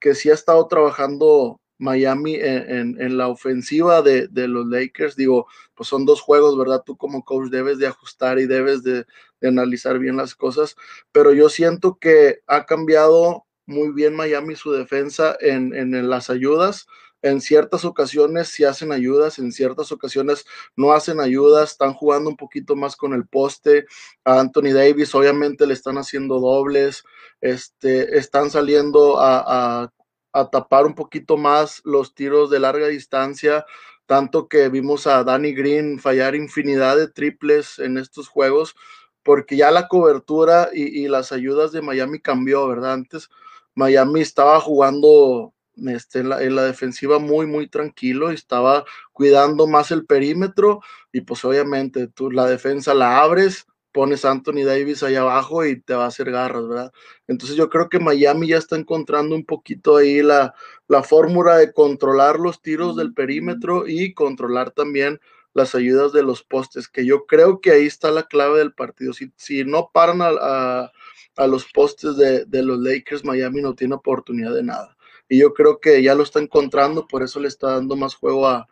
que 0.00 0.14
sí 0.14 0.30
ha 0.30 0.34
estado 0.34 0.66
trabajando 0.68 1.60
Miami 1.78 2.36
en, 2.40 3.16
la 3.16 3.28
ofensiva 3.28 4.02
de, 4.02 4.28
los 4.32 4.66
Lakers. 4.66 5.16
Digo, 5.16 5.48
pues 5.74 5.88
son 5.88 6.06
dos 6.06 6.20
juegos, 6.20 6.56
¿verdad? 6.56 6.82
Tú 6.86 6.96
como 6.96 7.24
coach 7.24 7.50
debes 7.50 7.78
de 7.78 7.88
ajustar 7.88 8.38
y 8.38 8.46
debes 8.46 8.84
de, 8.84 9.04
de 9.40 9.48
analizar 9.48 9.98
bien 9.98 10.16
las 10.16 10.36
cosas. 10.36 10.76
Pero 11.10 11.32
yo 11.32 11.48
siento 11.48 11.98
que 11.98 12.40
ha 12.46 12.66
cambiado 12.66 13.46
muy 13.66 13.90
bien 13.92 14.14
Miami 14.14 14.54
su 14.54 14.70
defensa 14.70 15.36
en, 15.40 15.74
en 15.74 16.08
las 16.08 16.30
ayudas 16.30 16.86
en 17.22 17.40
ciertas 17.40 17.84
ocasiones 17.84 18.48
sí 18.48 18.64
hacen 18.64 18.92
ayudas, 18.92 19.38
en 19.38 19.52
ciertas 19.52 19.92
ocasiones 19.92 20.44
no 20.76 20.92
hacen 20.92 21.20
ayudas, 21.20 21.72
están 21.72 21.94
jugando 21.94 22.28
un 22.30 22.36
poquito 22.36 22.76
más 22.76 22.96
con 22.96 23.14
el 23.14 23.26
poste. 23.26 23.86
A 24.24 24.40
Anthony 24.40 24.72
Davis 24.74 25.14
obviamente 25.14 25.66
le 25.66 25.74
están 25.74 25.98
haciendo 25.98 26.40
dobles, 26.40 27.04
este, 27.40 28.18
están 28.18 28.50
saliendo 28.50 29.20
a, 29.20 29.90
a 30.32 30.50
tapar 30.50 30.86
un 30.86 30.94
poquito 30.94 31.36
más 31.36 31.80
los 31.84 32.14
tiros 32.14 32.50
de 32.50 32.58
larga 32.58 32.88
distancia, 32.88 33.64
tanto 34.06 34.48
que 34.48 34.68
vimos 34.68 35.06
a 35.06 35.22
Danny 35.24 35.52
Green 35.52 35.98
fallar 35.98 36.34
infinidad 36.34 36.96
de 36.96 37.08
triples 37.08 37.78
en 37.78 37.98
estos 37.98 38.28
juegos, 38.28 38.74
porque 39.22 39.56
ya 39.56 39.70
la 39.70 39.88
cobertura 39.88 40.70
y, 40.72 41.04
y 41.04 41.08
las 41.08 41.32
ayudas 41.32 41.72
de 41.72 41.82
Miami 41.82 42.20
cambió, 42.20 42.66
¿verdad? 42.66 42.94
Antes 42.94 43.28
Miami 43.74 44.20
estaba 44.20 44.60
jugando 44.60 45.54
este, 45.76 46.20
en, 46.20 46.28
la, 46.28 46.64
defensiva 46.64 47.18
muy, 47.18 47.46
muy 47.46 47.68
tranquilo 47.68 48.30
y 48.30 48.34
estaba 48.34 48.84
cuidando 49.12 49.66
más 49.66 49.90
el 49.90 50.04
perímetro 50.06 50.80
y 51.12 51.22
pues 51.22 51.44
obviamente 51.44 52.08
tú 52.08 52.30
la 52.30 52.46
defensa 52.46 52.94
la 52.94 53.20
abres, 53.22 53.66
pones 53.92 54.24
a 54.24 54.30
Anthony 54.30 54.64
Davis 54.64 55.02
ahí 55.02 55.16
abajo 55.16 55.64
y 55.64 55.80
te 55.80 55.94
va 55.94 56.04
a 56.04 56.08
hacer 56.08 56.30
garras, 56.30 56.66
¿verdad? 56.68 56.92
Entonces 57.26 57.56
yo 57.56 57.68
creo 57.68 57.88
que 57.88 57.98
Miami 57.98 58.48
ya 58.48 58.58
está 58.58 58.76
encontrando 58.76 59.34
un 59.34 59.44
poquito 59.44 59.96
ahí 59.96 60.22
la, 60.22 60.54
la 60.88 61.02
fórmula 61.02 61.56
de 61.56 61.72
controlar 61.72 62.38
los 62.38 62.62
tiros 62.62 62.96
del 62.96 63.14
perímetro 63.14 63.86
y 63.86 64.14
controlar 64.14 64.70
también 64.70 65.20
las 65.54 65.74
ayudas 65.74 66.12
de 66.12 66.22
los 66.22 66.42
postes, 66.42 66.88
que 66.88 67.04
yo 67.04 67.26
creo 67.26 67.60
que 67.60 67.72
ahí 67.72 67.86
está 67.86 68.10
la 68.10 68.22
clave 68.24 68.58
del 68.58 68.72
partido. 68.72 69.12
Si, 69.12 69.32
si 69.36 69.64
no 69.64 69.90
paran 69.92 70.22
a, 70.22 70.90
a, 71.36 71.46
los 71.46 71.66
postes 71.66 72.16
de, 72.16 72.46
de 72.46 72.62
los 72.62 72.78
Lakers, 72.78 73.24
Miami 73.24 73.60
no 73.60 73.74
tiene 73.74 73.94
oportunidad 73.94 74.54
de 74.54 74.62
nada 74.62 74.96
y 75.32 75.38
yo 75.38 75.54
creo 75.54 75.80
que 75.80 76.02
ya 76.02 76.14
lo 76.14 76.24
está 76.24 76.40
encontrando, 76.40 77.06
por 77.06 77.22
eso 77.22 77.40
le 77.40 77.48
está 77.48 77.70
dando 77.70 77.96
más 77.96 78.14
juego 78.14 78.46
a, 78.46 78.68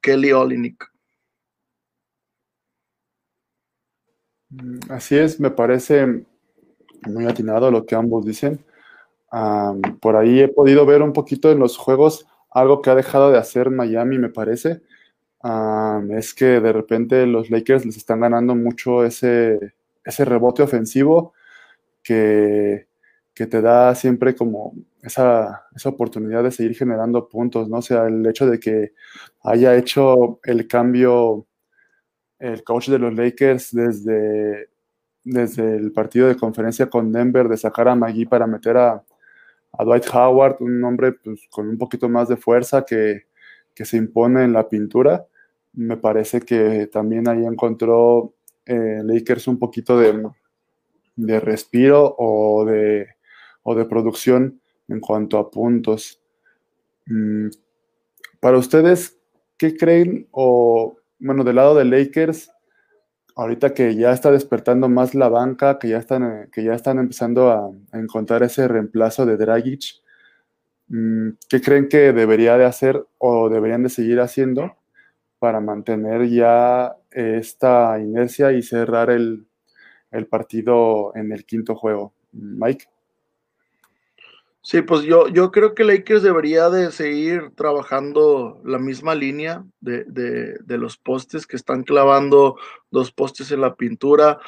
Kelly 0.00 0.32
Olinik. 0.32 0.84
Mm, 4.50 4.78
así 4.90 5.16
es, 5.16 5.38
me 5.38 5.52
parece 5.52 6.24
muy 7.02 7.26
atinado 7.26 7.70
lo 7.70 7.86
que 7.86 7.94
ambos 7.94 8.26
dicen. 8.26 8.64
por 10.00 10.16
ahí 10.16 10.40
he 10.40 10.48
podido 10.48 10.84
ver 10.86 11.02
un 11.02 11.12
poquito 11.12 11.52
en 11.52 11.60
los 11.60 11.76
juegos 11.76 12.26
algo 12.50 12.82
que 12.82 12.90
ha 12.90 12.96
dejado 12.96 13.30
de 13.30 13.38
hacer 13.38 13.70
Miami, 13.70 14.18
me 14.18 14.30
parece. 14.30 14.82
es 16.10 16.34
que 16.34 16.60
de 16.60 16.72
repente 16.72 17.26
los 17.26 17.48
Lakers 17.48 17.86
les 17.86 17.96
están 17.96 18.20
ganando 18.20 18.56
mucho 18.56 19.04
ese, 19.04 19.74
ese 20.04 20.24
rebote 20.24 20.64
ofensivo 20.64 21.32
que, 22.02 22.87
que 23.38 23.46
te 23.46 23.62
da 23.62 23.94
siempre 23.94 24.34
como 24.34 24.74
esa, 25.00 25.68
oportunidad 25.84 26.42
de 26.42 26.50
seguir 26.50 26.76
generando 26.76 27.28
puntos, 27.28 27.68
¿no? 27.68 27.76
O 27.76 27.82
sea, 27.82 28.08
el 28.08 28.26
hecho 28.26 28.48
de 28.48 28.58
que 28.58 28.94
haya 29.44 29.76
hecho 29.76 30.40
el 30.42 30.66
cambio 30.66 31.46
el 32.40 32.64
coach 32.64 32.88
de 32.88 32.98
los 32.98 33.14
Lakers 33.14 33.72
desde, 33.72 34.70
desde 35.22 35.76
el 35.76 35.92
partido 35.92 36.26
de 36.26 36.36
conferencia 36.36 36.90
con 36.90 37.12
Denver, 37.12 37.48
de 37.48 37.56
sacar 37.56 37.86
a 37.86 37.94
Magui 37.94 38.26
para 38.26 38.48
meter 38.48 38.76
a, 38.76 39.04
Dwight 39.78 40.06
Howard, 40.12 40.56
un 40.58 40.82
hombre 40.82 41.12
pues, 41.12 41.46
con 41.48 41.68
un 41.68 41.78
poquito 41.78 42.08
más 42.08 42.28
de 42.28 42.36
fuerza 42.36 42.84
que, 42.84 43.26
se 43.76 43.96
impone 43.96 44.42
en 44.42 44.52
la 44.52 44.68
pintura. 44.68 45.24
Me 45.74 45.96
parece 45.96 46.40
que 46.40 46.88
también 46.88 47.28
ahí 47.28 47.46
encontró 47.46 48.34
eh, 48.66 49.00
Lakers 49.04 49.46
un 49.46 49.60
poquito 49.60 49.96
de, 49.96 50.28
de 51.14 51.38
respiro 51.38 52.16
o 52.18 52.64
de, 52.64 53.06
o 53.68 53.74
de 53.74 53.84
producción 53.84 54.60
en 54.88 54.98
cuanto 54.98 55.36
a 55.36 55.50
puntos. 55.50 56.22
Mm, 57.04 57.48
para 58.40 58.56
ustedes, 58.56 59.18
¿qué 59.58 59.76
creen? 59.76 60.26
O, 60.30 60.96
bueno, 61.18 61.44
del 61.44 61.56
lado 61.56 61.74
de 61.74 61.84
Lakers, 61.84 62.50
ahorita 63.36 63.74
que 63.74 63.94
ya 63.94 64.12
está 64.12 64.30
despertando 64.30 64.88
más 64.88 65.14
la 65.14 65.28
banca, 65.28 65.78
que 65.78 65.90
ya 65.90 65.98
están, 65.98 66.48
que 66.50 66.64
ya 66.64 66.72
están 66.72 66.98
empezando 66.98 67.50
a, 67.50 67.70
encontrar 67.92 68.42
ese 68.42 68.66
reemplazo 68.68 69.26
de 69.26 69.36
Dragic, 69.36 69.82
mm, 70.88 71.28
¿qué 71.50 71.60
creen 71.60 71.88
que 71.88 72.14
debería 72.14 72.56
de 72.56 72.64
hacer 72.64 73.06
o 73.18 73.50
deberían 73.50 73.82
de 73.82 73.90
seguir 73.90 74.20
haciendo 74.20 74.78
para 75.38 75.60
mantener 75.60 76.26
ya 76.30 76.96
esta 77.10 78.00
inercia 78.00 78.52
y 78.52 78.62
cerrar 78.62 79.10
el 79.10 79.46
partido 80.30 81.12
en 81.14 81.32
el 81.32 81.44
quinto 81.44 81.74
juego? 81.76 82.14
Mike. 82.32 82.86
Sí, 84.60 84.82
pues 84.82 85.02
yo, 85.02 85.28
yo 85.28 85.50
creo 85.50 85.74
que 85.74 85.84
Lakers 85.84 86.22
debería 86.22 86.68
de 86.68 86.92
seguir 86.92 87.52
trabajando 87.56 88.60
la 88.64 88.78
misma 88.78 89.14
línea 89.14 89.64
de, 89.80 90.04
de, 90.04 90.78
los 90.78 90.98
postes 90.98 91.46
que 91.46 91.56
están 91.56 91.84
clavando 91.84 92.56
dos 92.90 93.12
postes 93.12 93.50
en 93.50 93.62
la 93.62 93.76
pintura. 93.76 94.38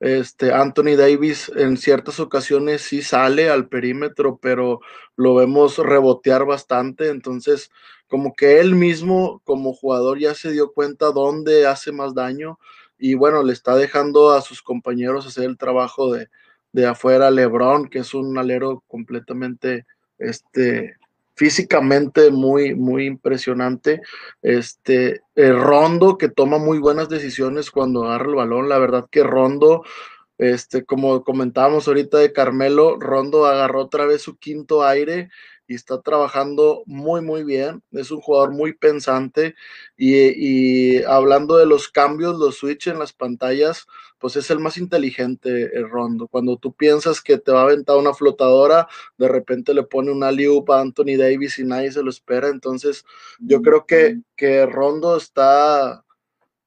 Este, 0.00 0.52
Anthony 0.52 0.96
Davis 0.96 1.50
en 1.54 1.76
ciertas 1.76 2.20
ocasiones 2.20 2.82
sí 2.82 3.00
sale 3.00 3.48
al 3.48 3.68
perímetro, 3.68 4.38
pero 4.38 4.80
lo 5.16 5.34
vemos 5.34 5.78
rebotear 5.78 6.44
bastante. 6.44 7.08
Entonces, 7.08 7.70
como 8.08 8.34
que 8.34 8.60
él 8.60 8.74
mismo 8.74 9.40
como 9.44 9.72
jugador 9.72 10.18
ya 10.18 10.34
se 10.34 10.52
dio 10.52 10.72
cuenta 10.72 11.06
dónde 11.12 11.66
hace 11.66 11.92
más 11.92 12.14
daño 12.14 12.58
y 12.98 13.14
bueno, 13.14 13.42
le 13.42 13.52
está 13.54 13.76
dejando 13.76 14.32
a 14.32 14.42
sus 14.42 14.62
compañeros 14.62 15.26
hacer 15.26 15.44
el 15.44 15.56
trabajo 15.56 16.12
de, 16.12 16.28
de 16.72 16.86
afuera 16.86 17.30
LeBron, 17.30 17.88
que 17.88 18.00
es 18.00 18.14
un 18.14 18.36
alero 18.38 18.82
completamente 18.86 19.86
este, 20.18 20.96
físicamente 21.34 22.30
muy, 22.30 22.74
muy 22.74 23.06
impresionante. 23.06 24.02
Este, 24.42 25.22
Rondo, 25.34 26.18
que 26.18 26.28
toma 26.28 26.58
muy 26.58 26.78
buenas 26.78 27.08
decisiones 27.08 27.70
cuando 27.70 28.04
agarra 28.04 28.26
el 28.26 28.34
balón. 28.34 28.68
La 28.68 28.78
verdad 28.78 29.06
que 29.10 29.22
Rondo, 29.22 29.82
este, 30.38 30.84
como 30.84 31.24
comentábamos 31.24 31.88
ahorita 31.88 32.18
de 32.18 32.32
Carmelo, 32.32 32.98
Rondo 33.00 33.46
agarró 33.46 33.82
otra 33.82 34.06
vez 34.06 34.22
su 34.22 34.36
quinto 34.36 34.84
aire 34.84 35.30
y 35.70 35.76
está 35.76 36.00
trabajando 36.02 36.82
muy, 36.84 37.20
muy 37.20 37.44
bien. 37.44 37.80
Es 37.92 38.10
un 38.10 38.20
jugador 38.20 38.50
muy 38.50 38.72
pensante 38.72 39.54
y, 39.96 40.16
y 40.96 41.04
hablando 41.04 41.56
de 41.56 41.64
los 41.64 41.88
cambios, 41.88 42.40
los 42.40 42.56
switch 42.56 42.88
en 42.88 42.98
las 42.98 43.12
pantallas, 43.12 43.86
pues 44.18 44.34
es 44.34 44.50
el 44.50 44.58
más 44.58 44.76
inteligente 44.78 45.70
el 45.78 45.88
Rondo. 45.88 46.26
Cuando 46.26 46.56
tú 46.56 46.72
piensas 46.72 47.20
que 47.20 47.38
te 47.38 47.52
va 47.52 47.60
a 47.60 47.62
aventar 47.62 47.96
una 47.98 48.12
flotadora, 48.14 48.88
de 49.16 49.28
repente 49.28 49.72
le 49.72 49.84
pone 49.84 50.10
una 50.10 50.32
liupa 50.32 50.78
a 50.78 50.80
Anthony 50.80 51.16
Davis 51.16 51.60
y 51.60 51.64
nadie 51.64 51.92
se 51.92 52.02
lo 52.02 52.10
espera. 52.10 52.48
Entonces, 52.48 53.04
yo 53.38 53.62
creo 53.62 53.86
que, 53.86 54.18
que 54.34 54.66
Rondo 54.66 55.16
está, 55.16 56.04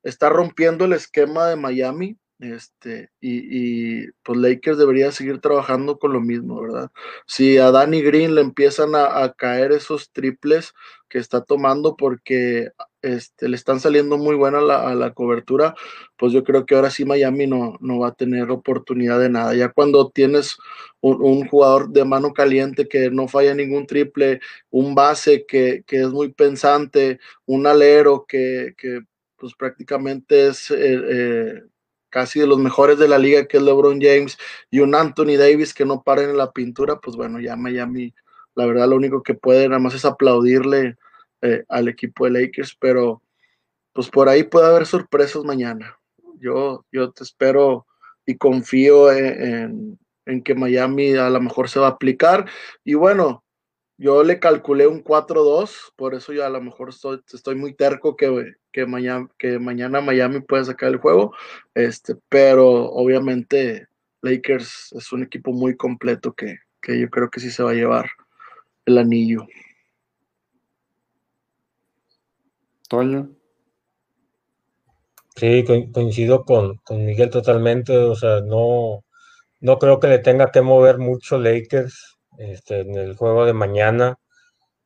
está 0.01 0.29
rompiendo 0.29 0.85
el 0.85 0.93
esquema 0.93 1.49
de 1.49 1.57
Miami. 1.57 2.17
Este, 2.43 3.09
y, 3.21 4.01
y, 4.01 4.07
pues 4.21 4.37
Lakers 4.37 4.77
debería 4.77 5.13
seguir 5.13 5.39
trabajando 5.39 5.97
con 5.97 6.11
lo 6.11 6.19
mismo, 6.19 6.61
¿verdad? 6.61 6.91
Si 7.25 7.57
a 7.57 7.71
Danny 7.71 8.01
Green 8.01 8.35
le 8.35 8.41
empiezan 8.41 8.95
a, 8.95 9.31
caer 9.37 9.71
esos 9.71 10.11
triples 10.11 10.73
que 11.07 11.19
está 11.19 11.39
tomando, 11.41 11.95
porque 11.95 12.71
este, 13.01 13.47
le 13.47 13.55
están 13.55 13.79
saliendo 13.79 14.17
muy 14.17 14.35
buena 14.35 14.57
a 14.57 14.93
la 14.93 15.13
cobertura, 15.13 15.73
pues 16.17 16.33
yo 16.33 16.43
creo 16.43 16.65
que 16.65 16.75
ahora 16.75 16.89
sí 16.89 17.05
Miami 17.05 17.47
no, 17.47 17.77
no 17.79 17.99
va 17.99 18.09
a 18.09 18.13
tener 18.13 18.51
oportunidad 18.51 19.21
de 19.21 19.29
nada. 19.29 19.55
Ya 19.55 19.69
cuando 19.69 20.09
tienes 20.09 20.57
un, 20.99 21.47
jugador 21.47 21.91
de 21.91 22.03
mano 22.03 22.33
caliente 22.33 22.89
que 22.89 23.09
no 23.09 23.29
falla 23.29 23.53
ningún 23.53 23.87
triple, 23.87 24.41
un 24.69 24.95
base 24.95 25.45
que, 25.45 25.85
es 25.87 26.09
muy 26.09 26.33
pensante, 26.33 27.19
un 27.45 27.67
alero 27.67 28.25
que, 28.27 28.75
pues 29.37 29.53
prácticamente 29.55 30.47
es 30.47 30.71
eh, 30.71 30.75
eh, 30.77 31.63
casi 32.13 32.39
de 32.39 32.45
los 32.45 32.59
mejores 32.59 32.99
de 32.99 33.07
la 33.07 33.17
liga, 33.17 33.47
que 33.47 33.57
es 33.57 33.63
LeBron 33.63 33.99
James, 33.99 34.37
y 34.69 34.81
un 34.81 34.93
Anthony 34.93 35.35
Davis 35.35 35.73
que 35.73 35.83
no 35.83 36.03
paren 36.03 36.29
en 36.29 36.37
la 36.37 36.51
pintura, 36.51 36.99
pues 36.99 37.17
bueno, 37.17 37.39
ya 37.39 37.55
Miami, 37.55 38.13
la 38.53 38.67
verdad, 38.67 38.87
lo 38.87 38.97
único 38.97 39.23
que 39.23 39.33
puede 39.33 39.67
nada 39.67 39.79
más 39.79 39.95
es 39.95 40.05
aplaudirle 40.05 40.95
eh, 41.41 41.63
al 41.69 41.87
equipo 41.87 42.25
de 42.25 42.39
Lakers, 42.39 42.77
pero 42.79 43.23
pues 43.93 44.09
por 44.09 44.29
ahí 44.29 44.43
puede 44.43 44.67
haber 44.67 44.85
sorpresas 44.85 45.43
mañana. 45.43 45.97
Yo, 46.39 46.85
yo 46.91 47.11
te 47.11 47.23
espero 47.23 47.87
y 48.27 48.37
confío 48.37 49.11
en, 49.11 49.97
que 50.45 50.53
Miami 50.53 51.13
a 51.13 51.31
lo 51.31 51.41
mejor 51.41 51.67
se 51.67 51.79
va 51.79 51.87
a 51.87 51.91
aplicar. 51.91 52.45
Y 52.83 52.93
bueno, 52.93 53.43
yo 53.97 54.23
le 54.23 54.39
calculé 54.39 54.85
un 54.85 55.03
4-2, 55.03 55.93
por 55.95 56.13
eso 56.13 56.31
yo 56.31 56.45
a 56.45 56.49
lo 56.49 56.61
mejor 56.61 56.89
estoy, 56.89 57.21
estoy 57.33 57.55
muy 57.55 57.73
terco 57.73 58.15
que, 58.15 58.53
que, 58.73 58.85
mañana, 58.85 59.29
que 59.37 59.59
mañana 59.59 60.01
Miami 60.01 60.41
puede 60.41 60.65
sacar 60.65 60.89
el 60.89 60.97
juego, 60.97 61.33
este, 61.73 62.15
pero 62.27 62.89
obviamente 62.91 63.87
Lakers 64.21 64.93
es 64.97 65.11
un 65.13 65.23
equipo 65.23 65.53
muy 65.53 65.77
completo 65.77 66.33
que, 66.33 66.57
que 66.81 66.99
yo 66.99 67.09
creo 67.09 67.29
que 67.29 67.39
sí 67.39 67.51
se 67.51 67.63
va 67.63 67.71
a 67.71 67.75
llevar 67.75 68.09
el 68.85 68.97
anillo. 68.97 69.47
Sí, 75.35 75.65
coincido 75.91 76.45
con, 76.45 76.79
Miguel 76.91 77.29
totalmente, 77.29 77.97
o 77.97 78.15
sea, 78.15 78.41
no, 78.41 79.03
no 79.61 79.79
creo 79.79 79.99
que 79.99 80.07
le 80.07 80.19
tenga 80.19 80.51
que 80.51 80.61
mover 80.61 80.99
mucho 80.99 81.39
Lakers 81.39 82.17
este, 82.37 82.81
en 82.81 82.95
el 82.95 83.15
juego 83.15 83.45
de 83.45 83.53
mañana. 83.53 84.19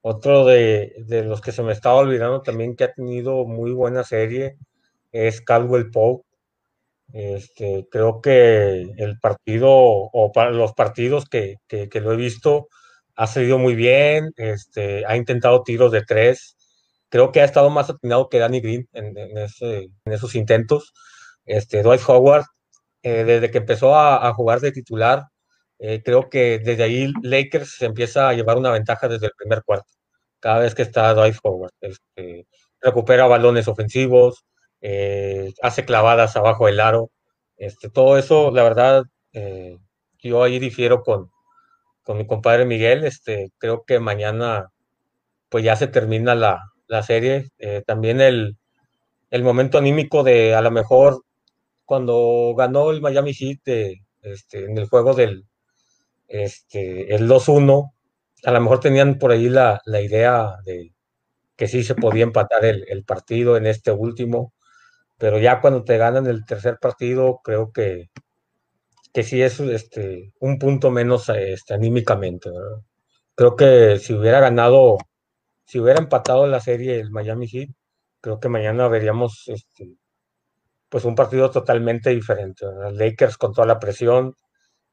Otro 0.02 0.46
de, 0.46 0.94
los 1.26 1.42
que 1.42 1.52
se 1.52 1.64
me 1.64 1.74
estaba 1.74 1.96
olvidando 1.96 2.42
también 2.42 2.76
que 2.76 2.86
ha 2.86 2.94
tenido 2.94 3.46
muy 3.46 3.72
buena 3.72 4.04
serie 4.04 4.58
es 5.12 5.42
Caldwell 5.42 5.92
Pope. 5.92 6.26
Este, 7.14 7.88
creo 7.90 8.22
que 8.22 8.82
el 8.98 9.20
partido 9.20 9.70
o 9.70 10.32
para 10.34 10.52
los 10.52 10.74
partidos 10.74 11.26
que, 11.30 11.58
lo 11.70 12.14
he 12.14 12.18
visto 12.18 12.68
ha 13.16 13.28
salido 13.28 13.58
muy 13.58 13.76
bien, 13.76 14.32
este, 14.38 15.06
ha 15.06 15.18
intentado 15.18 15.64
tiros 15.64 15.92
de 15.92 16.04
tres, 16.04 16.58
creo 17.10 17.32
que 17.32 17.42
ha 17.42 17.46
estado 17.46 17.70
más 17.70 17.90
atinado 17.90 18.30
que 18.30 18.40
Danny 18.40 18.62
Green 18.62 18.88
en, 18.94 19.16
esos 20.06 20.36
intentos. 20.36 20.94
Este, 21.46 21.82
Dwight 21.82 22.02
Howard, 22.08 22.46
eh, 23.04 23.24
desde 23.24 23.52
que 23.52 23.60
empezó 23.60 23.96
a, 23.96 24.34
jugar 24.34 24.60
de 24.60 24.72
titular, 24.72 25.24
eh, 25.80 26.02
creo 26.04 26.30
que 26.30 26.60
desde 26.60 26.84
ahí 26.84 27.12
Lakers 27.24 27.76
se 27.78 27.86
empieza 27.86 28.30
a 28.30 28.34
llevar 28.34 28.58
una 28.58 28.72
ventaja 28.72 29.08
desde 29.08 29.28
el 29.28 29.34
primer 29.38 29.64
cuarto. 29.64 29.92
Cada 30.40 30.60
vez 30.60 30.76
que 30.76 30.84
está 30.84 31.14
Dwight 31.14 31.38
Howard, 31.44 31.74
este, 31.82 32.48
recupera 32.82 33.28
balones 33.28 33.68
ofensivos, 33.68 34.46
eh, 34.82 35.54
hace 35.62 35.86
clavadas 35.86 36.36
abajo 36.36 36.68
del 36.68 36.80
aro. 36.80 37.12
Este, 37.58 37.90
todo 37.90 38.18
eso, 38.18 38.52
la 38.52 38.64
verdad, 38.64 39.04
yo 40.20 40.44
ahí 40.44 40.60
difiero 40.60 41.04
con, 41.04 41.32
con 42.04 42.18
mi 42.18 42.28
compadre 42.28 42.66
Miguel. 42.66 43.06
Este, 43.06 43.52
creo 43.58 43.84
que 43.86 44.00
mañana 44.00 44.70
pues 45.50 45.64
ya 45.64 45.76
se 45.76 45.88
termina 45.88 46.36
la, 46.36 46.72
la 46.88 47.04
serie. 47.04 47.50
Eh, 47.58 47.84
también 47.86 48.22
el, 48.22 48.58
momento 49.44 49.78
anímico 49.78 50.24
de 50.24 50.56
a 50.56 50.62
lo 50.62 50.72
mejor 50.72 51.24
cuando 51.86 52.54
ganó 52.58 52.92
el 52.92 53.02
Miami 53.02 53.34
Heat 53.34 53.60
este, 54.22 54.66
en 54.66 54.78
el 54.78 54.88
juego 54.88 55.14
del 55.14 55.46
este, 56.28 57.16
el 57.16 57.28
2-1, 57.28 57.94
a 58.44 58.52
lo 58.52 58.62
mejor 58.62 58.80
tenían 58.80 59.18
por 59.20 59.32
ahí 59.32 59.50
la, 59.50 59.82
idea 60.02 60.58
de 60.66 60.94
que 61.56 61.68
sí 61.68 61.84
se 61.84 61.96
podía 61.96 62.24
empatar 62.24 62.66
el, 62.66 63.04
partido 63.06 63.58
en 63.58 63.66
este 63.66 63.92
último, 63.92 64.54
pero 65.18 65.40
ya 65.40 65.62
cuando 65.62 65.84
te 65.84 65.98
ganan 65.98 66.28
el 66.28 66.46
tercer 66.46 66.78
partido, 66.80 67.42
creo 67.44 67.72
que, 67.72 68.10
que 69.14 69.24
sí 69.24 69.42
es 69.42 69.60
este, 69.60 70.34
un 70.40 70.60
punto 70.60 70.92
menos 70.92 71.30
este, 71.30 71.74
anímicamente. 71.74 72.52
Creo 73.36 73.56
que 73.56 74.00
si 74.00 74.14
hubiera 74.14 74.40
ganado 74.40 74.98
si 75.68 75.80
hubiera 75.80 76.00
empatado 76.00 76.48
la 76.48 76.62
serie 76.62 77.00
el 77.00 77.12
Miami 77.12 77.48
Heat, 77.48 77.70
creo 78.22 78.40
que 78.40 78.50
mañana 78.50 78.88
veríamos 78.88 79.44
este, 79.48 79.98
pues 80.90 81.04
un 81.06 81.16
partido 81.16 81.52
totalmente 81.52 82.10
diferente. 82.12 82.66
Lakers 82.94 83.38
con 83.38 83.54
toda 83.54 83.68
la 83.68 83.80
presión, 83.80 84.34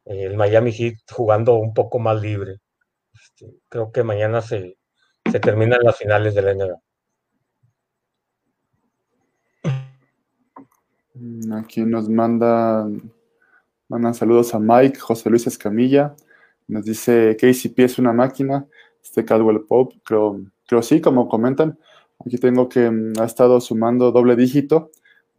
el 0.04 0.36
Miami 0.36 0.72
Heat 0.72 0.98
jugando 1.10 1.54
un 1.54 1.74
poco 1.74 1.98
más 1.98 2.20
libre. 2.20 2.58
Este, 3.12 3.54
creo 3.68 3.92
que 3.92 4.02
mañana 4.02 4.42
se, 4.42 4.76
se 5.30 5.40
terminan 5.40 5.80
las 5.82 5.96
finales 5.96 6.34
de 6.34 6.42
la 6.42 6.54
NBA. 6.54 6.80
Mm, 11.14 11.52
aquí 11.52 11.82
nos 11.82 12.08
mandan, 12.08 13.12
mandan 13.88 14.14
saludos 14.14 14.54
a 14.54 14.58
Mike, 14.58 14.98
José 14.98 15.30
Luis 15.30 15.46
Escamilla. 15.46 16.14
Nos 16.66 16.84
dice 16.84 17.30
ACP 17.30 17.80
es 17.80 17.98
una 17.98 18.12
máquina. 18.12 18.66
Este 19.02 19.24
Caldwell 19.24 19.64
Pope, 19.66 20.00
creo, 20.04 20.40
Creo 20.66 20.82
sí, 20.82 21.00
como 21.00 21.28
comentan, 21.28 21.78
aquí 22.24 22.38
tengo 22.38 22.68
que 22.68 22.90
mm, 22.90 23.14
ha 23.20 23.24
estado 23.24 23.60
sumando 23.60 24.12
doble 24.12 24.36
dígito 24.36 24.90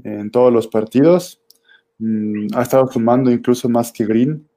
en 0.03 0.32
todos 0.32 0.53
los 0.53 0.68
partidos. 0.68 1.41
Mm, 1.99 2.47
ha 2.55 2.61
estado 2.61 2.88
sumando 2.91 3.32
incluso 3.32 3.70
más 3.70 3.91
que 3.91 4.05
Green. 4.05 4.47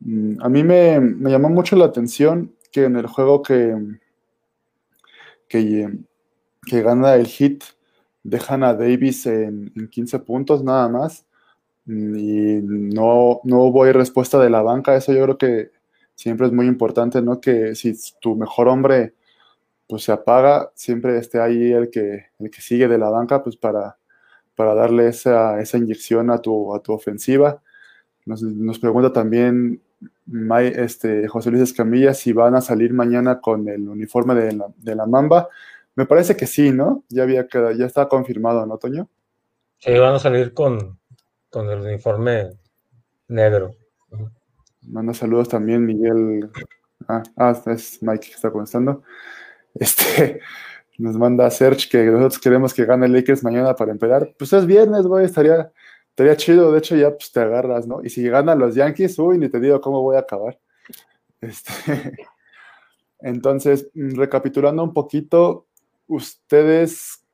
Mm, 0.00 0.42
a 0.42 0.48
mí 0.48 0.64
me, 0.64 1.00
llamó 1.30 1.50
mucho 1.50 1.76
la 1.76 1.86
atención 1.86 2.54
que 2.72 2.84
en 2.84 2.96
el 2.96 3.06
juego 3.06 3.42
que, 3.42 3.76
que, 5.48 6.82
gana 6.82 7.14
el 7.14 7.26
hit 7.26 7.64
dejan 8.22 8.62
a 8.64 8.74
Davis 8.74 9.26
en, 9.26 9.72
15 9.90 10.18
puntos 10.20 10.62
nada 10.62 10.88
más 10.88 11.26
y 11.86 12.60
no, 12.62 13.40
no 13.44 13.60
hubo 13.64 13.84
respuesta 13.84 14.38
de 14.38 14.50
la 14.50 14.62
banca. 14.62 14.96
Eso 14.96 15.12
yo 15.12 15.22
creo 15.24 15.38
que 15.38 15.70
siempre 16.14 16.46
es 16.46 16.52
muy 16.52 16.66
importante, 16.66 17.22
¿no? 17.22 17.40
Que 17.40 17.74
si 17.74 17.94
tu 18.20 18.36
mejor 18.36 18.68
hombre 18.68 19.14
pues 19.88 20.04
se 20.04 20.12
apaga, 20.12 20.70
siempre 20.74 21.18
esté 21.18 21.40
ahí 21.40 21.72
el 21.72 21.90
que, 21.90 22.26
el 22.38 22.50
que 22.50 22.60
sigue 22.62 22.86
de 22.86 22.96
la 22.96 23.10
banca, 23.10 23.42
pues 23.42 23.56
para, 23.56 23.98
para 24.54 24.74
darle 24.74 25.08
esa, 25.08 25.60
esa 25.60 25.78
inyección 25.78 26.30
a 26.30 26.38
tu, 26.38 26.72
a 26.74 26.80
tu 26.80 26.92
ofensiva. 26.92 27.60
Nos, 28.24 28.78
pregunta 28.78 29.12
también 29.12 29.82
este, 30.74 31.28
José 31.28 31.50
Luis 31.50 31.62
Escamilla 31.62 32.14
si 32.14 32.32
van 32.32 32.54
a 32.54 32.60
salir 32.60 32.92
mañana 32.92 33.40
con 33.40 33.68
el 33.68 33.88
uniforme 33.88 34.34
de 34.34 34.52
la, 34.52 34.66
de 34.76 34.94
la 34.94 35.06
Mamba. 35.06 35.48
Me 35.94 36.06
parece 36.06 36.36
que 36.36 36.46
sí, 36.46 36.70
¿no? 36.70 37.04
Ya 37.08 37.24
había 37.24 37.46
ya 37.76 37.86
está 37.86 38.08
confirmado, 38.08 38.64
¿no, 38.66 38.78
Toño? 38.78 39.08
Sí, 39.78 39.96
van 39.98 40.14
a 40.14 40.18
salir 40.18 40.54
con, 40.54 40.98
con 41.50 41.68
el 41.68 41.80
uniforme 41.80 42.50
negro. 43.28 43.74
Manda 44.82 45.14
saludos 45.14 45.48
también 45.48 45.84
Miguel. 45.84 46.50
Ah, 47.08 47.22
ah, 47.36 47.62
es 47.66 48.02
Mike 48.02 48.28
que 48.28 48.34
está 48.34 48.50
contestando. 48.50 49.02
Este, 49.74 50.40
nos 50.98 51.16
manda 51.16 51.50
Serge 51.50 51.88
que 51.88 52.04
nosotros 52.04 52.38
queremos 52.38 52.74
que 52.74 52.84
gane 52.84 53.08
Lakers 53.08 53.42
mañana 53.42 53.74
para 53.74 53.92
empezar. 53.92 54.34
Pues 54.38 54.52
es 54.52 54.66
viernes, 54.66 55.06
güey, 55.06 55.24
estaría, 55.24 55.72
estaría 56.20 56.36
chido. 56.36 56.72
De 56.72 56.78
hecho, 56.78 56.96
ya 56.96 57.10
pues, 57.10 57.32
te 57.32 57.40
agarras, 57.40 57.86
¿no? 57.86 58.02
Y 58.02 58.10
si 58.10 58.28
ganan 58.28 58.58
los 58.58 58.74
Yankees, 58.74 59.18
uy, 59.18 59.38
ni 59.38 59.48
te 59.48 59.60
digo 59.60 59.80
cómo 59.80 60.02
voy 60.02 60.16
a 60.16 60.20
acabar. 60.20 60.58
Este, 61.42 61.72
entonces, 63.20 63.88
mm, 63.94 64.14
recapitulando 64.16 64.84
un 64.84 64.92
poquito, 64.92 65.68
¿ustedes 66.06 67.24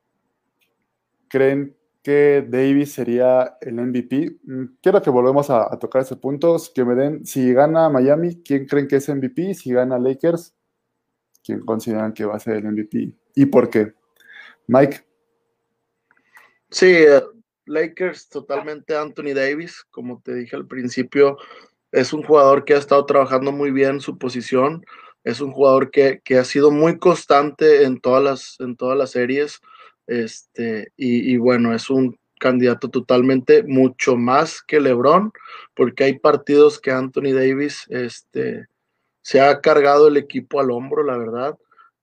creen 1.27 1.77
que 2.05 2.47
Davis 2.49 2.93
sería 2.93 3.57
el 3.61 3.81
MVP? 3.81 4.39
Mm, 4.45 4.65
quiero 4.81 5.03
que 5.03 5.11
volvamos 5.11 5.51
a, 5.51 5.75
a 5.75 5.77
tocar 5.81 6.03
ese 6.03 6.15
punto. 6.15 6.57
Que 6.73 6.85
me 6.85 6.95
den, 6.95 7.27
si 7.27 7.53
gana 7.53 7.89
Miami, 7.89 8.43
¿quién 8.45 8.67
creen 8.67 8.87
que 8.87 8.97
es 8.97 9.09
MVP? 9.09 9.55
Si 9.55 9.73
gana 9.73 9.99
Lakers, 9.99 10.55
quién 11.43 11.65
consideran 11.65 12.13
que 12.13 12.27
va 12.27 12.37
a 12.37 12.39
ser 12.39 12.59
el 12.59 12.71
MVP 12.71 13.13
y 13.35 13.47
por 13.47 13.69
qué. 13.71 13.93
Mike. 14.69 15.05
Sí, 16.71 16.95
Lakers 17.67 18.29
totalmente 18.29 18.97
Anthony 18.97 19.35
Davis, 19.35 19.85
como 19.91 20.21
te 20.23 20.35
dije 20.35 20.57
al 20.57 20.67
principio, 20.67 21.37
es 21.93 22.13
un 22.13 22.23
jugador 22.23 22.65
que 22.65 22.75
ha 22.75 22.79
estado 22.79 23.05
trabajando 23.07 23.53
muy 23.53 23.71
bien 23.71 24.01
su 24.01 24.19
posición, 24.19 24.85
es 25.25 25.41
un 25.41 25.53
jugador 25.53 25.91
que, 25.91 26.21
ha 26.39 26.45
sido 26.45 26.71
muy 26.71 26.99
constante 26.99 27.85
en 27.85 28.01
todas 28.01 28.23
las, 28.23 28.57
en 28.61 28.77
todas 28.77 28.97
las 28.97 29.11
series, 29.11 29.61
este, 30.07 30.93
y, 30.97 31.33
y 31.33 31.37
bueno, 31.37 31.75
es 31.75 31.91
un 31.91 32.17
candidato 32.39 32.91
totalmente 32.91 33.63
mucho 33.63 34.17
más 34.17 34.63
que 34.63 34.81
LeBron, 34.81 35.33
porque 35.75 36.05
hay 36.05 36.19
partidos 36.19 36.81
que 36.81 36.91
Anthony 36.91 37.33
Davis 37.33 37.87
este, 37.89 38.67
se 39.23 39.41
ha 39.41 39.61
cargado 39.61 40.09
el 40.09 40.17
equipo 40.17 40.61
al 40.61 40.71
hombro, 40.71 41.03
la 41.03 41.17
verdad. 41.17 41.57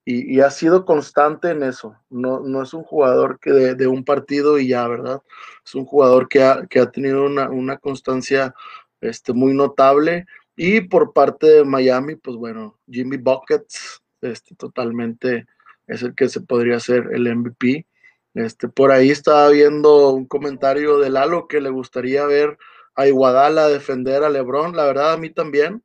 Y, 0.06 0.42
ha 0.42 0.50
sido 0.50 0.86
constante 0.86 1.52
en 1.52 1.64
eso. 1.64 1.96
No, 2.10 2.42
no 2.42 2.62
es 2.62 2.74
un 2.74 2.84
jugador 2.84 3.40
que 3.40 3.52
de, 3.52 3.88
un 3.88 4.04
partido 4.04 4.60
y 4.60 4.68
ya, 4.68 4.88
¿verdad? 4.88 5.22
Es 5.66 5.76
un 5.76 5.86
jugador 5.86 6.28
que 6.28 6.44
ha, 6.44 6.68
que 6.68 6.80
ha 6.80 6.92
tenido 6.92 7.26
una, 7.26 7.50
una, 7.50 7.78
constancia 7.78 8.54
este, 9.00 9.34
muy 9.34 9.54
notable. 9.54 10.26
Y 10.56 10.82
por 10.82 11.14
parte 11.14 11.48
de 11.48 11.64
Miami, 11.64 12.16
pues 12.16 12.36
bueno, 12.36 12.78
Jimmy 12.90 13.18
Buckets, 13.18 14.04
este, 14.22 14.56
totalmente 14.56 15.46
es 15.88 16.04
el 16.04 16.16
que 16.16 16.30
se 16.30 16.42
podría 16.42 16.80
ser 16.80 17.10
el 17.14 17.34
MVP. 17.34 17.86
Este, 18.34 18.68
por 18.68 18.92
ahí 18.92 19.10
estaba 19.10 19.50
viendo 19.50 20.10
un 20.10 20.26
comentario 20.26 20.98
de 20.98 21.10
Lalo 21.10 21.48
que 21.48 21.62
le 21.62 21.70
gustaría 21.70 22.26
ver 22.26 22.58
a 22.96 23.08
Iguadala 23.08 23.68
defender 23.68 24.24
a 24.24 24.30
LeBron. 24.30 24.76
La 24.76 24.86
verdad, 24.86 25.14
a 25.14 25.18
mí 25.18 25.30
también. 25.30 25.84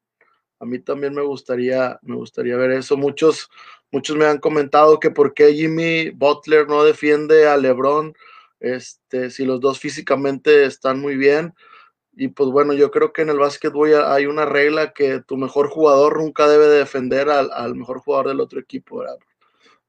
A 0.60 0.64
mí 0.64 0.78
también 0.78 1.14
me 1.14 1.22
gustaría, 1.22 1.98
me 2.02 2.16
gustaría 2.16 2.56
ver 2.56 2.72
eso. 2.72 2.96
Muchos, 2.96 3.48
Muchos 3.90 4.16
me 4.16 4.26
han 4.26 4.38
comentado 4.38 5.00
que 5.00 5.10
por 5.10 5.32
qué 5.32 5.54
Jimmy 5.54 6.10
Butler 6.10 6.68
no 6.68 6.84
defiende 6.84 7.48
a 7.48 7.56
LeBron, 7.56 8.14
este, 8.60 9.30
si 9.30 9.46
los 9.46 9.60
dos 9.60 9.78
físicamente 9.80 10.64
están 10.64 11.00
muy 11.00 11.16
bien. 11.16 11.54
Y 12.14 12.28
pues 12.28 12.50
bueno, 12.50 12.74
yo 12.74 12.90
creo 12.90 13.12
que 13.12 13.22
en 13.22 13.30
el 13.30 13.38
básquetbol 13.38 13.94
hay 14.04 14.26
una 14.26 14.44
regla 14.44 14.92
que 14.92 15.22
tu 15.22 15.36
mejor 15.38 15.68
jugador 15.70 16.18
nunca 16.18 16.48
debe 16.48 16.66
defender 16.66 17.30
al, 17.30 17.74
mejor 17.76 18.00
jugador 18.00 18.28
del 18.28 18.40
otro 18.40 18.60
equipo, 18.60 19.04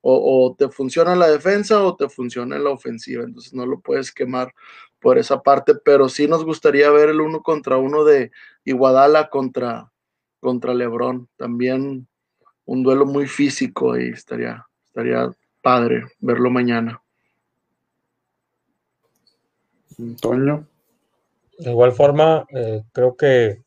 O, 0.02 0.46
o, 0.46 0.56
te 0.56 0.70
funciona 0.70 1.16
la 1.16 1.30
defensa 1.30 1.84
o 1.84 1.96
te 1.98 2.08
funciona 2.08 2.58
la 2.60 2.70
ofensiva, 2.70 3.24
entonces 3.24 3.54
no 3.54 3.66
lo 3.66 3.82
puedes 3.82 4.14
quemar 4.14 4.54
por 5.00 5.18
esa 5.18 5.42
parte, 5.42 5.76
pero 5.76 6.08
sí 6.10 6.28
nos 6.28 6.46
gustaría 6.46 6.90
ver 6.92 7.10
el 7.10 7.22
uno 7.22 7.42
contra 7.42 7.78
uno 7.78 8.06
de 8.06 8.32
Iguadala 8.64 9.30
contra, 9.30 9.92
contra 10.40 10.74
Lebron. 10.74 11.28
También 11.38 12.08
un 12.66 12.84
duelo 12.84 13.06
muy 13.06 13.28
físico 13.28 13.98
y 13.98 14.10
estaría, 14.10 14.66
estaría 14.86 15.32
padre 15.62 16.06
verlo 16.20 16.50
mañana. 16.50 17.02
Antonio. 19.98 20.68
De 21.58 21.72
igual 21.72 21.92
forma, 21.92 22.46
eh, 22.54 22.84
creo 22.94 23.18
que 23.18 23.64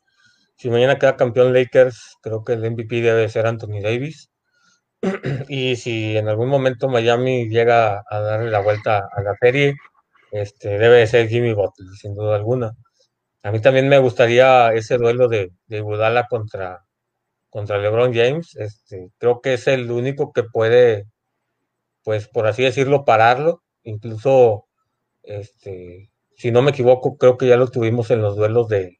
si 0.57 0.71
mañana 0.71 0.99
queda 0.99 1.17
campeón 1.17 1.53
Lakers, 1.53 2.17
creo 2.23 2.45
que 2.45 2.55
el 2.55 2.71
MVP 2.71 3.03
debe 3.03 3.29
ser 3.29 3.47
Anthony 3.47 3.81
Davis. 3.83 4.31
y 5.49 5.77
si 5.77 6.17
en 6.17 6.29
algún 6.29 6.49
momento 6.49 6.89
Miami 6.89 7.49
llega 7.49 8.05
a 8.09 8.21
darle 8.21 8.51
la 8.51 8.61
vuelta 8.61 8.99
a 8.99 9.23
la 9.23 9.35
serie, 9.41 9.75
este, 10.31 10.79
debe 10.79 11.07
ser 11.07 11.29
Jimmy 11.29 11.53
Butler, 11.53 11.89
sin 12.01 12.15
duda 12.15 12.37
alguna. 12.37 12.77
A 13.43 13.51
mí 13.51 13.61
también 13.61 13.89
me 13.89 13.99
gustaría 13.99 14.73
ese 14.73 14.99
duelo 14.99 15.29
de, 15.29 15.51
de 15.67 15.81
Budala 15.81 16.29
contra, 16.29 16.85
contra 17.51 17.79
LeBron 17.79 18.15
James. 18.15 18.57
Este, 18.57 19.11
creo 19.19 19.41
que 19.41 19.55
es 19.55 19.67
el 19.67 19.91
único 19.91 20.33
que 20.33 20.45
puede, 20.45 21.07
pues 22.05 22.29
por 22.29 22.47
así 22.47 22.63
decirlo, 22.63 23.05
pararlo. 23.05 23.63
Incluso, 23.83 24.69
este, 25.23 26.11
si 26.37 26.53
no 26.53 26.63
me 26.63 26.71
equivoco, 26.71 27.17
creo 27.19 27.37
que 27.39 27.47
ya 27.49 27.57
lo 27.57 27.69
tuvimos 27.69 28.11
en 28.11 28.23
los 28.23 28.37
duelos 28.37 28.69
de, 28.69 28.99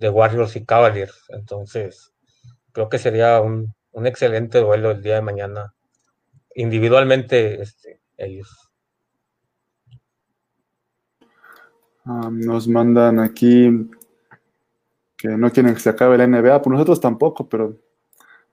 Warriors 0.00 0.56
y 0.56 0.64
Cavaliers. 0.64 1.24
Entonces, 1.28 2.12
creo 2.72 2.88
que 2.88 2.98
sería 2.98 3.40
un, 3.40 3.74
excelente 4.06 4.60
duelo 4.60 4.92
el 4.92 5.02
día 5.02 5.16
de 5.16 5.22
mañana. 5.22 5.74
Individualmente, 6.54 7.60
este, 7.62 8.00
ellos. 8.16 8.69
Ah, 12.04 12.30
nos 12.32 12.66
mandan 12.66 13.18
aquí 13.20 13.90
que 15.20 15.28
no 15.28 15.50
quieren 15.52 15.74
que 15.74 15.80
se 15.80 15.90
acabe 15.90 16.16
la 16.16 16.26
NBA, 16.26 16.62
pues 16.62 16.72
nosotros 16.72 16.98
tampoco, 16.98 17.46
pero 17.46 17.76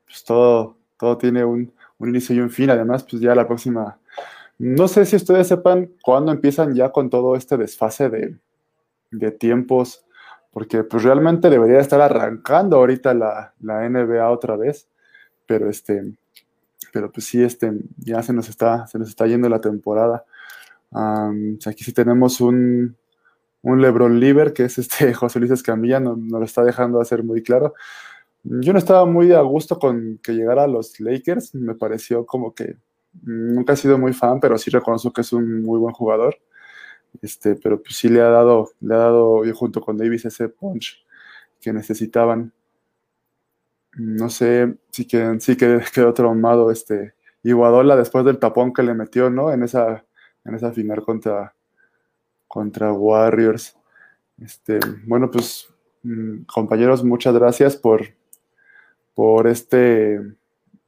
pues 0.05 0.23
todo, 0.25 0.75
todo 0.97 1.17
tiene 1.17 1.45
un, 1.45 1.71
inicio 1.99 2.35
y 2.35 2.39
un 2.39 2.49
fin. 2.49 2.69
Además, 2.69 3.05
pues 3.09 3.21
ya 3.21 3.33
la 3.33 3.47
próxima, 3.47 3.97
no 4.57 4.87
sé 4.89 5.05
si 5.05 5.15
ustedes 5.15 5.47
sepan 5.47 5.91
cuándo 6.01 6.31
empiezan 6.31 6.75
ya 6.75 6.91
con 6.91 7.09
todo 7.09 7.35
este 7.37 7.55
desfase 7.55 8.09
de, 8.09 9.31
tiempos, 9.31 10.05
porque 10.51 10.83
pues 10.83 11.03
realmente 11.03 11.49
debería 11.49 11.79
estar 11.79 12.01
arrancando 12.01 12.75
ahorita 12.77 13.13
la, 13.13 13.53
NBA 13.61 14.29
otra 14.29 14.57
vez, 14.57 14.89
pero 15.45 15.69
este, 15.69 16.17
pero 16.91 17.09
pues 17.11 17.25
sí, 17.27 17.41
este, 17.41 17.71
ya 17.97 18.21
se 18.23 18.33
nos 18.33 18.49
está, 18.49 18.87
se 18.87 18.99
nos 18.99 19.07
está 19.07 19.25
yendo 19.25 19.47
la 19.47 19.61
temporada. 19.61 20.25
aquí 21.65 21.83
sí 21.85 21.93
tenemos 21.93 22.41
un, 22.41 22.97
un 23.67 23.81
Lebron 23.81 24.19
Liver, 24.19 24.53
que 24.53 24.63
es 24.63 24.77
este 24.77 25.13
José 25.13 25.39
Luis 25.39 25.51
Escamilla, 25.51 25.99
nos 25.99 26.17
no 26.17 26.39
lo 26.39 26.45
está 26.45 26.63
dejando 26.63 27.01
hacer 27.01 27.23
muy 27.23 27.43
claro. 27.43 27.73
Yo 28.43 28.71
no 28.71 28.79
estaba 28.79 29.05
muy 29.05 29.33
a 29.33 29.41
gusto 29.41 29.77
con 29.77 30.19
que 30.23 30.33
llegara 30.33 30.63
a 30.63 30.67
los 30.67 30.99
Lakers. 31.01 31.53
Me 31.53 31.75
pareció 31.75 32.25
como 32.25 32.53
que 32.55 32.77
nunca 33.23 33.73
he 33.73 33.77
sido 33.77 33.97
muy 33.97 34.13
fan, 34.13 34.39
pero 34.39 34.57
sí 34.57 34.71
reconozco 34.71 35.11
que 35.11 35.21
es 35.21 35.33
un 35.33 35.63
muy 35.63 35.79
buen 35.79 35.93
jugador. 35.93 36.37
Este, 37.21 37.55
pero 37.55 37.81
pues 37.81 37.97
sí 37.97 38.09
le 38.09 38.21
ha 38.21 38.29
dado, 38.29 38.71
le 38.79 38.95
ha 38.95 38.99
dado, 38.99 39.43
yo 39.43 39.53
junto 39.53 39.81
con 39.81 39.97
Davis, 39.97 40.25
ese 40.25 40.49
punch 40.49 41.05
que 41.59 41.73
necesitaban. 41.73 42.53
No 43.97 44.29
sé 44.29 44.77
si 44.91 45.05
que, 45.07 45.39
sí 45.41 45.57
quedó 45.57 46.13
traumado 46.13 46.71
este 46.71 47.15
Iguadola 47.43 47.95
después 47.97 48.23
del 48.25 48.39
tapón 48.39 48.73
que 48.73 48.83
le 48.83 48.93
metió, 48.93 49.29
¿no? 49.29 49.51
En 49.51 49.63
esa, 49.63 50.05
en 50.45 50.55
esa 50.55 50.71
final 50.71 51.01
contra, 51.03 51.53
contra 52.47 52.91
Warriors. 52.93 53.77
Este, 54.39 54.79
bueno, 55.05 55.29
pues 55.31 55.67
mm, 56.03 56.43
compañeros, 56.43 57.03
muchas 57.03 57.33
gracias 57.33 57.75
por, 57.75 58.05
por 59.13 59.47
este 59.47 60.19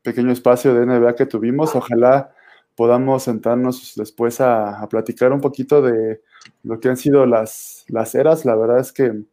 pequeño 0.01 0.31
espacio 0.31 0.73
de 0.73 0.85
NBA 0.85 1.15
que 1.15 1.25
tuvimos. 1.25 1.75
Ojalá 1.75 2.33
podamos 2.75 3.23
sentarnos 3.23 3.93
después 3.95 4.39
a, 4.39 4.87
platicar 4.89 5.33
un 5.33 5.41
poquito 5.41 5.81
de 5.81 6.21
lo 6.63 6.79
que 6.79 6.89
han 6.89 6.97
sido 6.97 7.25
las, 7.25 7.85
las 7.89 8.15
eras. 8.15 8.45
La 8.45 8.55
verdad 8.55 8.79
es 8.79 8.93
que, 8.93 9.23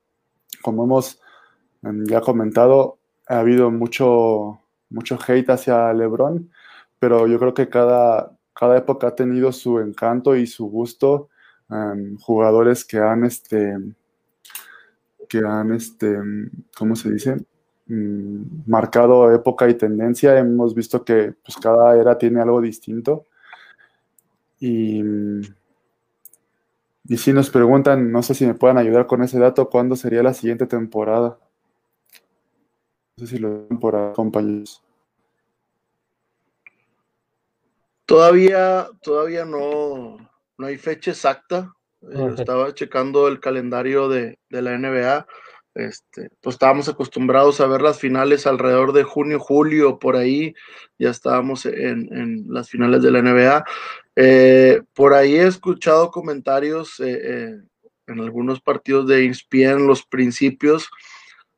como 0.63 0.85
hemos 0.85 1.21
em, 1.83 2.05
ya 2.07 2.21
comentado, 2.21 2.99
ha 3.29 3.39
habido 3.41 3.71
mucho, 3.71 4.61
mucho 4.91 5.19
hate 5.25 5.51
hacia 5.51 5.93
LeBron, 5.93 6.51
pero 6.99 7.27
yo 7.27 7.39
creo 7.39 7.55
que 7.55 7.69
cada, 7.69 8.37
cada 8.53 8.79
época 8.79 9.09
ha 9.09 9.15
tenido 9.15 9.53
su 9.53 9.79
encanto 9.79 10.35
y 10.37 10.47
su 10.47 10.67
gusto. 10.67 11.29
Jugadores 12.21 12.85
que 12.85 12.99
han, 12.99 13.25
este, 13.25 13.77
que 15.29 15.39
han, 15.39 15.73
este, 15.73 16.17
¿cómo 16.77 16.95
se 16.95 17.11
dice? 17.11 17.37
Mm, 17.87 18.63
marcado 18.67 19.33
época 19.33 19.69
y 19.69 19.75
tendencia. 19.75 20.39
Hemos 20.39 20.75
visto 20.75 21.05
que 21.05 21.35
pues, 21.45 21.57
cada 21.57 21.97
era 21.97 22.19
tiene 22.19 22.41
algo 22.41 22.61
distinto. 22.61 23.27
Y, 24.61 25.03
y 27.09 27.17
si 27.17 27.33
nos 27.33 27.51
preguntan, 27.51 28.11
no 28.11 28.23
sé 28.23 28.35
si 28.35 28.47
me 28.47 28.55
puedan 28.55 28.79
ayudar 28.79 29.07
con 29.07 29.23
ese 29.23 29.39
dato, 29.39 29.69
¿cuándo 29.69 29.97
sería 29.97 30.23
la 30.23 30.35
siguiente 30.35 30.67
temporada? 30.67 31.39
No 33.17 33.27
sé 33.27 33.37
si 33.37 33.39
lo 33.39 33.67
por 33.81 34.13
compañeros. 34.15 34.83
Todavía, 38.07 38.89
todavía 39.03 39.45
no, 39.45 40.17
no 40.59 40.67
hay 40.67 40.79
fecha 40.79 41.11
exacta. 41.11 41.73
Eh, 42.03 42.35
estaba 42.39 42.73
checando 42.75 43.27
el 43.29 43.41
calendario 43.41 44.09
de, 44.09 44.39
de 44.49 44.63
la 44.63 44.79
NBA 44.79 45.27
este, 45.77 46.31
pues 46.41 46.55
estábamos 46.55 46.89
acostumbrados 46.89 47.61
a 47.61 47.67
ver 47.67 47.83
las 47.83 47.99
finales 47.99 48.47
alrededor 48.47 48.95
de 48.95 49.03
junio, 49.03 49.39
julio, 49.39 49.99
por 49.99 50.17
ahí, 50.17 50.55
ya 50.99 51.11
estábamos 51.11 51.67
en, 51.67 52.47
las 52.49 52.71
finales 52.71 53.03
de 53.03 53.11
la 53.11 53.21
NBA. 53.21 53.65
Eh, 54.17 54.81
por 54.95 55.13
ahí 55.13 55.37
he 55.37 55.47
escuchado 55.47 56.11
comentarios 56.11 56.99
eh, 57.01 57.21
eh, 57.23 57.61
en 58.07 58.21
algunos 58.21 58.63
partidos 58.63 59.07
de 59.07 59.27
ESPN 59.27 59.81
en 59.81 59.87
los 59.87 60.03
principios, 60.07 60.89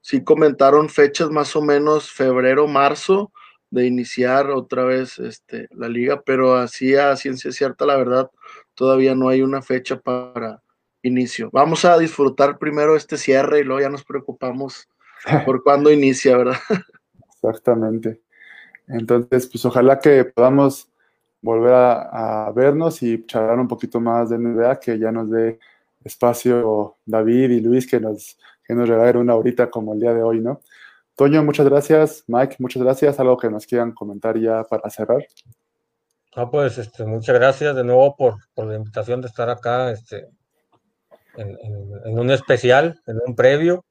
sí 0.00 0.24
comentaron 0.24 0.88
fechas 0.88 1.30
más 1.30 1.54
o 1.54 1.62
menos 1.62 2.10
febrero, 2.10 2.66
marzo 2.66 3.30
de 3.70 3.86
iniciar 3.86 4.50
otra 4.50 4.82
vez 4.82 5.20
este, 5.20 5.68
la 5.70 5.88
liga, 5.88 6.22
pero 6.22 6.56
así 6.56 6.96
a 6.96 7.14
ciencia 7.14 7.52
cierta, 7.52 7.86
la 7.86 7.96
verdad, 7.96 8.30
todavía 8.78 9.16
no 9.16 9.28
hay 9.28 9.42
una 9.42 9.60
fecha 9.60 9.98
para 10.00 10.62
inicio. 11.02 11.50
Vamos 11.52 11.84
a 11.84 11.98
disfrutar 11.98 12.58
primero 12.58 12.94
este 12.96 13.16
cierre 13.16 13.60
y 13.60 13.64
luego 13.64 13.80
ya 13.80 13.88
nos 13.88 14.04
preocupamos 14.04 14.88
por 15.44 15.64
cuándo 15.64 15.90
inicia, 15.90 16.36
¿verdad? 16.36 16.58
Exactamente. 17.34 18.20
Entonces, 18.86 19.48
pues 19.48 19.64
ojalá 19.64 19.98
que 19.98 20.24
podamos 20.24 20.88
volver 21.42 21.74
a, 21.74 22.52
vernos 22.54 23.02
y 23.02 23.26
charlar 23.26 23.58
un 23.58 23.68
poquito 23.68 24.00
más 24.00 24.30
de 24.30 24.38
NBA, 24.38 24.78
que 24.78 24.98
ya 24.98 25.10
nos 25.10 25.28
dé 25.28 25.58
espacio 26.04 26.96
David 27.04 27.50
y 27.50 27.60
Luis, 27.60 27.86
que 27.86 27.98
nos, 27.98 28.38
que 28.64 28.74
nos 28.74 28.88
regalen 28.88 29.16
una 29.16 29.34
horita 29.34 29.68
como 29.68 29.92
el 29.92 30.00
día 30.00 30.14
de 30.14 30.22
hoy, 30.22 30.40
¿no? 30.40 30.60
Toño, 31.16 31.42
muchas 31.42 31.68
gracias. 31.68 32.22
Mike, 32.28 32.56
muchas 32.60 32.80
gracias. 32.80 33.18
Algo 33.18 33.36
que 33.36 33.50
nos 33.50 33.66
quieran 33.66 33.90
comentar 33.90 34.38
ya 34.38 34.62
para 34.62 34.88
cerrar. 34.88 35.26
Pues 36.46 36.78
este, 36.78 37.04
muchas 37.04 37.34
gracias 37.34 37.74
de 37.74 37.82
nuevo 37.82 38.14
por, 38.14 38.36
por 38.54 38.66
la 38.66 38.76
invitación 38.76 39.20
de 39.20 39.26
estar 39.26 39.50
acá. 39.50 39.90
Este, 39.90 40.28
en, 41.36 42.18
un 42.18 42.30
especial, 42.30 43.00
en 43.06 43.18
un 43.26 43.34
previo. 43.34 43.84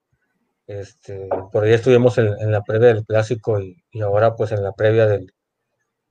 Este, 0.66 1.28
por 1.52 1.64
ahí 1.66 1.74
estuvimos 1.74 2.18
en, 2.18 2.52
la 2.52 2.62
previa 2.62 2.94
del 2.94 3.06
clásico 3.06 3.60
y, 3.60 3.84
ahora 4.02 4.36
pues 4.36 4.52
en 4.52 4.64
la 4.64 4.74
previa 4.74 5.08
del, 5.08 5.34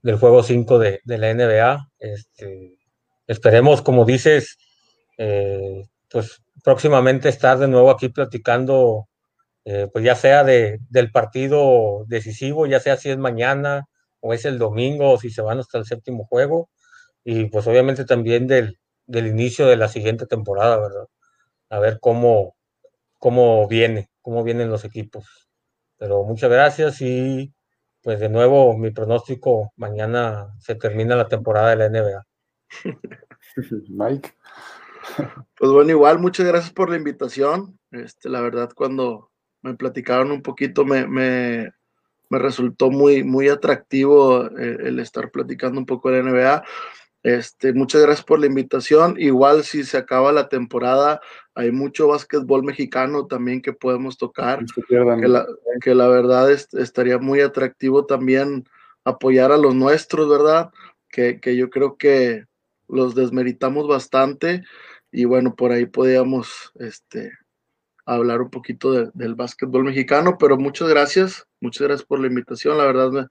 del 0.02 0.18
juego 0.18 0.42
5 0.42 0.78
de, 0.78 1.00
de, 1.04 1.18
la 1.18 1.32
NBA. 1.32 1.88
Este, 1.98 2.78
esperemos, 3.26 3.80
como 3.80 4.04
dices, 4.04 4.58
eh, 5.16 5.84
pues 6.10 6.42
próximamente 6.62 7.30
estar 7.30 7.58
de 7.58 7.68
nuevo 7.68 7.90
aquí 7.90 8.10
platicando, 8.10 9.08
eh, 9.64 9.88
pues 9.90 10.04
ya 10.04 10.14
sea 10.14 10.44
de, 10.44 10.80
del 10.90 11.10
partido 11.10 12.04
decisivo, 12.08 12.66
ya 12.66 12.80
sea 12.80 12.98
si 12.98 13.08
es 13.08 13.16
mañana 13.16 13.86
o 14.20 14.32
es 14.34 14.44
el 14.44 14.58
domingo 14.58 15.12
o 15.12 15.18
si 15.18 15.30
se 15.30 15.42
van 15.42 15.58
hasta 15.58 15.78
el 15.78 15.84
séptimo 15.86 16.26
juego, 16.26 16.70
y 17.24 17.46
pues 17.46 17.66
obviamente 17.66 18.04
también 18.04 18.46
del, 18.46 18.78
del 19.06 19.26
inicio 19.26 19.66
de 19.66 19.76
la 19.76 19.88
siguiente 19.88 20.26
temporada, 20.26 20.78
¿verdad? 20.78 21.06
A 21.70 21.78
ver 21.80 21.98
cómo, 22.00 22.56
cómo 23.18 23.66
viene, 23.68 24.10
cómo 24.22 24.44
vienen 24.44 24.70
los 24.70 24.84
equipos. 24.84 25.48
Pero 25.98 26.24
muchas 26.24 26.50
gracias 26.50 27.00
y 27.00 27.52
pues 28.02 28.20
de 28.20 28.28
nuevo 28.28 28.76
mi 28.76 28.90
pronóstico, 28.92 29.72
mañana 29.76 30.54
se 30.60 30.76
termina 30.76 31.16
la 31.16 31.28
temporada 31.28 31.70
de 31.70 31.76
la 31.76 31.88
NBA. 31.88 32.26
Mike. 33.88 34.34
Pues 35.58 35.70
bueno, 35.70 35.90
igual, 35.90 36.18
muchas 36.18 36.46
gracias 36.46 36.72
por 36.72 36.90
la 36.90 36.96
invitación. 36.96 37.78
Este, 37.90 38.28
la 38.28 38.40
verdad, 38.40 38.70
cuando 38.74 39.30
me 39.62 39.74
platicaron 39.74 40.30
un 40.30 40.42
poquito, 40.42 40.84
me, 40.84 41.06
me, 41.06 41.72
me 42.28 42.38
resultó 42.38 42.90
muy, 42.90 43.24
muy 43.24 43.48
atractivo 43.48 44.46
el, 44.46 44.58
eh, 44.58 44.78
el, 44.84 44.98
estar 44.98 45.30
platicando 45.30 45.78
un 45.78 45.86
poco 45.86 46.10
de 46.10 46.22
la 46.22 46.30
NBA. 46.30 46.64
Este, 47.22 47.72
muchas 47.72 48.02
gracias 48.02 48.24
por 48.24 48.38
la 48.38 48.46
invitación. 48.46 49.16
Igual 49.18 49.64
si 49.64 49.82
se 49.82 49.96
acaba 49.96 50.30
la 50.30 50.48
temporada, 50.48 51.20
hay 51.56 51.72
mucho 51.72 52.06
básquetbol 52.08 52.62
mexicano 52.62 53.26
también 53.26 53.62
que 53.62 53.72
podemos 53.72 54.16
tocar. 54.16 54.64
Que 54.88 55.28
la, 55.28 55.46
que 55.80 55.94
la, 55.94 56.06
verdad 56.06 56.52
es, 56.52 56.72
estaría 56.74 57.18
muy 57.18 57.40
atractivo 57.40 58.06
también 58.06 58.64
apoyar 59.04 59.50
a 59.50 59.56
los 59.56 59.74
nuestros, 59.74 60.28
¿verdad? 60.28 60.70
Que, 61.08 61.40
que, 61.40 61.56
yo 61.56 61.70
creo 61.70 61.96
que 61.96 62.44
los 62.88 63.14
desmeritamos 63.14 63.88
bastante 63.88 64.62
y 65.10 65.24
bueno, 65.24 65.54
por 65.54 65.72
ahí 65.72 65.86
podíamos 65.86 66.72
este, 66.76 67.32
hablar 68.04 68.40
un 68.42 68.50
poquito 68.50 68.92
de, 68.92 69.10
del 69.14 69.34
básquetbol 69.34 69.84
mexicano, 69.84 70.36
pero 70.38 70.56
muchas 70.56 70.88
gracias, 70.88 71.46
muchas 71.60 71.86
gracias 71.86 72.06
por 72.06 72.20
la 72.20 72.28
invitación, 72.28 72.78
la 72.78 72.84
verdad 72.84 73.10
me, 73.10 73.26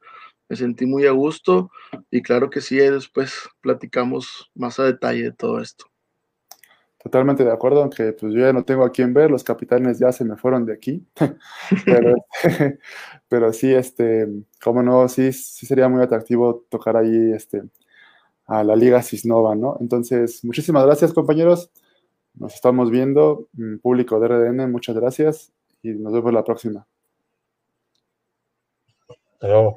me 0.50 0.56
sentí 0.56 0.86
muy 0.86 1.06
a 1.06 1.12
gusto 1.12 1.72
y 2.12 2.22
claro 2.22 2.50
que 2.50 2.62
sí, 2.62 2.78
después 2.78 3.50
platicamos 3.62 4.52
más 4.54 4.80
a 4.80 4.84
detalle 4.84 5.24
de 5.24 5.32
todo 5.32 5.60
esto. 5.60 5.86
Totalmente 7.06 7.46
de 7.46 7.52
acuerdo, 7.52 7.82
aunque 7.82 8.14
pues 8.14 8.34
yo 8.34 8.40
ya 8.40 8.52
no 8.52 8.66
tengo 8.66 8.84
a 8.84 8.92
quién 8.92 9.14
ver, 9.14 9.30
los 9.30 9.44
capitanes 9.44 10.00
ya 10.00 10.12
se 10.12 10.26
me 10.26 10.38
fueron 10.38 10.66
de 10.66 10.74
aquí, 10.74 11.06
pero, 11.86 12.16
pero, 13.28 13.54
sí, 13.54 13.72
este, 13.72 14.28
como 14.60 14.82
no, 14.82 15.08
sí, 15.08 15.32
sí 15.32 15.68
sería 15.68 15.88
muy 15.88 16.02
atractivo 16.02 16.66
tocar 16.68 16.98
ahí 16.98 17.32
este, 17.32 17.62
a 18.48 18.64
la 18.64 18.76
Liga 18.76 19.04
Cisnova, 19.04 19.54
¿no? 19.54 19.78
Entonces, 19.80 20.44
muchísimas 20.44 20.84
gracias 20.84 21.14
compañeros, 21.14 21.70
nos 22.34 22.56
estamos 22.56 22.90
viendo, 22.90 23.50
mm, 23.54 23.78
público 23.78 24.20
de 24.20 24.28
RDN, 24.28 24.72
muchas 24.72 24.96
gracias 24.96 25.54
y 25.84 25.90
nos 25.90 26.12
vemos 26.12 26.34
la 26.34 26.44
próxima. 26.44 26.88
Hasta 29.46 29.54
luego. 29.54 29.76